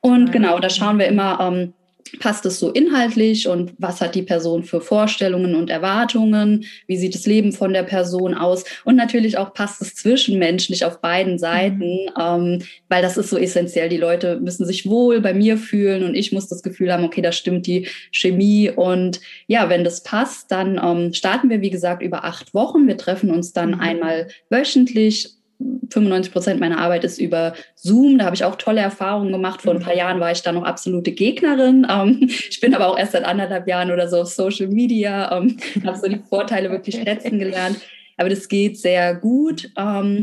Und 0.00 0.32
genau, 0.32 0.58
da 0.58 0.68
schauen 0.70 0.98
wir 0.98 1.06
immer, 1.06 1.38
ähm, 1.40 1.72
passt 2.20 2.46
es 2.46 2.58
so 2.58 2.70
inhaltlich 2.70 3.48
und 3.48 3.72
was 3.78 4.00
hat 4.00 4.14
die 4.14 4.22
Person 4.22 4.64
für 4.64 4.80
Vorstellungen 4.80 5.54
und 5.54 5.70
Erwartungen, 5.70 6.64
wie 6.86 6.96
sieht 6.96 7.14
das 7.14 7.26
Leben 7.26 7.52
von 7.52 7.72
der 7.72 7.82
Person 7.82 8.34
aus 8.34 8.64
und 8.84 8.96
natürlich 8.96 9.38
auch 9.38 9.54
passt 9.54 9.80
es 9.82 9.94
zwischenmenschlich 9.94 10.84
auf 10.84 11.00
beiden 11.00 11.38
Seiten, 11.38 12.04
mhm. 12.04 12.20
ähm, 12.20 12.62
weil 12.88 13.02
das 13.02 13.16
ist 13.16 13.30
so 13.30 13.38
essentiell. 13.38 13.88
Die 13.88 13.96
Leute 13.96 14.40
müssen 14.40 14.66
sich 14.66 14.88
wohl 14.88 15.20
bei 15.20 15.34
mir 15.34 15.58
fühlen 15.58 16.04
und 16.04 16.14
ich 16.14 16.32
muss 16.32 16.48
das 16.48 16.62
Gefühl 16.62 16.92
haben, 16.92 17.04
okay, 17.04 17.22
da 17.22 17.32
stimmt 17.32 17.66
die 17.66 17.88
Chemie 18.10 18.70
und 18.70 19.20
ja, 19.46 19.68
wenn 19.68 19.84
das 19.84 20.02
passt, 20.02 20.50
dann 20.50 20.80
ähm, 20.82 21.12
starten 21.12 21.50
wir, 21.50 21.60
wie 21.60 21.70
gesagt, 21.70 22.02
über 22.02 22.24
acht 22.24 22.54
Wochen. 22.54 22.86
Wir 22.86 22.96
treffen 22.96 23.30
uns 23.30 23.52
dann 23.52 23.72
mhm. 23.72 23.80
einmal 23.80 24.28
wöchentlich 24.50 25.33
95 25.58 26.32
Prozent 26.32 26.60
meiner 26.60 26.78
Arbeit 26.78 27.04
ist 27.04 27.18
über 27.18 27.54
Zoom. 27.74 28.18
Da 28.18 28.24
habe 28.24 28.36
ich 28.36 28.44
auch 28.44 28.56
tolle 28.56 28.80
Erfahrungen 28.80 29.32
gemacht. 29.32 29.62
Vor 29.62 29.72
ein 29.72 29.80
paar 29.80 29.96
Jahren 29.96 30.20
war 30.20 30.32
ich 30.32 30.42
da 30.42 30.52
noch 30.52 30.64
absolute 30.64 31.12
Gegnerin. 31.12 31.86
Ähm, 31.88 32.28
ich 32.28 32.60
bin 32.60 32.74
aber 32.74 32.88
auch 32.88 32.98
erst 32.98 33.12
seit 33.12 33.24
anderthalb 33.24 33.68
Jahren 33.68 33.90
oder 33.90 34.08
so 34.08 34.22
auf 34.22 34.28
Social 34.28 34.68
Media, 34.68 35.36
ähm, 35.36 35.56
habe 35.84 35.98
so 35.98 36.08
die 36.08 36.20
Vorteile 36.28 36.70
wirklich 36.70 36.96
schätzen 36.96 37.38
gelernt. 37.38 37.80
Aber 38.16 38.28
das 38.28 38.48
geht 38.48 38.78
sehr 38.78 39.14
gut. 39.14 39.70
Ähm, 39.76 40.22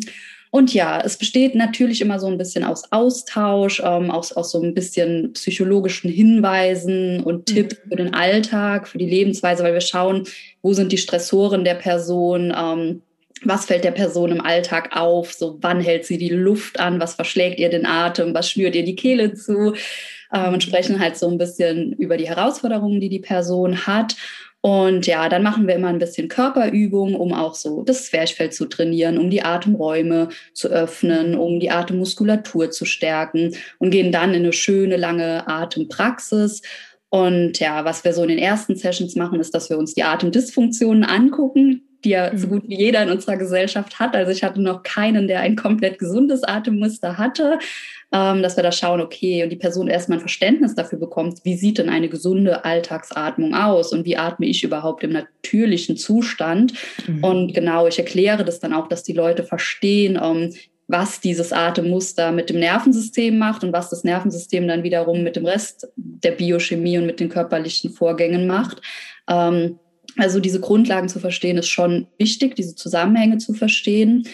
und 0.54 0.74
ja, 0.74 1.00
es 1.00 1.18
besteht 1.18 1.56
natürlich 1.56 2.02
immer 2.02 2.20
so 2.20 2.28
ein 2.28 2.38
bisschen 2.38 2.66
aus 2.66 2.92
Austausch, 2.92 3.82
ähm, 3.86 4.12
aus, 4.12 4.34
aus 4.34 4.52
so 4.52 4.62
ein 4.62 4.74
bisschen 4.74 5.32
psychologischen 5.32 6.12
Hinweisen 6.12 7.22
und 7.24 7.50
mhm. 7.50 7.56
Tipps 7.56 7.78
für 7.88 7.96
den 7.96 8.14
Alltag, 8.14 8.90
für 8.90 8.98
die 8.98 9.10
Lebensweise, 9.10 9.64
weil 9.64 9.74
wir 9.74 9.82
schauen, 9.82 10.28
wo 10.62 10.74
sind 10.74 10.92
die 10.92 10.98
Stressoren 10.98 11.64
der 11.64 11.76
Person, 11.76 12.54
ähm, 12.56 13.02
was 13.44 13.66
fällt 13.66 13.84
der 13.84 13.92
Person 13.92 14.32
im 14.32 14.42
Alltag 14.42 14.96
auf, 14.96 15.34
so 15.34 15.58
wann 15.62 15.82
hält 15.82 16.06
sie 16.06 16.18
die 16.18 16.30
Luft 16.30 16.80
an, 16.80 17.00
was 17.00 17.16
verschlägt 17.16 17.60
ihr 17.60 17.70
den 17.70 17.86
Atem, 17.86 18.34
was 18.34 18.50
schnürt 18.50 18.76
ihr 18.76 18.86
die 18.86 18.96
Kehle 18.96 19.34
zu? 19.34 19.74
Ähm, 20.34 20.54
und 20.54 20.64
sprechen 20.64 21.00
halt 21.00 21.18
so 21.18 21.28
ein 21.28 21.38
bisschen 21.38 21.94
über 21.94 22.18
die 22.18 22.28
Herausforderungen, 22.28 23.02
die 23.02 23.10
die 23.10 23.20
Person 23.20 23.86
hat. 23.88 24.16
Und 24.62 25.08
ja, 25.08 25.28
dann 25.28 25.42
machen 25.42 25.68
wir 25.68 25.74
immer 25.74 25.88
ein 25.88 25.98
bisschen 25.98 26.28
Körperübung, 26.28 27.16
um 27.16 27.34
auch 27.34 27.56
so 27.56 27.82
das 27.82 28.06
Zwerchfell 28.06 28.52
zu 28.52 28.68
trainieren, 28.68 29.18
um 29.18 29.32
die 29.32 29.42
Atemräume 29.42 30.30
zu 30.54 30.68
öffnen, 30.68 31.36
um 31.36 31.60
die 31.60 31.72
Atemmuskulatur 31.72 32.70
zu 32.70 32.86
stärken 32.86 33.56
und 33.80 33.90
gehen 33.90 34.12
dann 34.12 34.36
in 34.36 34.44
eine 34.44 34.54
schöne 34.54 34.98
lange 34.98 35.48
Atempraxis. 35.48 36.62
Und 37.10 37.60
ja, 37.60 37.84
was 37.86 38.06
wir 38.06 38.14
so 38.14 38.22
in 38.22 38.30
den 38.30 38.38
ersten 38.38 38.76
Sessions 38.76 39.16
machen, 39.16 39.40
ist, 39.40 39.56
dass 39.56 39.72
wir 39.72 39.80
uns 39.80 39.96
die 39.96 40.04
Atemdysfunktionen 40.04 41.04
angucken, 41.04 41.91
die 42.04 42.10
ja 42.10 42.36
so 42.38 42.48
mhm. 42.48 42.52
gut 42.52 42.64
wie 42.68 42.78
jeder 42.78 43.04
in 43.04 43.10
unserer 43.10 43.38
Gesellschaft 43.38 44.00
hat. 44.00 44.16
Also 44.16 44.32
ich 44.32 44.44
hatte 44.44 44.62
noch 44.62 44.84
keinen, 44.84 45.28
der 45.28 45.42
ein 45.42 45.56
komplett 45.56 46.00
gesundes 46.00 46.44
Atemmuster 46.44 47.18
hatte, 47.18 47.60
ähm, 48.12 48.42
dass 48.42 48.56
wir 48.56 48.64
da 48.64 48.72
schauen, 48.72 49.02
okay, 49.02 49.44
und 49.44 49.50
die 49.50 49.58
Person 49.58 49.88
erstmal 49.88 50.18
ein 50.18 50.22
Verständnis 50.22 50.76
dafür 50.76 51.00
bekommt, 51.00 51.40
wie 51.44 51.56
sieht 51.56 51.78
denn 51.78 51.90
eine 51.90 52.10
gesunde 52.10 52.66
Alltagsatmung 52.66 53.56
aus 53.56 53.94
und 53.94 54.06
wie 54.06 54.18
atme 54.18 54.46
ich 54.48 54.64
überhaupt 54.64 55.04
im 55.04 55.12
natürlichen 55.12 55.98
Zustand. 55.98 56.74
Mhm. 57.08 57.24
Und 57.24 57.54
genau, 57.54 57.88
ich 57.88 58.00
erkläre 58.00 58.44
das 58.44 58.60
dann 58.60 58.74
auch, 58.74 58.88
dass 58.88 59.04
die 59.04 59.14
Leute 59.14 59.44
verstehen, 59.44 60.20
ähm, 60.22 60.54
was 60.92 61.22
dieses 61.22 61.54
Atemmuster 61.54 62.32
mit 62.32 62.50
dem 62.50 62.60
Nervensystem 62.60 63.38
macht 63.38 63.64
und 63.64 63.72
was 63.72 63.90
das 63.90 64.04
Nervensystem 64.04 64.68
dann 64.68 64.84
wiederum 64.84 65.24
mit 65.24 65.38
dem 65.38 65.46
Rest 65.46 65.88
der 65.96 66.32
Biochemie 66.32 66.98
und 66.98 67.06
mit 67.06 67.20
den 67.20 67.30
körperlichen 67.30 67.92
Vorgängen 67.92 68.46
macht. 68.46 68.82
Ähm, 69.30 69.80
also 70.18 70.40
diese 70.40 70.60
Grundlagen 70.60 71.10
zu 71.10 71.20
verstehen 71.20 71.58
ist 71.58 71.70
schon 71.70 72.08
wichtig, 72.18 72.56
diese 72.56 72.76
Zusammenhänge 72.76 73.38
zu 73.38 73.54
verstehen. 73.54 74.28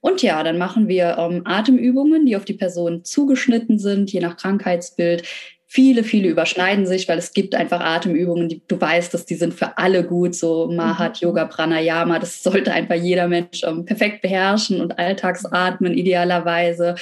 Und 0.00 0.22
ja, 0.22 0.42
dann 0.42 0.58
machen 0.58 0.88
wir 0.88 1.16
ähm, 1.18 1.42
Atemübungen, 1.44 2.24
die 2.24 2.36
auf 2.36 2.44
die 2.44 2.54
Person 2.54 3.04
zugeschnitten 3.04 3.78
sind, 3.78 4.10
je 4.12 4.20
nach 4.20 4.36
Krankheitsbild. 4.36 5.24
Viele, 5.66 6.02
viele 6.02 6.28
überschneiden 6.28 6.84
sich, 6.84 7.08
weil 7.08 7.18
es 7.18 7.32
gibt 7.32 7.54
einfach 7.54 7.80
Atemübungen, 7.80 8.48
die 8.48 8.60
du 8.66 8.80
weißt, 8.80 9.14
dass 9.14 9.24
die 9.24 9.36
sind 9.36 9.54
für 9.54 9.78
alle 9.78 10.02
gut, 10.02 10.34
so 10.34 10.68
Mahat, 10.68 11.20
mhm. 11.20 11.28
Yoga, 11.28 11.44
Pranayama. 11.44 12.18
Das 12.18 12.42
sollte 12.42 12.72
einfach 12.72 12.96
jeder 12.96 13.28
Mensch 13.28 13.62
ähm, 13.62 13.84
perfekt 13.84 14.22
beherrschen 14.22 14.80
und 14.80 14.98
Alltagsatmen 14.98 15.94
idealerweise. 15.94 16.96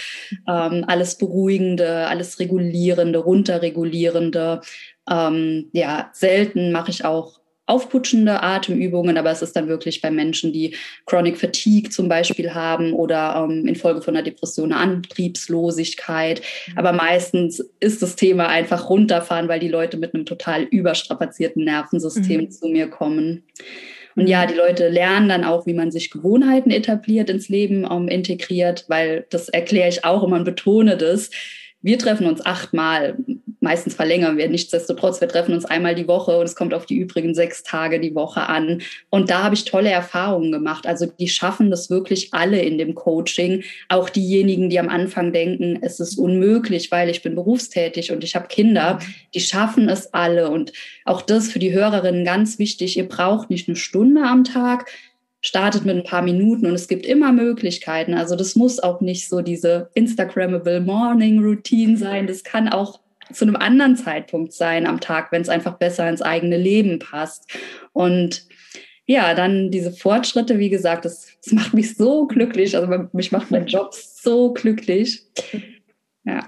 Ähm, 0.46 0.84
alles 0.86 1.16
Beruhigende, 1.16 2.08
alles 2.08 2.40
Regulierende, 2.40 3.20
runterregulierende. 3.20 4.60
Ähm, 5.08 5.70
ja, 5.72 6.10
selten 6.12 6.70
mache 6.70 6.90
ich 6.90 7.06
auch 7.06 7.38
aufputschende 7.68 8.42
Atemübungen, 8.42 9.18
aber 9.18 9.30
es 9.30 9.42
ist 9.42 9.54
dann 9.54 9.68
wirklich 9.68 10.00
bei 10.00 10.10
Menschen, 10.10 10.52
die 10.52 10.74
Chronic 11.06 11.36
Fatigue 11.36 11.90
zum 11.90 12.08
Beispiel 12.08 12.54
haben 12.54 12.94
oder 12.94 13.46
ähm, 13.48 13.66
infolge 13.66 14.00
von 14.00 14.16
einer 14.16 14.24
Depression 14.24 14.72
eine 14.72 14.80
Antriebslosigkeit. 14.80 16.40
Mhm. 16.40 16.78
Aber 16.78 16.92
meistens 16.92 17.62
ist 17.80 18.02
das 18.02 18.16
Thema 18.16 18.48
einfach 18.48 18.88
runterfahren, 18.88 19.48
weil 19.48 19.60
die 19.60 19.68
Leute 19.68 19.98
mit 19.98 20.14
einem 20.14 20.24
total 20.24 20.62
überstrapazierten 20.62 21.64
Nervensystem 21.64 22.42
mhm. 22.42 22.50
zu 22.50 22.68
mir 22.68 22.88
kommen. 22.88 23.44
Und 24.16 24.26
ja, 24.26 24.46
die 24.46 24.54
Leute 24.54 24.88
lernen 24.88 25.28
dann 25.28 25.44
auch, 25.44 25.66
wie 25.66 25.74
man 25.74 25.92
sich 25.92 26.10
Gewohnheiten 26.10 26.72
etabliert, 26.72 27.30
ins 27.30 27.48
Leben 27.48 27.84
um, 27.84 28.08
integriert, 28.08 28.84
weil 28.88 29.26
das 29.30 29.48
erkläre 29.48 29.88
ich 29.88 30.04
auch 30.04 30.24
immer 30.24 30.36
und 30.36 30.44
betone 30.44 30.96
das. 30.96 31.30
Wir 31.80 31.98
treffen 31.98 32.26
uns 32.26 32.44
achtmal 32.44 33.16
meistens 33.60 33.94
verlängern 33.94 34.36
wir. 34.36 34.48
Nichtsdestotrotz, 34.48 35.20
wir 35.20 35.28
treffen 35.28 35.54
uns 35.54 35.64
einmal 35.64 35.94
die 35.94 36.08
Woche 36.08 36.38
und 36.38 36.44
es 36.44 36.54
kommt 36.54 36.74
auf 36.74 36.86
die 36.86 36.96
übrigen 36.96 37.34
sechs 37.34 37.62
Tage 37.62 38.00
die 38.00 38.14
Woche 38.14 38.48
an. 38.48 38.82
Und 39.10 39.30
da 39.30 39.42
habe 39.42 39.54
ich 39.54 39.64
tolle 39.64 39.90
Erfahrungen 39.90 40.52
gemacht. 40.52 40.86
Also 40.86 41.06
die 41.06 41.28
schaffen 41.28 41.70
das 41.70 41.90
wirklich 41.90 42.32
alle 42.32 42.60
in 42.62 42.78
dem 42.78 42.94
Coaching. 42.94 43.64
Auch 43.88 44.08
diejenigen, 44.08 44.70
die 44.70 44.78
am 44.78 44.88
Anfang 44.88 45.32
denken, 45.32 45.78
es 45.82 46.00
ist 46.00 46.18
unmöglich, 46.18 46.90
weil 46.90 47.08
ich 47.08 47.22
bin 47.22 47.34
berufstätig 47.34 48.12
und 48.12 48.22
ich 48.22 48.34
habe 48.34 48.48
Kinder, 48.48 49.00
die 49.34 49.40
schaffen 49.40 49.88
es 49.88 50.12
alle. 50.14 50.50
Und 50.50 50.72
auch 51.04 51.22
das 51.22 51.48
für 51.48 51.58
die 51.58 51.72
Hörerinnen 51.72 52.24
ganz 52.24 52.58
wichtig. 52.58 52.96
Ihr 52.96 53.08
braucht 53.08 53.50
nicht 53.50 53.68
eine 53.68 53.76
Stunde 53.76 54.22
am 54.22 54.44
Tag, 54.44 54.86
startet 55.48 55.86
mit 55.86 55.96
ein 55.96 56.04
paar 56.04 56.20
Minuten 56.20 56.66
und 56.66 56.74
es 56.74 56.88
gibt 56.88 57.06
immer 57.06 57.32
Möglichkeiten. 57.32 58.12
Also 58.12 58.36
das 58.36 58.54
muss 58.54 58.80
auch 58.80 59.00
nicht 59.00 59.28
so 59.28 59.40
diese 59.40 59.88
Instagrammable 59.94 60.80
Morning 60.80 61.42
Routine 61.42 61.96
sein. 61.96 62.26
Das 62.26 62.44
kann 62.44 62.68
auch 62.68 63.00
zu 63.32 63.46
einem 63.46 63.56
anderen 63.56 63.96
Zeitpunkt 63.96 64.52
sein 64.52 64.86
am 64.86 65.00
Tag, 65.00 65.32
wenn 65.32 65.40
es 65.40 65.48
einfach 65.48 65.78
besser 65.78 66.08
ins 66.08 66.20
eigene 66.20 66.58
Leben 66.58 66.98
passt. 66.98 67.50
Und 67.92 68.46
ja, 69.06 69.34
dann 69.34 69.70
diese 69.70 69.90
Fortschritte, 69.90 70.58
wie 70.58 70.68
gesagt, 70.68 71.06
das, 71.06 71.28
das 71.42 71.54
macht 71.54 71.72
mich 71.72 71.96
so 71.96 72.26
glücklich. 72.26 72.76
Also 72.76 73.08
mich 73.12 73.32
macht 73.32 73.50
mein 73.50 73.66
Job 73.66 73.94
so 73.94 74.52
glücklich. 74.52 75.22
Ja. 76.24 76.46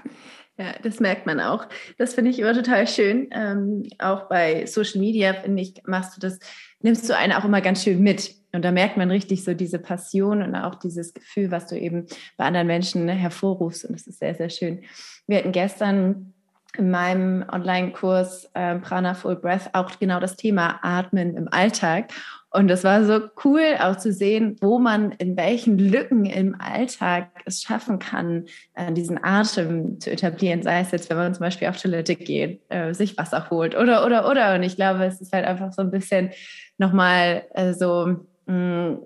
Ja, 0.59 0.75
das 0.83 0.99
merkt 0.99 1.25
man 1.25 1.39
auch. 1.39 1.67
Das 1.97 2.13
finde 2.13 2.29
ich 2.29 2.37
immer 2.37 2.53
total 2.53 2.87
schön. 2.87 3.29
Ähm, 3.31 3.89
auch 3.97 4.29
bei 4.29 4.67
Social 4.67 4.99
Media, 4.99 5.33
finde 5.33 5.63
ich, 5.63 5.73
machst 5.87 6.15
du 6.15 6.19
das, 6.19 6.37
nimmst 6.81 7.09
du 7.09 7.17
einen 7.17 7.33
auch 7.33 7.45
immer 7.45 7.61
ganz 7.61 7.83
schön 7.83 7.99
mit. 8.03 8.40
Und 8.53 8.63
da 8.63 8.71
merkt 8.71 8.97
man 8.97 9.11
richtig 9.11 9.43
so 9.43 9.53
diese 9.53 9.79
Passion 9.79 10.41
und 10.41 10.55
auch 10.55 10.75
dieses 10.75 11.13
Gefühl, 11.13 11.51
was 11.51 11.67
du 11.67 11.77
eben 11.77 12.05
bei 12.37 12.45
anderen 12.45 12.67
Menschen 12.67 13.07
hervorrufst. 13.07 13.85
Und 13.85 13.93
das 13.93 14.07
ist 14.07 14.19
sehr, 14.19 14.35
sehr 14.35 14.49
schön. 14.49 14.83
Wir 15.27 15.37
hatten 15.37 15.51
gestern 15.51 16.33
in 16.77 16.89
meinem 16.89 17.45
Online-Kurs 17.51 18.49
äh, 18.53 18.75
Prana 18.79 19.13
Full 19.13 19.35
Breath 19.35 19.69
auch 19.73 19.99
genau 19.99 20.19
das 20.19 20.37
Thema 20.37 20.79
Atmen 20.81 21.35
im 21.35 21.47
Alltag. 21.51 22.11
Und 22.53 22.67
das 22.67 22.83
war 22.83 23.05
so 23.05 23.29
cool 23.45 23.61
auch 23.79 23.95
zu 23.95 24.11
sehen, 24.11 24.57
wo 24.59 24.77
man 24.77 25.11
in 25.13 25.37
welchen 25.37 25.77
Lücken 25.77 26.25
im 26.25 26.59
Alltag 26.59 27.29
es 27.45 27.61
schaffen 27.61 27.99
kann, 27.99 28.45
äh, 28.73 28.91
diesen 28.91 29.21
Atem 29.23 29.99
zu 30.01 30.11
etablieren. 30.11 30.61
Sei 30.61 30.81
es 30.81 30.91
jetzt, 30.91 31.09
wenn 31.09 31.17
man 31.17 31.33
zum 31.33 31.41
Beispiel 31.41 31.69
auf 31.69 31.81
Toilette 31.81 32.15
geht, 32.15 32.61
äh, 32.69 32.93
sich 32.93 33.17
Wasser 33.17 33.49
holt 33.49 33.75
oder, 33.75 34.05
oder, 34.05 34.29
oder. 34.29 34.55
Und 34.55 34.63
ich 34.63 34.75
glaube, 34.75 35.05
es 35.05 35.21
ist 35.21 35.31
halt 35.33 35.45
einfach 35.45 35.71
so 35.71 35.81
ein 35.81 35.91
bisschen 35.91 36.31
nochmal 36.77 37.43
äh, 37.53 37.73
so, 37.73 38.17
mh, 38.45 38.89
mm, 38.89 38.99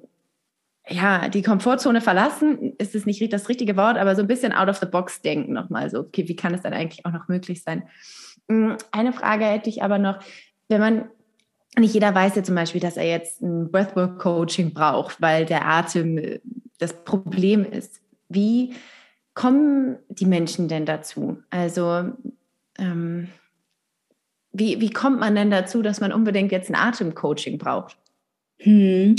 ja, 0.88 1.30
die 1.30 1.42
Komfortzone 1.42 2.00
verlassen, 2.00 2.74
ist 2.78 2.94
es 2.94 3.06
nicht 3.06 3.34
das 3.34 3.50
richtige 3.50 3.76
Wort, 3.76 3.98
aber 3.98 4.16
so 4.16 4.22
ein 4.22 4.28
bisschen 4.28 4.54
out 4.54 4.70
of 4.70 4.78
the 4.78 4.86
box 4.86 5.22
denken 5.22 5.54
nochmal. 5.54 5.90
So, 5.90 6.02
okay, 6.02 6.28
wie 6.28 6.36
kann 6.36 6.54
es 6.54 6.62
dann 6.62 6.74
eigentlich 6.74 7.06
auch 7.06 7.12
noch 7.12 7.28
möglich 7.28 7.64
sein? 7.64 7.84
Mm, 8.48 8.74
eine 8.92 9.14
Frage 9.14 9.46
hätte 9.46 9.70
ich 9.70 9.82
aber 9.82 9.98
noch, 9.98 10.20
wenn 10.68 10.80
man, 10.80 11.10
nicht 11.78 11.94
jeder 11.94 12.14
weiß 12.14 12.36
ja 12.36 12.44
zum 12.44 12.56
Beispiel, 12.56 12.82
dass 12.82 12.98
er 12.98 13.08
jetzt 13.08 13.42
ein 13.42 13.72
Breathwork-Coaching 13.72 14.74
braucht, 14.74 15.22
weil 15.22 15.46
der 15.46 15.66
Atem 15.66 16.18
äh, 16.18 16.40
das 16.78 16.94
Problem 17.04 17.66
ist. 17.66 18.02
Wie 18.30 18.74
kommen 19.34 19.98
die 20.10 20.26
Menschen 20.26 20.68
denn 20.68 20.86
dazu? 20.86 21.40
Also, 21.50 22.12
ähm, 22.78 23.30
wie, 24.52 24.80
wie 24.80 24.90
kommt 24.90 25.20
man 25.20 25.36
denn 25.36 25.52
dazu, 25.52 25.82
dass 25.82 26.00
man 26.00 26.14
unbedingt 26.14 26.52
jetzt 26.52 26.70
ein 26.70 26.76
Atemcoaching 26.76 27.58
braucht? 27.58 27.98
Hm. 28.60 29.16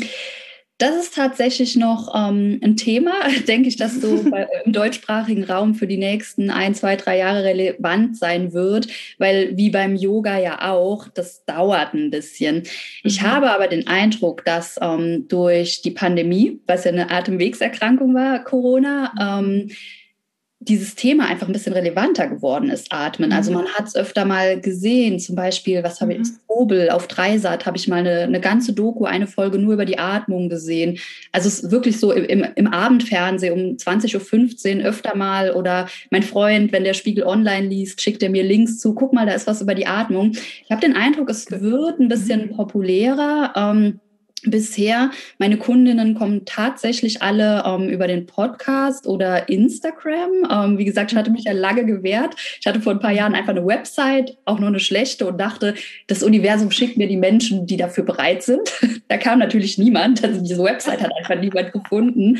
Das 0.79 0.94
ist 0.94 1.14
tatsächlich 1.14 1.75
noch 1.75 2.14
ähm, 2.14 2.61
ein 2.62 2.77
Thema, 2.77 3.14
denke 3.49 3.68
ich, 3.68 3.77
dass 3.77 3.94
so 3.94 4.22
bei, 4.31 4.46
im 4.64 4.72
deutschsprachigen 4.72 5.44
Raum 5.44 5.75
für 5.75 5.87
die 5.87 5.96
nächsten 5.96 6.51
ein, 6.51 6.75
zwei, 6.75 6.96
drei 6.96 7.16
Jahre 7.18 7.44
relevant 7.44 8.18
sein 8.18 8.53
wird, 8.53 8.88
weil 9.18 9.57
wie 9.57 9.70
beim 9.70 9.96
Yoga 9.96 10.38
ja 10.38 10.70
auch, 10.70 11.09
das 11.09 11.46
dauert 11.46 11.94
ein 11.94 12.11
bisschen. 12.11 12.64
Ich 13.03 13.22
mhm. 13.22 13.27
habe 13.27 13.51
aber 13.53 13.68
den 13.68 13.87
Eindruck, 13.87 14.44
dass 14.44 14.79
ähm, 14.83 15.27
durch 15.29 15.81
die 15.81 15.92
Pandemie, 15.92 16.61
was 16.66 16.85
ja 16.85 16.92
eine 16.92 17.11
Atemwegserkrankung 17.11 18.14
war, 18.14 18.44
Corona, 18.44 19.14
ähm, 19.18 19.70
dieses 20.59 20.95
Thema 20.95 21.27
einfach 21.27 21.47
ein 21.47 21.53
bisschen 21.53 21.75
relevanter 21.75 22.29
geworden 22.29 22.71
ist, 22.71 22.90
Atmen. 22.90 23.33
Also 23.33 23.51
mhm. 23.51 23.59
man 23.59 23.69
hat 23.69 23.88
es 23.88 23.95
öfter 23.95 24.25
mal 24.25 24.59
gesehen, 24.59 25.19
zum 25.19 25.37
Beispiel, 25.37 25.83
was 25.83 26.01
habe 26.01 26.14
ich, 26.14 26.19
mhm. 26.21 26.38
Obel 26.47 26.90
auf 26.90 27.07
Dreisat 27.09 27.66
habe 27.66 27.77
ich 27.77 27.88
mal 27.88 27.97
eine, 27.97 28.21
eine 28.21 28.40
ganze 28.40 28.73
Doku, 28.73 29.05
eine 29.05 29.27
Folge 29.27 29.59
nur 29.59 29.75
über 29.75 29.85
die 29.85 29.99
Atmung 29.99 30.49
gesehen. 30.49 30.99
Also 31.31 31.49
es 31.49 31.61
ist 31.61 31.71
wirklich 31.71 32.01
so 32.01 32.11
im, 32.11 32.45
im 32.55 32.66
Abendfernsehen 32.66 33.53
um 33.53 33.77
20.15 33.77 34.79
Uhr 34.79 34.85
öfter 34.87 35.14
mal 35.14 35.53
oder 35.53 35.88
mein 36.11 36.23
Freund, 36.23 36.73
wenn 36.73 36.85
der 36.85 36.95
Spiegel 36.95 37.25
online 37.25 37.69
liest, 37.69 38.01
schickt 38.01 38.23
er 38.23 38.31
mir 38.31 38.42
Links 38.42 38.79
zu, 38.79 38.95
guck 38.95 39.12
mal, 39.12 39.27
da 39.27 39.33
ist 39.33 39.47
was 39.47 39.61
über 39.61 39.75
die 39.75 39.87
Atmung. 39.87 40.33
Ich 40.33 40.71
habe 40.71 40.81
den 40.81 40.97
Eindruck, 40.97 41.29
es 41.29 41.51
wird 41.51 42.01
ein 42.01 42.09
bisschen 42.09 42.47
mhm. 42.47 42.57
populärer. 42.57 43.53
Ähm, 43.55 44.01
bisher. 44.50 45.11
Meine 45.38 45.56
Kundinnen 45.56 46.14
kommen 46.14 46.44
tatsächlich 46.44 47.22
alle 47.22 47.62
ähm, 47.66 47.88
über 47.88 48.06
den 48.06 48.26
Podcast 48.26 49.06
oder 49.06 49.48
Instagram. 49.48 50.30
Ähm, 50.50 50.78
wie 50.78 50.85
gesagt, 50.85 51.12
ich 51.12 51.18
hatte 51.18 51.30
mich 51.30 51.44
ja 51.44 51.52
lange 51.52 51.85
gewehrt. 51.85 52.35
Ich 52.61 52.66
hatte 52.66 52.80
vor 52.80 52.92
ein 52.92 53.00
paar 53.00 53.12
Jahren 53.12 53.35
einfach 53.35 53.50
eine 53.50 53.66
Website, 53.66 54.37
auch 54.44 54.59
nur 54.59 54.68
eine 54.68 54.80
schlechte 54.80 55.26
und 55.26 55.38
dachte, 55.38 55.74
das 56.06 56.22
Universum 56.22 56.70
schickt 56.70 56.96
mir 56.96 57.09
die 57.09 57.16
Menschen, 57.16 57.66
die 57.66 57.76
dafür 57.76 58.04
bereit 58.04 58.42
sind. 58.42 58.72
da 59.09 59.16
kam 59.16 59.38
natürlich 59.38 59.78
niemand. 59.78 60.24
Also 60.24 60.40
diese 60.40 60.62
Website 60.62 61.02
hat 61.02 61.11
einfach 61.18 61.40
niemand 61.40 61.72
gefunden. 61.72 62.38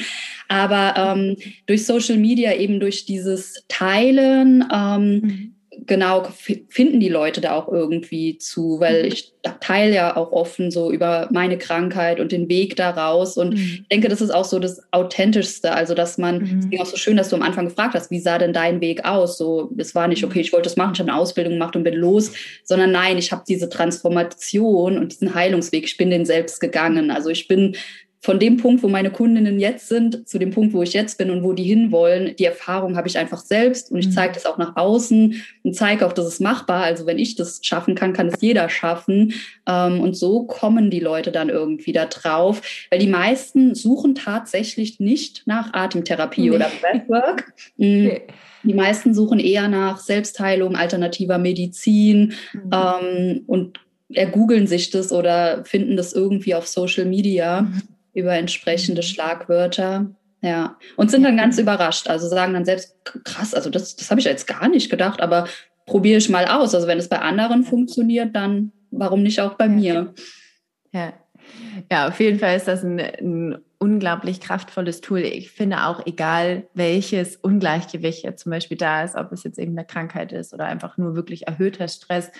Aber 0.49 0.95
ähm, 0.97 1.37
durch 1.66 1.87
Social 1.87 2.19
Media, 2.19 2.55
eben 2.55 2.81
durch 2.81 3.05
dieses 3.05 3.64
Teilen, 3.69 4.64
ähm, 4.73 5.21
mhm 5.21 5.56
genau 5.87 6.27
finden 6.69 7.01
die 7.01 7.09
Leute 7.09 7.41
da 7.41 7.53
auch 7.53 7.69
irgendwie 7.69 8.39
zu, 8.39 8.81
weil 8.81 9.03
mhm. 9.03 9.09
ich 9.09 9.33
teile 9.61 9.95
ja 9.95 10.17
auch 10.17 10.33
offen 10.33 10.71
so 10.71 10.91
über 10.91 11.29
meine 11.31 11.59
Krankheit 11.59 12.19
und 12.21 12.33
den 12.33 12.49
Weg 12.49 12.77
daraus 12.77 13.37
und 13.37 13.55
mhm. 13.55 13.57
ich 13.57 13.89
denke, 13.89 14.09
das 14.09 14.21
ist 14.21 14.31
auch 14.31 14.45
so 14.45 14.59
das 14.59 14.81
authentischste, 14.93 15.73
also 15.73 15.95
dass 15.95 16.19
man 16.19 16.39
mhm. 16.39 16.59
es 16.59 16.71
ging 16.71 16.81
auch 16.81 16.87
so 16.87 16.97
schön, 16.97 17.17
dass 17.17 17.29
du 17.29 17.37
am 17.37 17.43
Anfang 17.43 17.67
gefragt 17.67 17.95
hast, 17.95 18.11
wie 18.11 18.21
sah 18.21 18.39
denn 18.39 18.53
dein 18.53 18.81
Weg 18.81 19.05
aus? 19.05 19.39
So, 19.39 19.71
es 19.77 19.95
war 19.95 20.09
nicht 20.09 20.25
okay, 20.25 20.41
ich 20.41 20.53
wollte 20.53 20.69
das 20.69 20.77
machen, 20.77 20.93
ich 20.95 21.01
habe 21.01 21.11
eine 21.11 21.21
Ausbildung 21.21 21.55
gemacht 21.55 21.77
und 21.77 21.85
bin 21.85 21.95
los, 21.95 22.33
sondern 22.65 22.93
nein, 22.93 23.19
ich 23.19 23.33
habe 23.33 23.45
diese 23.47 23.69
Transformation 23.69 24.99
und 24.99 25.12
diesen 25.12 25.35
Heilungsweg, 25.35 25.85
ich 25.85 25.97
bin 25.97 26.11
den 26.11 26.25
selbst 26.25 26.61
gegangen. 26.61 27.11
Also 27.11 27.31
ich 27.31 27.49
bin 27.49 27.77
von 28.27 28.41
dem 28.41 28.57
Punkt, 28.57 28.83
wo 28.83 28.89
meine 28.89 29.12
Kundinnen 29.12 29.61
jetzt 29.61 29.87
sind, 29.87 30.29
zu 30.29 30.41
dem 30.41 30.51
Punkt, 30.51 30.75
wo 30.75 30.83
ich 30.83 30.93
jetzt 30.93 31.17
bin 31.17 31.31
und 31.31 31.45
wo 31.45 31.53
die 31.53 31.62
hinwollen, 31.62 32.35
die 32.35 32.45
Erfahrung 32.45 32.97
habe 32.97 33.07
ich 33.07 33.19
einfach 33.19 33.39
selbst 33.39 33.93
und 33.93 34.01
ich 34.01 34.09
mhm. 34.09 34.11
zeige 34.11 34.35
das 34.35 34.47
auch 34.47 34.59
nach 34.59 34.75
außen 34.75 35.41
und 35.62 35.77
zeige 35.77 36.05
auch, 36.05 36.12
dass 36.12 36.27
es 36.27 36.41
machbar. 36.41 36.83
Also 36.83 37.07
wenn 37.07 37.21
ich 37.21 37.37
das 37.37 37.61
schaffen 37.62 37.95
kann, 37.95 38.12
kann 38.12 38.27
es 38.27 38.41
jeder 38.41 38.69
schaffen. 38.69 39.35
Ähm, 39.69 40.01
und 40.01 40.17
so 40.17 40.43
kommen 40.43 40.91
die 40.91 40.99
Leute 40.99 41.31
dann 41.31 41.51
irgendwie 41.51 41.93
da 41.93 42.07
drauf, 42.07 42.62
weil 42.91 42.99
die 42.99 43.07
meisten 43.07 43.77
suchen 43.77 44.17
tatsächlich 44.17 44.99
nicht 44.99 45.45
nach 45.47 45.73
Atemtherapie 45.73 46.51
nee. 46.51 46.57
oder 46.57 46.69
Breathwork. 46.81 47.53
Mhm. 47.77 48.07
Okay. 48.07 48.23
Die 48.62 48.75
meisten 48.75 49.15
suchen 49.15 49.39
eher 49.39 49.69
nach 49.69 49.99
Selbstheilung, 49.99 50.77
alternativer 50.77 51.39
Medizin 51.39 52.33
mhm. 52.53 52.71
ähm, 52.73 53.43
und 53.47 53.81
ergoogeln 54.12 54.67
sich 54.67 54.91
das 54.91 55.12
oder 55.12 55.65
finden 55.65 55.97
das 55.97 56.12
irgendwie 56.12 56.55
auf 56.55 56.67
Social 56.67 57.05
Media. 57.05 57.62
Mhm 57.62 57.83
über 58.17 58.35
entsprechende 58.35 59.03
mhm. 59.03 59.07
Schlagwörter. 59.07 60.07
Ja, 60.43 60.77
und 60.97 61.11
sind 61.11 61.23
dann 61.23 61.37
ganz 61.37 61.59
überrascht. 61.59 62.09
Also 62.09 62.29
sagen 62.29 62.55
dann 62.55 62.65
selbst, 62.65 62.97
krass, 63.25 63.55
also 63.55 63.71
das, 63.71 63.97
das 63.97 64.11
habe 64.11 64.21
ich 64.21 64.27
jetzt 64.27 64.47
gar 64.47 64.69
nicht 64.69 64.91
gedacht, 64.91 65.21
aber 65.21 65.49
probiere 65.87 66.19
ich 66.19 66.29
mal 66.29 66.47
aus. 66.47 66.75
Also 66.75 66.87
wenn 66.87 66.99
es 66.99 67.09
bei 67.09 67.21
anderen 67.21 67.65
funktioniert, 67.65 68.35
dann 68.37 68.73
warum 68.91 69.23
nicht 69.23 69.41
auch 69.41 69.55
bei 69.55 69.69
mir? 69.69 70.15
Ja. 70.93 71.13
Ja, 71.91 72.09
auf 72.09 72.19
jeden 72.21 72.39
Fall 72.39 72.57
ist 72.57 72.67
das 72.67 72.83
ein, 72.83 72.99
ein 72.99 73.59
unglaublich 73.79 74.41
kraftvolles 74.41 75.01
Tool. 75.01 75.21
Ich 75.21 75.51
finde 75.51 75.87
auch, 75.87 76.05
egal 76.07 76.67
welches 76.75 77.37
Ungleichgewicht 77.37 78.25
jetzt 78.25 78.43
zum 78.43 78.51
Beispiel 78.51 78.77
da 78.77 79.05
ist, 79.05 79.15
ob 79.15 79.33
es 79.33 79.45
jetzt 79.45 79.59
eben 79.59 79.73
eine 79.73 79.87
Krankheit 79.87 80.33
ist 80.33 80.53
oder 80.53 80.67
einfach 80.67 80.97
nur 80.97 81.15
wirklich 81.15 81.47
erhöhter 81.47 81.87
Stress, 81.89 82.33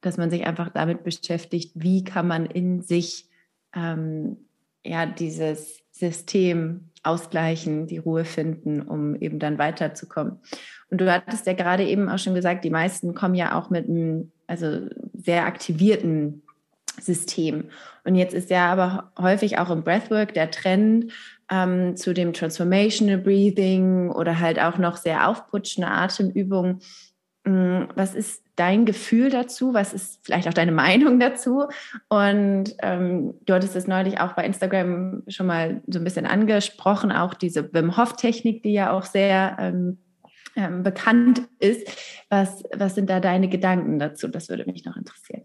dass 0.00 0.18
man 0.18 0.30
sich 0.30 0.46
einfach 0.46 0.70
damit 0.70 1.04
beschäftigt, 1.04 1.72
wie 1.74 2.04
kann 2.04 2.26
man 2.26 2.46
in 2.46 2.82
sich 2.82 3.28
ähm, 3.74 4.36
ja 4.84 5.06
dieses 5.06 5.82
System 5.92 6.90
ausgleichen, 7.02 7.86
die 7.86 7.98
Ruhe 7.98 8.24
finden, 8.24 8.82
um 8.82 9.14
eben 9.16 9.38
dann 9.38 9.58
weiterzukommen. 9.58 10.38
Und 10.90 11.00
du 11.00 11.12
hattest 11.12 11.46
ja 11.46 11.52
gerade 11.52 11.84
eben 11.84 12.08
auch 12.08 12.18
schon 12.18 12.34
gesagt, 12.34 12.64
die 12.64 12.70
meisten 12.70 13.14
kommen 13.14 13.34
ja 13.34 13.58
auch 13.58 13.70
mit 13.70 13.88
einem 13.88 14.32
also 14.46 14.88
sehr 15.12 15.46
aktivierten 15.46 16.42
System. 17.00 17.70
Und 18.04 18.14
jetzt 18.14 18.34
ist 18.34 18.50
ja 18.50 18.70
aber 18.70 19.12
häufig 19.18 19.58
auch 19.58 19.70
im 19.70 19.82
Breathwork 19.82 20.34
der 20.34 20.50
Trend 20.50 21.12
ähm, 21.50 21.96
zu 21.96 22.14
dem 22.14 22.32
Transformational 22.32 23.18
Breathing 23.18 24.10
oder 24.10 24.38
halt 24.38 24.58
auch 24.58 24.78
noch 24.78 24.96
sehr 24.96 25.28
aufputschende 25.28 25.90
Atemübungen. 25.90 26.80
Mm, 27.44 27.84
was 27.94 28.14
ist 28.14 28.43
dein 28.56 28.84
Gefühl 28.84 29.30
dazu? 29.30 29.74
Was 29.74 29.92
ist 29.92 30.20
vielleicht 30.22 30.48
auch 30.48 30.54
deine 30.54 30.72
Meinung 30.72 31.18
dazu? 31.20 31.64
Und 32.08 32.74
ähm, 32.82 33.34
du 33.46 33.54
hattest 33.54 33.76
es 33.76 33.86
neulich 33.86 34.20
auch 34.20 34.32
bei 34.32 34.44
Instagram 34.44 35.22
schon 35.28 35.46
mal 35.46 35.82
so 35.86 35.98
ein 35.98 36.04
bisschen 36.04 36.26
angesprochen, 36.26 37.12
auch 37.12 37.34
diese 37.34 37.72
Wim 37.72 37.96
Hof-Technik, 37.96 38.62
die 38.62 38.72
ja 38.72 38.92
auch 38.92 39.04
sehr 39.04 39.56
ähm, 39.58 39.98
ähm, 40.56 40.82
bekannt 40.82 41.42
ist. 41.58 41.88
Was, 42.28 42.62
was 42.72 42.94
sind 42.94 43.10
da 43.10 43.20
deine 43.20 43.48
Gedanken 43.48 43.98
dazu? 43.98 44.28
Das 44.28 44.48
würde 44.48 44.64
mich 44.66 44.84
noch 44.84 44.96
interessieren. 44.96 45.42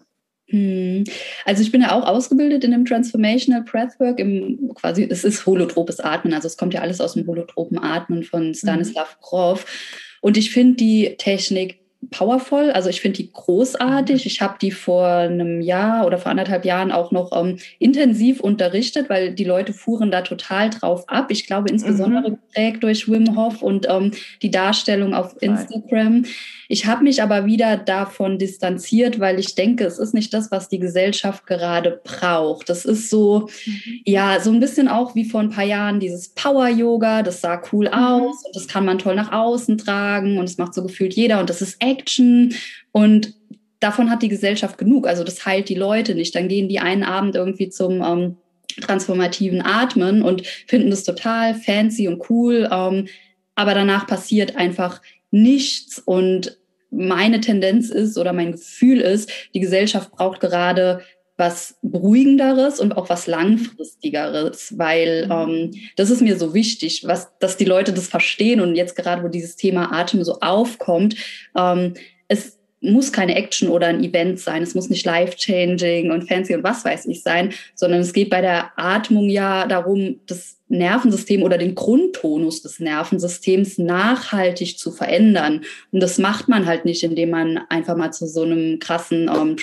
Hm. 0.50 1.04
Also 1.45 1.62
ich 1.62 1.72
bin 1.72 1.82
ja 1.82 1.91
auch 1.91 2.08
ausgebildet 2.08 2.63
in 2.63 2.72
dem 2.72 2.86
Transformational 2.86 3.63
Breathwork, 3.63 4.19
im 4.19 4.72
quasi, 4.74 5.08
es 5.10 5.24
ist 5.24 5.45
holotropes 5.45 6.00
Atmen, 6.00 6.34
also 6.34 6.48
es 6.48 6.58
kommt 6.58 6.74
ja 6.74 6.82
alles 6.82 7.00
aus 7.02 7.13
dem 7.13 7.28
holotropen 7.28 7.78
Atmen 7.78 8.24
von 8.24 8.56
Stanislav 8.56 9.17
mhm. 9.17 9.22
Grof. 9.22 10.17
Und 10.22 10.38
ich 10.38 10.52
finde 10.52 10.76
die 10.78 11.15
Technik 11.17 11.80
powerful. 12.12 12.72
Also 12.72 12.90
ich 12.90 13.02
finde 13.02 13.18
die 13.18 13.32
großartig. 13.32 14.26
Ich 14.26 14.42
habe 14.42 14.58
die 14.62 14.72
vor 14.72 15.06
einem 15.06 15.62
Jahr 15.62 16.06
oder 16.06 16.18
vor 16.18 16.32
anderthalb 16.32 16.66
Jahren 16.66 16.92
auch 16.92 17.12
noch 17.12 17.32
ähm, 17.34 17.58
intensiv 17.78 18.40
unterrichtet, 18.40 19.10
weil 19.10 19.34
die 19.34 19.44
Leute 19.44 19.74
fuhren 19.74 20.10
da 20.10 20.22
total 20.22 20.70
drauf 20.70 21.04
ab. 21.08 21.28
Ich 21.30 21.46
glaube 21.46 21.70
insbesondere 21.70 22.30
mhm. 22.30 22.36
geprägt 22.36 22.84
durch 22.84 23.10
Wim 23.10 23.36
Hof 23.36 23.62
und 23.62 23.88
ähm, 23.90 24.12
die 24.42 24.52
Darstellung 24.52 25.14
auf 25.14 25.36
Instagram. 25.42 26.26
Ich 26.72 26.86
habe 26.86 27.04
mich 27.04 27.24
aber 27.24 27.48
wieder 27.48 27.78
davon 27.78 28.38
distanziert, 28.38 29.20
weil 29.20 29.40
ich 29.40 29.56
denke, 29.56 29.86
es 29.86 29.98
ist 29.98 30.14
nicht 30.14 30.34
das, 30.36 30.52
was 30.52 30.70
die 30.70 30.78
Gesellschaft 30.78 31.48
gerade 31.48 32.00
braucht. 32.04 32.70
Das 32.70 32.86
ist 32.86 33.10
so, 33.10 33.50
mhm. 33.66 34.02
ja, 34.06 34.40
so 34.40 34.52
ein 34.52 34.60
bisschen 34.60 34.88
auch 34.88 35.16
wie 35.16 35.26
vor 35.26 35.42
ein 35.42 35.50
paar 35.50 35.66
Jahren 35.66 36.00
dieses 36.00 36.30
Power-Yoga. 36.30 37.24
Das 37.24 37.42
sah 37.42 37.60
cool 37.74 37.88
mhm. 37.88 37.94
aus 37.94 38.46
und 38.46 38.56
das 38.56 38.68
kann 38.68 38.86
man 38.86 39.00
toll 39.00 39.16
nach 39.16 39.32
außen 39.32 39.80
tragen 39.80 40.38
und 40.38 40.46
es 40.46 40.60
macht 40.60 40.76
so 40.76 40.84
gefühlt 40.84 41.16
jeder 41.16 41.40
und 41.40 41.50
das 41.50 41.64
ist 41.64 41.82
Action 41.89 42.54
und 42.91 43.34
davon 43.80 44.10
hat 44.10 44.21
die 44.21 44.30
Gesellschaft 44.30 44.78
genug. 44.78 45.08
Also 45.08 45.23
das 45.23 45.45
heilt 45.45 45.69
die 45.69 45.75
Leute 45.75 46.15
nicht. 46.15 46.36
Dann 46.36 46.47
gehen 46.47 46.69
die 46.69 46.80
einen 46.80 47.04
Abend 47.04 47.36
irgendwie 47.36 47.69
zum 47.69 48.02
ähm, 48.02 48.38
transformativen 48.82 49.62
Atmen 49.62 50.21
und 50.21 50.45
finden 50.67 50.89
das 50.89 51.04
total 51.04 51.56
fancy 51.56 52.08
und 52.08 52.30
cool. 52.30 52.69
Ähm, 52.71 53.08
aber 53.56 53.73
danach 53.73 54.08
passiert 54.08 54.56
einfach 54.56 55.02
nichts 55.32 55.99
und 55.99 56.58
meine 56.91 57.39
Tendenz 57.39 57.89
ist 57.89 58.17
oder 58.17 58.34
mein 58.34 58.54
Gefühl 58.54 58.99
ist, 58.99 59.32
die 59.54 59.60
Gesellschaft 59.60 60.12
braucht 60.12 60.39
gerade 60.39 61.02
was 61.39 61.80
Beruhigenderes 61.82 62.80
und 62.80 62.97
auch 62.97 63.10
was 63.10 63.25
Langfristigeres, 63.25 64.78
weil 64.78 65.25
mhm. 65.25 65.32
ähm, 65.32 65.71
das 65.95 66.10
ist 66.10 66.21
mir 66.21 66.38
so 66.38 66.54
wichtig, 66.54 67.04
was, 67.08 67.32
dass 67.39 67.58
die 67.58 67.65
Leute 67.65 67.93
das 67.93 68.08
verstehen 68.08 68.60
und 68.62 68.75
jetzt 68.75 68.95
gerade, 68.95 69.23
wo 69.23 69.30
dieses 69.30 69.56
Thema 69.56 69.91
Atem 69.93 70.23
so 70.23 70.39
aufkommt, 70.41 71.15
ähm, 71.58 71.93
es 72.28 72.59
muss 72.82 73.12
keine 73.12 73.36
Action 73.36 73.70
oder 73.70 73.88
ein 73.88 74.04
Event 74.04 74.39
sein, 74.39 74.63
es 74.63 74.76
muss 74.76 74.89
nicht 74.89 75.06
life-changing 75.06 76.12
und 76.12 76.28
fancy 76.28 76.56
und 76.56 76.63
was 76.63 76.86
weiß 76.86 77.06
ich 77.08 77.24
sein, 77.24 77.54
sondern 77.76 78.02
es 78.02 78.13
geht 78.13 78.30
bei 78.30 78.42
der 78.42 78.72
Atmung 78.78 79.30
ja 79.30 79.68
darum, 79.68 80.20
das 80.28 80.60
Nervensystem 80.70 81.42
oder 81.42 81.58
den 81.58 81.76
Grundtonus 81.76 82.62
des 82.62 82.80
Nervensystems 82.80 83.80
nachhaltig 83.80 84.78
zu 84.78 84.92
verändern. 84.92 85.62
Und 85.92 86.00
das 86.00 86.20
macht 86.20 86.48
man 86.48 86.68
halt 86.68 86.86
nicht, 86.86 87.04
indem 87.04 87.32
man 87.32 87.58
einfach 87.70 87.98
mal 87.98 88.12
zu 88.12 88.28
so 88.28 88.44
einem 88.44 88.78
krassen 88.78 89.28
um, 89.30 89.50
ähm, 89.50 89.58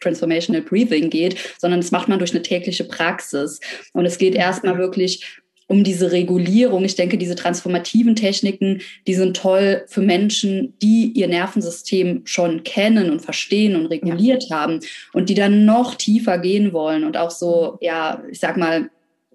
Transformational 0.00 0.62
Breathing 0.62 1.10
geht, 1.10 1.36
sondern 1.58 1.80
das 1.80 1.90
macht 1.90 2.08
man 2.08 2.20
durch 2.20 2.30
eine 2.30 2.42
tägliche 2.42 2.84
Praxis. 2.84 3.60
Und 3.92 4.06
es 4.06 4.16
geht 4.16 4.36
erstmal 4.36 4.78
wirklich 4.78 5.40
um 5.68 5.82
diese 5.82 6.12
Regulierung. 6.12 6.84
Ich 6.84 6.94
denke, 6.94 7.18
diese 7.18 7.34
transformativen 7.34 8.14
Techniken, 8.14 8.80
die 9.06 9.14
sind 9.14 9.36
toll 9.36 9.84
für 9.86 10.00
Menschen, 10.00 10.74
die 10.80 11.12
ihr 11.14 11.28
Nervensystem 11.28 12.22
schon 12.24 12.62
kennen 12.62 13.10
und 13.10 13.20
verstehen 13.20 13.76
und 13.76 13.86
reguliert 13.86 14.44
ja. 14.48 14.56
haben 14.56 14.80
und 15.12 15.28
die 15.28 15.34
dann 15.34 15.64
noch 15.64 15.94
tiefer 15.94 16.38
gehen 16.38 16.72
wollen 16.72 17.04
und 17.04 17.16
auch 17.16 17.30
so, 17.30 17.78
ja, 17.80 18.22
ich 18.30 18.38
sag 18.38 18.56
mal, 18.56 18.90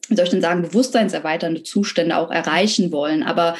wie 0.08 0.16
soll 0.16 0.26
ich 0.26 0.32
denn 0.32 0.42
sagen, 0.42 0.62
bewusstseinserweiternde 0.62 1.64
Zustände 1.64 2.18
auch 2.18 2.32
erreichen 2.32 2.92
wollen. 2.92 3.24
Aber 3.24 3.56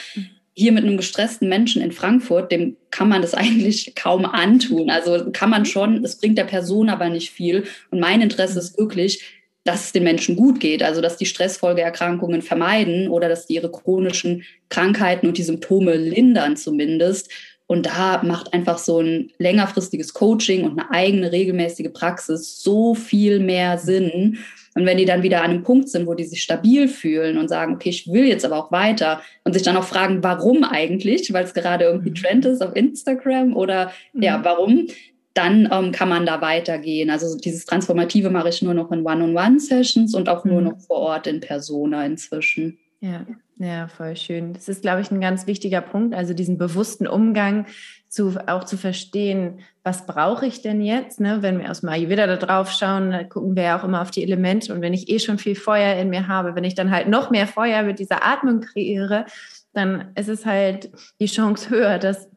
hier 0.54 0.72
mit 0.72 0.84
einem 0.84 0.98
gestressten 0.98 1.48
Menschen 1.48 1.82
in 1.82 1.92
Frankfurt, 1.92 2.52
dem 2.52 2.78
kann 2.90 3.10
man 3.10 3.22
das 3.22 3.34
eigentlich 3.34 3.96
kaum 3.96 4.26
antun. 4.26 4.90
Also 4.90 5.32
kann 5.32 5.50
man 5.50 5.66
schon, 5.66 6.04
es 6.04 6.18
bringt 6.18 6.38
der 6.38 6.46
Person 6.46 6.90
aber 6.90 7.10
nicht 7.10 7.32
viel. 7.32 7.66
Und 7.90 8.00
mein 8.00 8.22
Interesse 8.22 8.60
ist 8.60 8.78
wirklich, 8.78 9.41
dass 9.64 9.86
es 9.86 9.92
den 9.92 10.04
Menschen 10.04 10.36
gut 10.36 10.60
geht, 10.60 10.82
also 10.82 11.02
dass 11.02 11.18
die 11.18 11.26
Stressfolgeerkrankungen 11.26 12.42
vermeiden 12.42 13.08
oder 13.10 13.30
dass 13.30 13.46
die 13.46 13.56
ihre 13.56 13.72
chronischen 13.72 14.44
Krankheiten 14.70 15.28
und 15.28 15.38
die 15.38 15.44
Symptome 15.44 15.96
lindern 15.96 16.58
zumindest. 16.58 17.30
Und 17.68 17.86
da 17.86 18.22
macht 18.24 18.54
einfach 18.54 18.78
so 18.78 19.00
ein 19.00 19.32
längerfristiges 19.38 20.14
Coaching 20.14 20.66
und 20.66 20.78
eine 20.78 20.92
eigene 20.92 21.32
regelmäßige 21.32 21.94
Praxis 21.94 22.62
so 22.62 22.96
viel 22.96 23.40
mehr 23.40 23.78
Sinn. 23.78 24.40
Und 24.76 24.86
wenn 24.86 24.98
die 24.98 25.06
dann 25.06 25.24
wieder 25.24 25.42
an 25.42 25.52
einem 25.52 25.64
Punkt 25.64 25.90
sind, 25.90 26.08
wo 26.08 26.14
die 26.14 26.24
sich 26.24 26.42
stabil 26.42 26.88
fühlen 26.88 27.38
und 27.38 27.48
sagen, 27.48 27.74
okay, 27.76 27.90
ich 27.90 28.08
will 28.12 28.26
jetzt 28.26 28.46
aber 28.46 28.58
auch 28.58 28.72
weiter 28.72 29.22
und 29.44 29.54
sich 29.54 29.64
dann 29.64 29.78
auch 29.78 29.84
fragen, 29.84 30.24
warum 30.24 30.64
eigentlich, 30.64 31.32
weil 31.32 31.46
es 31.46 31.54
gerade 31.54 31.86
irgendwie 31.86 32.10
mhm. 32.10 32.16
Trend 32.16 32.46
ist 32.46 32.62
auf 32.62 32.76
Instagram 32.76 33.56
oder 33.56 33.94
mhm. 34.14 34.24
ja, 34.24 34.40
warum, 34.44 34.88
dann 35.34 35.70
ähm, 35.72 35.92
kann 35.92 36.10
man 36.10 36.26
da 36.26 36.42
weitergehen. 36.42 37.10
Also 37.10 37.38
dieses 37.38 37.66
Transformative 37.66 38.30
mache 38.30 38.50
ich 38.50 38.62
nur 38.62 38.74
noch 38.74 38.92
in 38.92 39.06
One-on-One-Sessions 39.06 40.14
und 40.14 40.30
auch 40.30 40.46
nur 40.46 40.62
mhm. 40.62 40.68
noch 40.68 40.80
vor 40.80 40.98
Ort 40.98 41.28
in 41.28 41.40
Persona 41.40 42.06
inzwischen. 42.06 42.78
Ja, 43.00 43.26
ja, 43.58 43.88
voll 43.88 44.16
schön. 44.16 44.54
Das 44.54 44.70
ist, 44.70 44.82
glaube 44.82 45.02
ich, 45.02 45.12
ein 45.12 45.22
ganz 45.22 45.48
wichtiger 45.48 45.82
Punkt. 45.82 46.16
Also 46.16 46.34
diesen 46.34 46.58
bewussten 46.58 47.08
Umgang 47.08 47.66
zu, 48.08 48.36
auch 48.48 48.64
zu 48.64 48.76
verstehen, 48.78 49.60
was 49.84 50.06
brauche 50.06 50.46
ich 50.46 50.62
denn 50.62 50.82
jetzt? 50.82 51.20
Ne? 51.20 51.42
Wenn 51.42 51.60
wir 51.60 51.72
aus 51.72 51.82
dem 51.82 51.90
Ayurveda 51.90 52.28
da 52.28 52.38
drauf 52.38 52.72
schauen, 52.72 53.12
dann 53.12 53.30
gucken 53.30 53.56
wir 53.56 53.64
ja 53.64 53.80
auch 53.80 53.84
immer 53.84 54.02
auf 54.02 54.12
die 54.12 54.24
Elemente. 54.24 54.74
Und 54.74 54.82
wenn 54.82 54.94
ich 54.94 55.10
eh 55.10 55.20
schon 55.20 55.38
viel 55.38 55.56
Feuer 55.56 55.96
in 55.96 56.10
mir 56.10 56.28
habe, 56.28 56.56
wenn 56.56 56.64
ich 56.64 56.76
dann 56.76 56.92
halt 56.92 57.08
noch 57.08 57.30
mehr 57.30 57.48
Feuer 57.48 57.84
mit 57.84 58.00
dieser 58.00 58.26
Atmung 58.26 58.62
kreiere, 58.62 59.26
dann 59.74 60.12
ist 60.16 60.28
es 60.28 60.46
halt 60.46 60.92
die 61.20 61.28
Chance 61.28 61.70
höher, 61.70 62.00
dass 62.00 62.31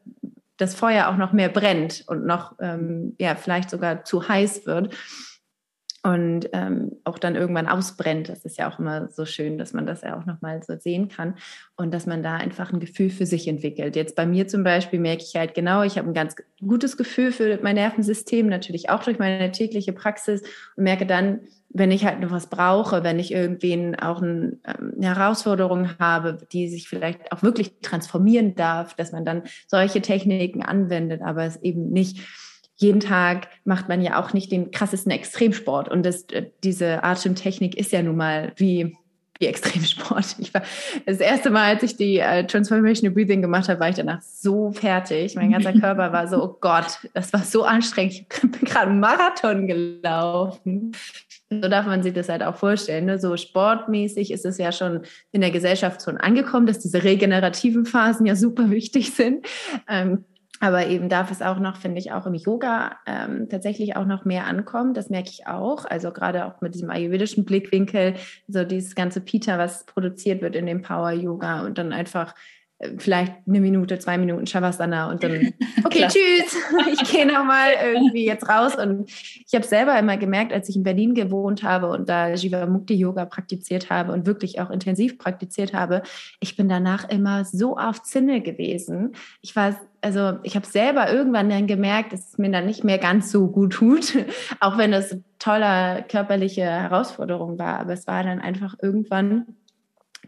das 0.57 0.75
Feuer 0.75 1.07
auch 1.07 1.17
noch 1.17 1.33
mehr 1.33 1.49
brennt 1.49 2.03
und 2.07 2.25
noch, 2.25 2.55
ähm, 2.59 3.15
ja, 3.19 3.35
vielleicht 3.35 3.69
sogar 3.69 4.05
zu 4.05 4.27
heiß 4.27 4.65
wird 4.65 4.95
und 6.05 6.49
ähm, 6.53 6.91
auch 7.03 7.17
dann 7.17 7.35
irgendwann 7.35 7.67
ausbrennt. 7.67 8.29
Das 8.29 8.45
ist 8.45 8.59
ja 8.59 8.71
auch 8.71 8.77
immer 8.77 9.09
so 9.09 9.25
schön, 9.25 9.57
dass 9.57 9.73
man 9.73 9.87
das 9.87 10.03
ja 10.03 10.15
auch 10.15 10.25
nochmal 10.27 10.61
so 10.61 10.77
sehen 10.77 11.09
kann 11.09 11.33
und 11.77 11.91
dass 11.91 12.05
man 12.05 12.21
da 12.21 12.35
einfach 12.35 12.71
ein 12.71 12.79
Gefühl 12.79 13.09
für 13.09 13.25
sich 13.25 13.47
entwickelt. 13.47 13.95
Jetzt 13.95 14.15
bei 14.15 14.27
mir 14.27 14.47
zum 14.47 14.63
Beispiel 14.63 14.99
merke 14.99 15.23
ich 15.23 15.35
halt 15.35 15.55
genau, 15.55 15.81
ich 15.81 15.97
habe 15.97 16.07
ein 16.07 16.13
ganz 16.13 16.35
gutes 16.61 16.95
Gefühl 16.95 17.31
für 17.31 17.59
mein 17.63 17.73
Nervensystem, 17.73 18.47
natürlich 18.47 18.91
auch 18.91 19.03
durch 19.03 19.17
meine 19.17 19.51
tägliche 19.51 19.93
Praxis 19.93 20.43
und 20.75 20.83
merke 20.83 21.07
dann, 21.07 21.39
wenn 21.69 21.91
ich 21.91 22.05
halt 22.05 22.21
noch 22.21 22.31
was 22.31 22.47
brauche, 22.47 23.03
wenn 23.03 23.19
ich 23.19 23.31
irgendwie 23.31 23.95
auch 24.01 24.21
ein, 24.21 24.61
ähm, 24.65 24.93
eine 24.95 25.15
Herausforderung 25.15 25.97
habe, 25.99 26.37
die 26.51 26.67
sich 26.69 26.87
vielleicht 26.87 27.31
auch 27.31 27.43
wirklich 27.43 27.79
transformieren 27.81 28.55
darf, 28.55 28.95
dass 28.95 29.11
man 29.11 29.25
dann 29.25 29.43
solche 29.67 30.01
Techniken 30.01 30.63
anwendet, 30.63 31.21
aber 31.21 31.43
es 31.43 31.61
eben 31.61 31.89
nicht 31.89 32.19
jeden 32.77 32.99
Tag 32.99 33.47
macht 33.63 33.87
man 33.87 34.01
ja 34.01 34.21
auch 34.21 34.33
nicht 34.33 34.51
den 34.51 34.71
krassesten 34.71 35.11
Extremsport. 35.11 35.89
Und 35.89 36.05
das, 36.05 36.23
äh, 36.31 36.49
diese 36.63 37.03
Atemtechnik 37.03 37.75
ist 37.77 37.91
ja 37.91 38.03
nun 38.03 38.17
mal 38.17 38.51
wie, 38.57 38.97
wie 39.39 39.47
Extremsport. 39.47 40.35
Ich 40.39 40.53
war, 40.53 40.63
das 41.05 41.19
erste 41.19 41.49
Mal, 41.49 41.73
als 41.75 41.83
ich 41.83 41.97
die 41.97 42.19
äh, 42.19 42.45
Transformational 42.45 43.13
Breathing 43.13 43.41
gemacht 43.41 43.67
habe, 43.69 43.79
war 43.79 43.89
ich 43.89 43.95
danach 43.95 44.21
so 44.21 44.71
fertig. 44.71 45.35
Mein 45.35 45.51
ganzer 45.51 45.73
Körper 45.79 46.11
war 46.11 46.27
so, 46.27 46.43
oh 46.43 46.57
Gott, 46.59 46.99
das 47.13 47.33
war 47.33 47.41
so 47.41 47.63
anstrengend. 47.63 48.13
Ich 48.13 48.27
bin 48.41 48.51
gerade 48.61 48.91
einen 48.91 48.99
Marathon 48.99 49.67
gelaufen. 49.67 50.91
So 51.49 51.69
darf 51.69 51.85
man 51.85 52.03
sich 52.03 52.13
das 52.13 52.29
halt 52.29 52.43
auch 52.43 52.55
vorstellen. 52.55 53.05
Ne? 53.05 53.19
So 53.19 53.37
sportmäßig 53.37 54.31
ist 54.31 54.45
es 54.45 54.57
ja 54.57 54.71
schon 54.71 55.01
in 55.31 55.41
der 55.41 55.51
Gesellschaft 55.51 56.01
schon 56.03 56.17
angekommen, 56.17 56.65
dass 56.65 56.79
diese 56.79 57.03
regenerativen 57.03 57.85
Phasen 57.85 58.25
ja 58.25 58.35
super 58.35 58.69
wichtig 58.69 59.13
sind. 59.13 59.45
Ähm, 59.87 60.25
aber 60.61 60.87
eben 60.87 61.09
darf 61.09 61.31
es 61.31 61.41
auch 61.41 61.59
noch, 61.59 61.77
finde 61.77 61.99
ich, 61.99 62.11
auch 62.11 62.25
im 62.25 62.33
Yoga 62.33 62.97
ähm, 63.05 63.49
tatsächlich 63.49 63.95
auch 63.95 64.05
noch 64.05 64.23
mehr 64.25 64.45
ankommen. 64.45 64.93
Das 64.93 65.09
merke 65.09 65.29
ich 65.29 65.47
auch. 65.47 65.85
Also 65.85 66.11
gerade 66.11 66.45
auch 66.45 66.61
mit 66.61 66.75
diesem 66.75 66.89
ayurvedischen 66.89 67.43
Blickwinkel, 67.45 68.15
so 68.47 68.63
dieses 68.63 68.95
ganze 68.95 69.21
Pita, 69.21 69.57
was 69.57 69.85
produziert 69.85 70.41
wird 70.41 70.55
in 70.55 70.65
dem 70.65 70.81
Power 70.81 71.11
Yoga 71.11 71.65
und 71.65 71.77
dann 71.77 71.91
einfach 71.91 72.35
vielleicht 72.97 73.33
eine 73.47 73.61
Minute, 73.61 73.99
zwei 73.99 74.17
Minuten 74.17 74.45
Shavasana 74.47 75.09
und 75.09 75.23
dann, 75.23 75.53
okay, 75.85 76.07
tschüss, 76.09 76.57
ich 76.93 77.11
gehe 77.11 77.25
nochmal 77.25 77.69
irgendwie 77.93 78.25
jetzt 78.25 78.49
raus. 78.49 78.75
Und 78.75 79.09
ich 79.09 79.53
habe 79.53 79.65
selber 79.65 79.97
immer 79.97 80.17
gemerkt, 80.17 80.51
als 80.51 80.67
ich 80.67 80.75
in 80.75 80.83
Berlin 80.83 81.15
gewohnt 81.15 81.63
habe 81.63 81.87
und 81.87 82.09
da 82.09 82.33
Jivamukti 82.33 82.93
Yoga 82.93 83.25
praktiziert 83.25 83.89
habe 83.89 84.11
und 84.11 84.25
wirklich 84.25 84.59
auch 84.59 84.69
intensiv 84.69 85.17
praktiziert 85.17 85.73
habe, 85.73 86.03
ich 86.41 86.57
bin 86.57 86.67
danach 86.67 87.07
immer 87.07 87.45
so 87.45 87.77
auf 87.77 88.03
Zinne 88.03 88.41
gewesen. 88.41 89.13
Ich 89.41 89.55
war, 89.55 89.79
also 90.01 90.33
ich 90.43 90.57
habe 90.57 90.65
selber 90.65 91.11
irgendwann 91.11 91.49
dann 91.49 91.67
gemerkt, 91.67 92.11
dass 92.11 92.31
es 92.31 92.37
mir 92.37 92.51
dann 92.51 92.65
nicht 92.65 92.83
mehr 92.83 92.97
ganz 92.97 93.31
so 93.31 93.47
gut 93.47 93.73
tut, 93.73 94.17
auch 94.59 94.77
wenn 94.77 94.91
es 94.91 95.17
toller 95.39 96.01
körperliche 96.01 96.63
Herausforderung 96.63 97.57
war. 97.57 97.79
Aber 97.79 97.93
es 97.93 98.05
war 98.05 98.23
dann 98.23 98.39
einfach 98.39 98.75
irgendwann 98.81 99.45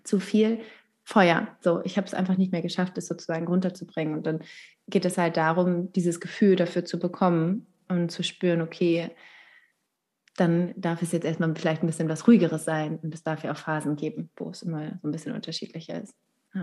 zu 0.06 0.22
viel 0.22 0.60
Feuer. 1.08 1.48
So, 1.62 1.82
ich 1.86 1.96
habe 1.96 2.06
es 2.06 2.14
einfach 2.14 2.36
nicht 2.36 2.52
mehr 2.52 2.62
geschafft, 2.62 2.98
das 2.98 3.08
sozusagen 3.08 3.48
runterzubringen. 3.48 4.14
Und 4.14 4.28
dann 4.28 4.42
geht 4.90 5.06
es 5.06 5.18
halt 5.18 5.38
darum, 5.38 5.90
dieses 5.94 6.20
Gefühl 6.20 6.58
dafür 6.58 6.84
zu 6.84 7.00
bekommen 7.00 7.66
und 7.88 8.12
zu 8.12 8.24
spüren, 8.24 8.62
okay, 8.62 9.12
dann 10.36 10.74
darf 10.76 11.02
es 11.02 11.14
jetzt 11.14 11.24
erstmal 11.24 11.56
vielleicht 11.56 11.82
ein 11.82 11.88
bisschen 11.88 12.10
was 12.10 12.28
ruhigeres 12.28 12.66
sein. 12.66 13.00
Und 13.02 13.14
es 13.14 13.24
darf 13.24 13.42
ja 13.46 13.54
auch 13.54 13.58
Phasen 13.58 13.96
geben, 13.96 14.30
wo 14.36 14.50
es 14.50 14.64
immer 14.64 15.00
so 15.02 15.08
ein 15.08 15.14
bisschen 15.14 15.34
unterschiedlicher 15.34 16.04
ist. 16.04 16.14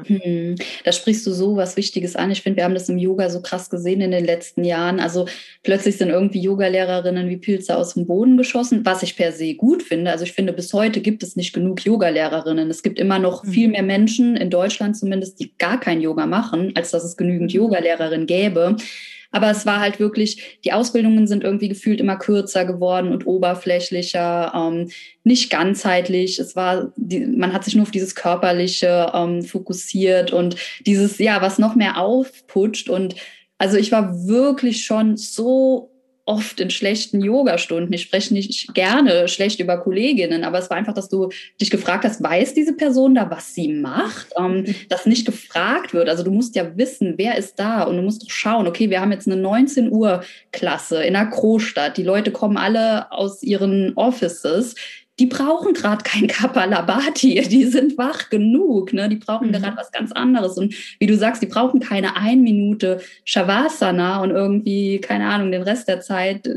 Hm, 0.07 0.57
da 0.85 0.93
sprichst 0.93 1.27
du 1.27 1.33
so 1.33 1.57
was 1.57 1.77
Wichtiges 1.77 2.17
an. 2.17 2.31
Ich 2.31 2.43
finde, 2.43 2.59
wir 2.59 2.65
haben 2.65 2.75
das 2.75 2.89
im 2.89 2.99
Yoga 2.99 3.31
so 3.31 3.41
krass 3.41 3.71
gesehen 3.71 4.01
in 4.01 4.11
den 4.11 4.25
letzten 4.25 4.65
Jahren. 4.65 5.01
Also 5.01 5.27
plötzlich 5.63 5.97
sind 5.97 6.11
irgendwie 6.11 6.41
Yogalehrerinnen 6.41 7.29
wie 7.29 7.37
Pilze 7.37 7.77
aus 7.77 7.95
dem 7.95 8.07
Boden 8.07 8.37
geschossen, 8.37 8.85
was 8.85 9.03
ich 9.03 9.17
per 9.17 9.33
se 9.33 9.55
gut 9.55 9.83
finde. 9.83 10.11
Also 10.11 10.25
ich 10.25 10.33
finde, 10.33 10.53
bis 10.53 10.73
heute 10.73 11.01
gibt 11.01 11.23
es 11.23 11.37
nicht 11.37 11.53
genug 11.53 11.85
Yogalehrerinnen. 11.85 12.71
Es 12.71 12.83
gibt 12.83 12.99
immer 12.99 13.19
noch 13.19 13.45
viel 13.45 13.67
hm. 13.67 13.73
mehr 13.73 13.83
Menschen, 13.83 14.37
in 14.37 14.51
Deutschland 14.51 14.97
zumindest, 14.97 15.41
die 15.41 15.53
gar 15.59 15.79
kein 15.79 16.01
Yoga 16.01 16.27
machen, 16.27 16.73
als 16.75 16.91
dass 16.91 17.05
es 17.05 17.17
genügend 17.17 17.53
hm. 17.53 17.61
Yogalehrerinnen 17.61 18.27
gäbe. 18.27 18.77
Aber 19.35 19.51
es 19.51 19.67
war 19.67 19.81
halt 19.81 19.99
wirklich, 19.99 20.61
die 20.65 20.73
Ausbildungen 20.73 21.27
sind 21.27 21.43
irgendwie 21.43 21.69
gefühlt 21.69 21.99
immer 21.99 22.15
kürzer 22.15 22.65
geworden 22.65 23.11
und 23.11 23.27
oberflächlicher, 23.27 24.53
ähm, 24.55 24.91
nicht 25.25 25.51
ganzheitlich. 25.51 26.39
Es 26.39 26.55
war, 26.55 26.93
die, 26.95 27.27
man 27.27 27.53
hat 27.53 27.65
sich 27.65 27.75
nur 27.75 27.83
auf 27.83 27.91
dieses 27.91 28.15
Körperliche 28.15 29.11
ähm, 29.13 29.43
fokussiert 29.43 30.33
und 30.33 30.55
dieses, 30.87 31.19
ja, 31.19 31.43
was 31.43 31.59
noch 31.59 31.75
mehr 31.75 31.99
aufputscht. 31.99 32.89
Und 32.89 33.17
also 33.59 33.77
ich 33.77 33.91
war 33.91 34.25
wirklich 34.25 34.85
schon 34.85 35.17
so 35.17 35.91
oft 36.27 36.59
in 36.61 36.71
schlechten 36.71 37.21
Yogastunden. 37.21 37.93
Ich 37.93 38.03
spreche 38.03 38.33
nicht 38.33 38.75
gerne 38.75 39.29
schlecht 39.29 39.61
über 39.61 39.79
Kolleginnen, 39.79 40.45
aber 40.45 40.59
es 40.59 40.71
war 40.71 40.77
einfach, 40.77 40.95
dass 40.95 41.09
du 41.09 41.29
dich 41.61 41.71
gefragt 41.71 42.05
hast, 42.05 42.23
weiß 42.23 42.55
diese 42.55 42.75
Person 42.75 43.15
da, 43.15 43.31
was 43.31 43.55
sie 43.55 43.69
macht, 43.69 44.29
ähm, 44.39 44.65
dass 44.89 45.07
nicht 45.07 45.27
gefragt 45.27 45.93
wird. 45.93 46.09
Also 46.09 46.23
du 46.23 46.31
musst 46.31 46.57
ja 46.57 46.77
wissen, 46.77 47.15
wer 47.17 47.37
ist 47.37 47.59
da 47.59 47.83
und 47.83 47.97
du 47.97 48.03
musst 48.03 48.23
doch 48.23 48.31
schauen, 48.31 48.67
okay, 48.67 48.89
wir 48.89 49.01
haben 49.01 49.13
jetzt 49.13 49.27
eine 49.27 49.37
19 49.37 49.93
Uhr 49.93 50.23
Klasse 50.53 51.03
in 51.03 51.13
der 51.13 51.27
Großstadt. 51.27 51.97
Die 51.99 52.03
Leute 52.03 52.31
kommen 52.31 52.57
alle 52.57 53.13
aus 53.13 53.43
ihren 53.43 53.93
Offices 53.97 54.75
die 55.21 55.27
brauchen 55.27 55.75
gerade 55.75 56.03
kein 56.03 56.27
Kapalabhati, 56.27 57.41
die 57.49 57.65
sind 57.65 57.97
wach 57.97 58.31
genug, 58.31 58.93
ne? 58.93 59.09
die 59.09 59.17
brauchen 59.17 59.49
mhm. 59.49 59.53
gerade 59.53 59.77
was 59.77 59.93
ganz 59.93 60.13
anderes. 60.13 60.59
Und 60.59 60.75
wie 60.99 61.07
du 61.07 61.17
sagst, 61.17 61.43
die 61.43 61.47
brauchen 61.47 61.81
keine 61.81 62.17
ein 62.17 62.43
Minute 62.43 63.01
Shavasana 63.25 64.23
und 64.23 64.31
irgendwie, 64.31 65.01
keine 65.01 65.27
Ahnung, 65.27 65.53
den 65.53 65.63
Rest 65.63 65.89
der 65.89 66.01
Zeit 66.01 66.49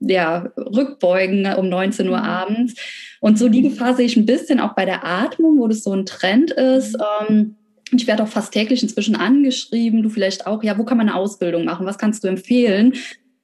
ja, 0.00 0.50
rückbeugen 0.56 1.46
um 1.54 1.68
19 1.68 2.08
Uhr 2.08 2.18
mhm. 2.18 2.24
abends. 2.24 2.74
Und 3.20 3.38
so 3.38 3.48
die 3.48 3.60
mhm. 3.60 3.70
Gefahr 3.70 3.94
sehe 3.94 4.06
ich 4.06 4.16
ein 4.16 4.26
bisschen 4.26 4.60
auch 4.60 4.74
bei 4.74 4.84
der 4.84 5.06
Atmung, 5.06 5.58
wo 5.58 5.68
das 5.68 5.82
so 5.82 5.92
ein 5.92 6.06
Trend 6.06 6.50
ist. 6.50 6.96
Mhm. 6.96 7.28
Ähm, 7.28 7.56
ich 7.94 8.06
werde 8.06 8.22
auch 8.22 8.28
fast 8.28 8.52
täglich 8.52 8.82
inzwischen 8.82 9.16
angeschrieben, 9.16 10.02
du 10.02 10.08
vielleicht 10.08 10.46
auch, 10.46 10.62
ja, 10.62 10.78
wo 10.78 10.84
kann 10.84 10.96
man 10.98 11.08
eine 11.08 11.16
Ausbildung 11.16 11.64
machen? 11.64 11.86
Was 11.86 11.98
kannst 11.98 12.24
du 12.24 12.28
empfehlen? 12.28 12.94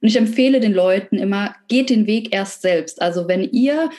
Und 0.01 0.07
ich 0.07 0.15
empfehle 0.15 0.59
den 0.59 0.73
Leuten 0.73 1.17
immer, 1.17 1.55
geht 1.67 1.89
den 1.89 2.07
Weg 2.07 2.33
erst 2.33 2.61
selbst. 2.61 3.01
Also 3.01 3.27
wenn 3.27 3.43
ihr 3.43 3.89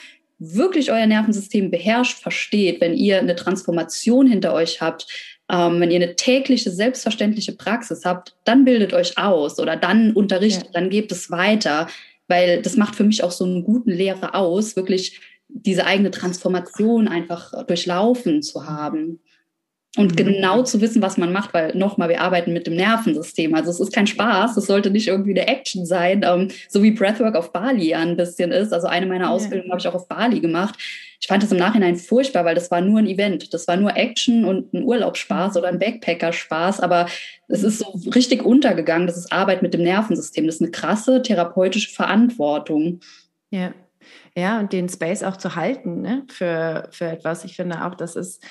wirklich 0.43 0.91
euer 0.91 1.05
Nervensystem 1.05 1.69
beherrscht, 1.69 2.17
versteht, 2.17 2.81
wenn 2.81 2.95
ihr 2.95 3.19
eine 3.19 3.35
Transformation 3.35 4.25
hinter 4.25 4.53
euch 4.53 4.81
habt, 4.81 5.05
ähm, 5.51 5.79
wenn 5.79 5.91
ihr 5.91 6.01
eine 6.01 6.15
tägliche, 6.15 6.71
selbstverständliche 6.71 7.51
Praxis 7.51 8.05
habt, 8.05 8.35
dann 8.43 8.65
bildet 8.65 8.91
euch 8.91 9.19
aus 9.19 9.59
oder 9.59 9.75
dann 9.75 10.13
unterrichtet, 10.13 10.65
ja. 10.65 10.71
dann 10.73 10.89
gebt 10.89 11.11
es 11.11 11.29
weiter, 11.29 11.87
weil 12.27 12.61
das 12.63 12.75
macht 12.75 12.95
für 12.95 13.03
mich 13.03 13.23
auch 13.23 13.31
so 13.31 13.45
einen 13.45 13.63
guten 13.63 13.91
Lehrer 13.91 14.33
aus, 14.33 14.75
wirklich 14.75 15.19
diese 15.47 15.85
eigene 15.85 16.09
Transformation 16.09 17.07
einfach 17.07 17.65
durchlaufen 17.67 18.41
zu 18.41 18.65
haben. 18.65 19.19
Und 19.97 20.13
mhm. 20.13 20.15
genau 20.15 20.63
zu 20.63 20.79
wissen, 20.79 21.01
was 21.01 21.17
man 21.17 21.33
macht, 21.33 21.53
weil 21.53 21.75
nochmal, 21.75 22.07
wir 22.07 22.21
arbeiten 22.21 22.53
mit 22.53 22.65
dem 22.65 22.75
Nervensystem. 22.75 23.53
Also 23.53 23.71
es 23.71 23.79
ist 23.81 23.91
kein 23.91 24.07
Spaß, 24.07 24.55
es 24.55 24.65
sollte 24.65 24.89
nicht 24.89 25.09
irgendwie 25.09 25.31
eine 25.31 25.49
Action 25.49 25.85
sein, 25.85 26.23
ähm, 26.25 26.47
so 26.69 26.81
wie 26.81 26.91
Breathwork 26.91 27.35
auf 27.35 27.51
Bali 27.51 27.89
ja 27.89 27.99
ein 27.99 28.15
bisschen 28.15 28.53
ist. 28.53 28.71
Also 28.71 28.87
eine 28.87 29.05
meiner 29.05 29.29
Ausbildungen 29.29 29.67
ja. 29.67 29.71
habe 29.71 29.81
ich 29.81 29.87
auch 29.89 29.95
auf 29.95 30.07
Bali 30.07 30.39
gemacht. 30.39 30.75
Ich 31.19 31.27
fand 31.27 31.43
das 31.43 31.51
im 31.51 31.57
Nachhinein 31.57 31.97
furchtbar, 31.97 32.45
weil 32.45 32.55
das 32.55 32.71
war 32.71 32.79
nur 32.79 32.99
ein 32.99 33.05
Event. 33.05 33.53
Das 33.53 33.67
war 33.67 33.75
nur 33.75 33.95
Action 33.97 34.45
und 34.45 34.73
ein 34.73 34.83
Urlaubsspaß 34.83 35.57
oder 35.57 35.67
ein 35.67 35.77
Backpacker-Spaß. 35.77 36.79
Aber 36.79 37.07
es 37.49 37.61
ist 37.61 37.79
so 37.79 37.99
richtig 38.15 38.43
untergegangen. 38.43 39.07
Das 39.07 39.17
ist 39.17 39.31
Arbeit 39.31 39.61
mit 39.61 39.73
dem 39.73 39.83
Nervensystem. 39.83 40.45
Das 40.45 40.55
ist 40.55 40.61
eine 40.61 40.71
krasse 40.71 41.21
therapeutische 41.21 41.91
Verantwortung. 41.91 43.01
Ja. 43.49 43.73
Ja, 44.35 44.59
und 44.59 44.71
den 44.71 44.87
Space 44.87 45.21
auch 45.21 45.37
zu 45.37 45.55
halten 45.55 46.01
ne? 46.01 46.23
für, 46.29 46.87
für 46.91 47.05
etwas. 47.07 47.43
Ich 47.43 47.57
finde 47.57 47.85
auch, 47.85 47.95
das 47.95 48.15
ist 48.15 48.41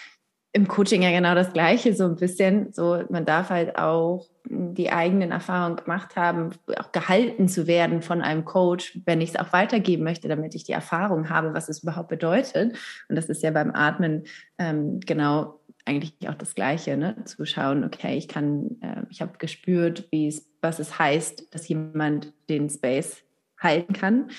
im 0.53 0.67
Coaching 0.67 1.03
ja 1.03 1.11
genau 1.11 1.35
das 1.35 1.53
Gleiche, 1.53 1.95
so 1.95 2.05
ein 2.05 2.17
bisschen. 2.17 2.73
So, 2.73 3.03
man 3.09 3.25
darf 3.25 3.51
halt 3.51 3.79
auch 3.79 4.27
die 4.45 4.91
eigenen 4.91 5.31
Erfahrungen 5.31 5.77
gemacht 5.77 6.17
haben, 6.17 6.51
auch 6.77 6.91
gehalten 6.91 7.49
zu 7.49 7.67
werden 7.67 8.03
von 8.03 8.21
einem 8.21 8.45
Coach, 8.45 8.99
wenn 9.05 9.21
ich 9.21 9.31
es 9.31 9.37
auch 9.37 9.53
weitergeben 9.53 10.03
möchte, 10.03 10.29
damit 10.29 10.55
ich 10.55 10.65
die 10.65 10.73
Erfahrung 10.73 11.31
habe, 11.31 11.55
was 11.55 11.69
es 11.69 11.83
überhaupt 11.83 12.09
bedeutet. 12.09 12.77
Und 13.09 13.17
das 13.17 13.27
ist 13.27 13.43
ja 13.43 13.53
beim 13.53 13.73
Atmen 13.73 14.25
ähm, 14.59 14.99
genau 15.01 15.61
eigentlich 15.85 16.15
auch 16.29 16.35
das 16.35 16.55
Gleiche, 16.55 16.97
ne? 16.97 17.17
zu 17.25 17.45
schauen, 17.47 17.85
okay, 17.85 18.17
ich 18.17 18.29
kann, 18.29 18.77
äh, 18.81 19.03
ich 19.09 19.23
habe 19.23 19.39
gespürt, 19.39 20.09
wie 20.11 20.27
es 20.27 20.51
was 20.63 20.79
es 20.79 20.99
heißt, 20.99 21.55
dass 21.55 21.69
jemand 21.69 22.33
den 22.49 22.69
Space 22.69 23.23
halten 23.59 23.93
kann. 23.93 24.31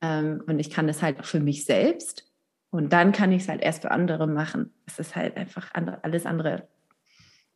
Ähm, 0.00 0.42
und 0.46 0.58
ich 0.58 0.70
kann 0.70 0.86
das 0.86 1.02
halt 1.02 1.20
auch 1.20 1.24
für 1.24 1.40
mich 1.40 1.64
selbst. 1.64 2.30
Und 2.74 2.92
dann 2.92 3.12
kann 3.12 3.30
ich 3.30 3.42
es 3.42 3.48
halt 3.48 3.62
erst 3.62 3.82
für 3.82 3.92
andere 3.92 4.26
machen. 4.26 4.72
Es 4.84 4.98
ist 4.98 5.14
halt 5.14 5.36
einfach 5.36 5.70
andere, 5.74 6.02
alles 6.02 6.26
andere. 6.26 6.66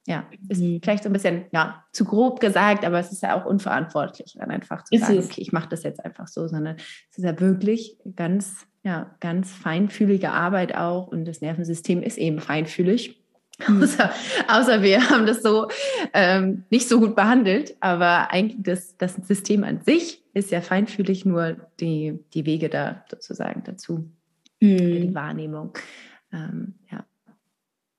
Ja, 0.06 0.24
ist 0.48 0.60
mhm. 0.60 0.78
vielleicht 0.80 1.02
so 1.02 1.08
ein 1.08 1.12
bisschen 1.12 1.46
ja, 1.50 1.84
zu 1.90 2.04
grob 2.04 2.38
gesagt, 2.38 2.84
aber 2.84 3.00
es 3.00 3.10
ist 3.10 3.24
ja 3.24 3.34
auch 3.34 3.44
unverantwortlich, 3.44 4.36
dann 4.38 4.52
einfach 4.52 4.84
zu 4.84 4.94
ist 4.94 5.00
sagen, 5.02 5.18
es? 5.18 5.26
okay, 5.26 5.40
ich 5.40 5.50
mache 5.50 5.68
das 5.70 5.82
jetzt 5.82 6.04
einfach 6.04 6.28
so, 6.28 6.46
sondern 6.46 6.76
es 7.10 7.18
ist 7.18 7.24
ja 7.24 7.38
wirklich 7.40 7.98
ganz, 8.14 8.68
ja, 8.84 9.16
ganz 9.18 9.50
feinfühlige 9.50 10.30
Arbeit 10.30 10.76
auch 10.76 11.08
und 11.08 11.24
das 11.24 11.40
Nervensystem 11.40 12.00
ist 12.00 12.16
eben 12.16 12.38
feinfühlig. 12.38 13.20
Mhm. 13.66 13.82
Außer, 13.82 14.12
außer 14.46 14.82
wir 14.82 15.10
haben 15.10 15.26
das 15.26 15.42
so 15.42 15.66
ähm, 16.14 16.62
nicht 16.70 16.88
so 16.88 17.00
gut 17.00 17.16
behandelt, 17.16 17.76
aber 17.80 18.30
eigentlich 18.30 18.62
das, 18.62 18.96
das 18.98 19.16
System 19.16 19.64
an 19.64 19.80
sich 19.80 20.22
ist 20.32 20.52
ja 20.52 20.60
feinfühlig, 20.60 21.24
nur 21.24 21.56
die, 21.80 22.20
die 22.34 22.46
Wege 22.46 22.68
da 22.68 23.04
sozusagen 23.10 23.64
dazu, 23.64 24.08
mhm. 24.60 24.76
die 24.76 25.14
Wahrnehmung. 25.14 25.76
Ähm, 26.32 26.74
ja. 26.90 27.04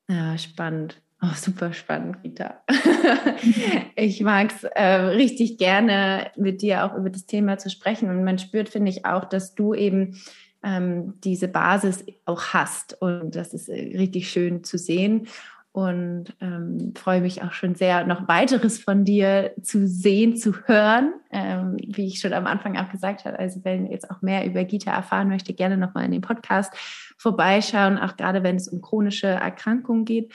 ja, 0.09 0.37
spannend. 0.37 1.01
Oh, 1.21 1.35
super 1.35 1.73
spannend, 1.73 2.17
Rita. 2.23 2.63
ich 3.95 4.21
mag 4.21 4.53
es 4.53 4.63
äh, 4.63 4.83
richtig 4.83 5.57
gerne, 5.57 6.31
mit 6.37 6.61
dir 6.61 6.85
auch 6.85 6.95
über 6.95 7.09
das 7.09 7.25
Thema 7.25 7.57
zu 7.57 7.69
sprechen. 7.69 8.09
Und 8.09 8.23
man 8.23 8.39
spürt, 8.39 8.69
finde 8.69 8.89
ich, 8.89 9.05
auch, 9.05 9.25
dass 9.25 9.53
du 9.53 9.73
eben 9.73 10.17
ähm, 10.63 11.15
diese 11.21 11.49
Basis 11.49 12.05
auch 12.23 12.41
hast. 12.53 13.01
Und 13.01 13.35
das 13.35 13.53
ist 13.53 13.67
äh, 13.67 13.97
richtig 13.97 14.29
schön 14.29 14.63
zu 14.63 14.77
sehen. 14.77 15.27
Und 15.71 16.35
ähm, 16.41 16.93
freue 16.97 17.21
mich 17.21 17.43
auch 17.43 17.53
schon 17.53 17.75
sehr, 17.75 18.03
noch 18.05 18.27
weiteres 18.27 18.79
von 18.79 19.05
dir 19.05 19.53
zu 19.61 19.87
sehen, 19.87 20.35
zu 20.35 20.55
hören. 20.65 21.13
Ähm, 21.31 21.77
wie 21.77 22.07
ich 22.07 22.19
schon 22.19 22.33
am 22.33 22.47
Anfang 22.47 22.75
auch 22.75 22.89
gesagt 22.89 23.25
habe, 23.25 23.37
also 23.37 23.63
wenn 23.63 23.85
jetzt 23.85 24.09
auch 24.09 24.23
mehr 24.23 24.45
über 24.47 24.63
Gita 24.63 24.91
erfahren 24.91 25.27
möchte, 25.27 25.53
gerne 25.53 25.77
nochmal 25.77 26.05
in 26.05 26.11
den 26.11 26.21
Podcast 26.21 26.73
vorbeischauen, 27.17 27.99
auch 27.99 28.17
gerade 28.17 28.41
wenn 28.41 28.55
es 28.55 28.67
um 28.67 28.81
chronische 28.81 29.27
Erkrankungen 29.27 30.05
geht. 30.05 30.33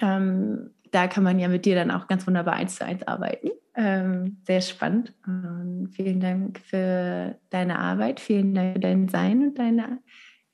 Ähm, 0.00 0.70
da 0.92 1.08
kann 1.08 1.24
man 1.24 1.38
ja 1.38 1.48
mit 1.48 1.64
dir 1.64 1.74
dann 1.74 1.90
auch 1.90 2.06
ganz 2.06 2.26
wunderbar 2.26 2.54
eins 2.54 2.76
zu 2.76 2.84
eins 2.84 3.06
arbeiten. 3.06 3.50
Ähm, 3.74 4.38
sehr 4.46 4.60
spannend. 4.60 5.14
Und 5.26 5.90
vielen 5.94 6.20
Dank 6.20 6.60
für 6.60 7.38
deine 7.50 7.78
Arbeit, 7.78 8.20
vielen 8.20 8.54
Dank 8.54 8.74
für 8.74 8.80
dein 8.80 9.08
Sein 9.08 9.42
und 9.42 9.58
deine 9.58 10.00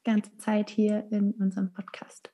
ganze 0.04 0.36
Zeit 0.36 0.70
hier 0.70 1.06
in 1.10 1.32
unserem 1.32 1.72
Podcast. 1.72 2.30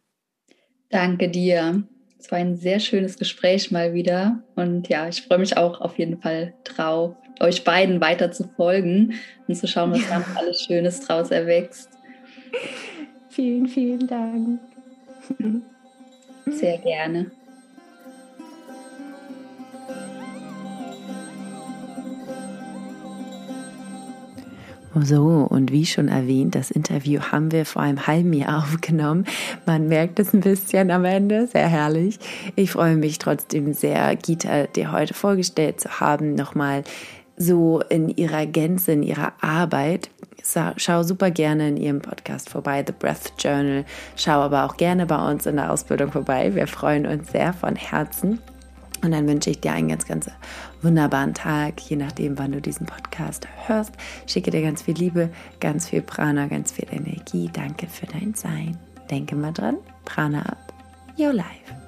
Danke 0.91 1.29
dir. 1.29 1.83
Es 2.19 2.31
war 2.31 2.39
ein 2.39 2.57
sehr 2.57 2.81
schönes 2.81 3.19
Gespräch 3.19 3.71
mal 3.71 3.93
wieder. 3.93 4.43
Und 4.55 4.89
ja, 4.89 5.09
ich 5.09 5.23
freue 5.23 5.39
mich 5.39 5.57
auch 5.57 5.81
auf 5.81 5.99
jeden 5.99 6.21
Fall 6.21 6.55
drauf, 6.65 7.17
euch 7.41 7.65
beiden 7.65 8.01
weiter 8.01 8.33
zu 8.33 8.49
folgen 8.57 9.15
und 9.47 9.55
zu 9.57 9.67
schauen, 9.67 9.91
was 9.91 10.03
ja. 10.03 10.09
da 10.09 10.19
noch 10.21 10.37
alles 10.37 10.63
Schönes 10.63 11.01
draus 11.01 11.31
erwächst. 11.31 11.91
Vielen, 13.29 13.67
vielen 13.67 14.07
Dank. 14.07 14.61
Sehr 16.47 16.79
gerne. 16.79 17.31
So, 25.03 25.47
und 25.51 25.73
wie 25.73 25.87
schon 25.87 26.07
erwähnt, 26.07 26.55
das 26.55 26.71
Interview 26.71 27.21
haben 27.21 27.51
wir 27.51 27.67
vor 27.67 27.83
einem 27.83 28.07
halben 28.07 28.33
Jahr 28.33 28.59
aufgenommen. 28.65 29.27
Man 29.67 29.89
merkt 29.89 30.21
es 30.21 30.33
ein 30.33 30.41
bisschen 30.41 30.91
am 30.91 31.05
Ende, 31.05 31.49
sehr 31.49 31.69
herrlich. 31.69 32.19
Ich 32.55 32.71
freue 32.71 32.97
mich 32.97 33.19
trotzdem 33.19 33.73
sehr, 33.73 34.15
Gita 34.17 34.67
dir 34.69 34.93
heute 34.93 35.15
vorgestellt 35.15 35.81
zu 35.81 36.01
haben, 36.01 36.35
nochmal 36.35 36.85
so 37.37 37.81
in 37.89 38.09
ihrer 38.09 38.47
Gänze, 38.47 38.93
in 38.93 39.03
ihrer 39.03 39.33
Arbeit. 39.41 40.11
Schau 40.77 41.03
super 41.03 41.31
gerne 41.31 41.69
in 41.69 41.77
ihrem 41.77 42.01
Podcast 42.01 42.51
vorbei, 42.51 42.85
The 42.87 42.93
Breath 42.97 43.33
Journal. 43.39 43.85
Schau 44.15 44.41
aber 44.41 44.65
auch 44.65 44.77
gerne 44.77 45.07
bei 45.07 45.31
uns 45.31 45.47
in 45.47 45.57
der 45.57 45.73
Ausbildung 45.73 46.13
vorbei. 46.13 46.55
Wir 46.55 46.67
freuen 46.67 47.07
uns 47.07 47.33
sehr 47.33 47.53
von 47.53 47.75
Herzen. 47.75 48.39
Und 49.03 49.11
dann 49.11 49.27
wünsche 49.27 49.51
ich 49.51 49.61
dir 49.61 49.73
einen 49.73 49.89
ganz, 49.89 50.07
ganz 50.07 50.31
wunderbaren 50.85 51.35
Tag, 51.35 51.81
je 51.81 51.97
nachdem, 51.97 52.39
wann 52.39 52.53
du 52.53 52.61
diesen 52.61 52.87
Podcast 52.87 53.49
hörst. 53.67 53.93
Schicke 54.27 54.51
dir 54.51 54.63
ganz 54.63 54.83
viel 54.83 54.95
Liebe, 54.95 55.31
ganz 55.61 55.89
viel 55.89 56.03
Prana, 56.03 56.47
ganz 56.47 56.73
viel 56.73 56.87
Energie. 56.91 57.51
Danke 57.53 57.87
für 57.87 58.07
dein 58.07 58.35
Sein. 58.35 58.79
Denke 59.11 59.35
mal 59.35 59.53
dran, 59.53 59.79
Prana 60.05 60.43
ab, 60.43 60.73
your 61.19 61.33
life. 61.33 61.84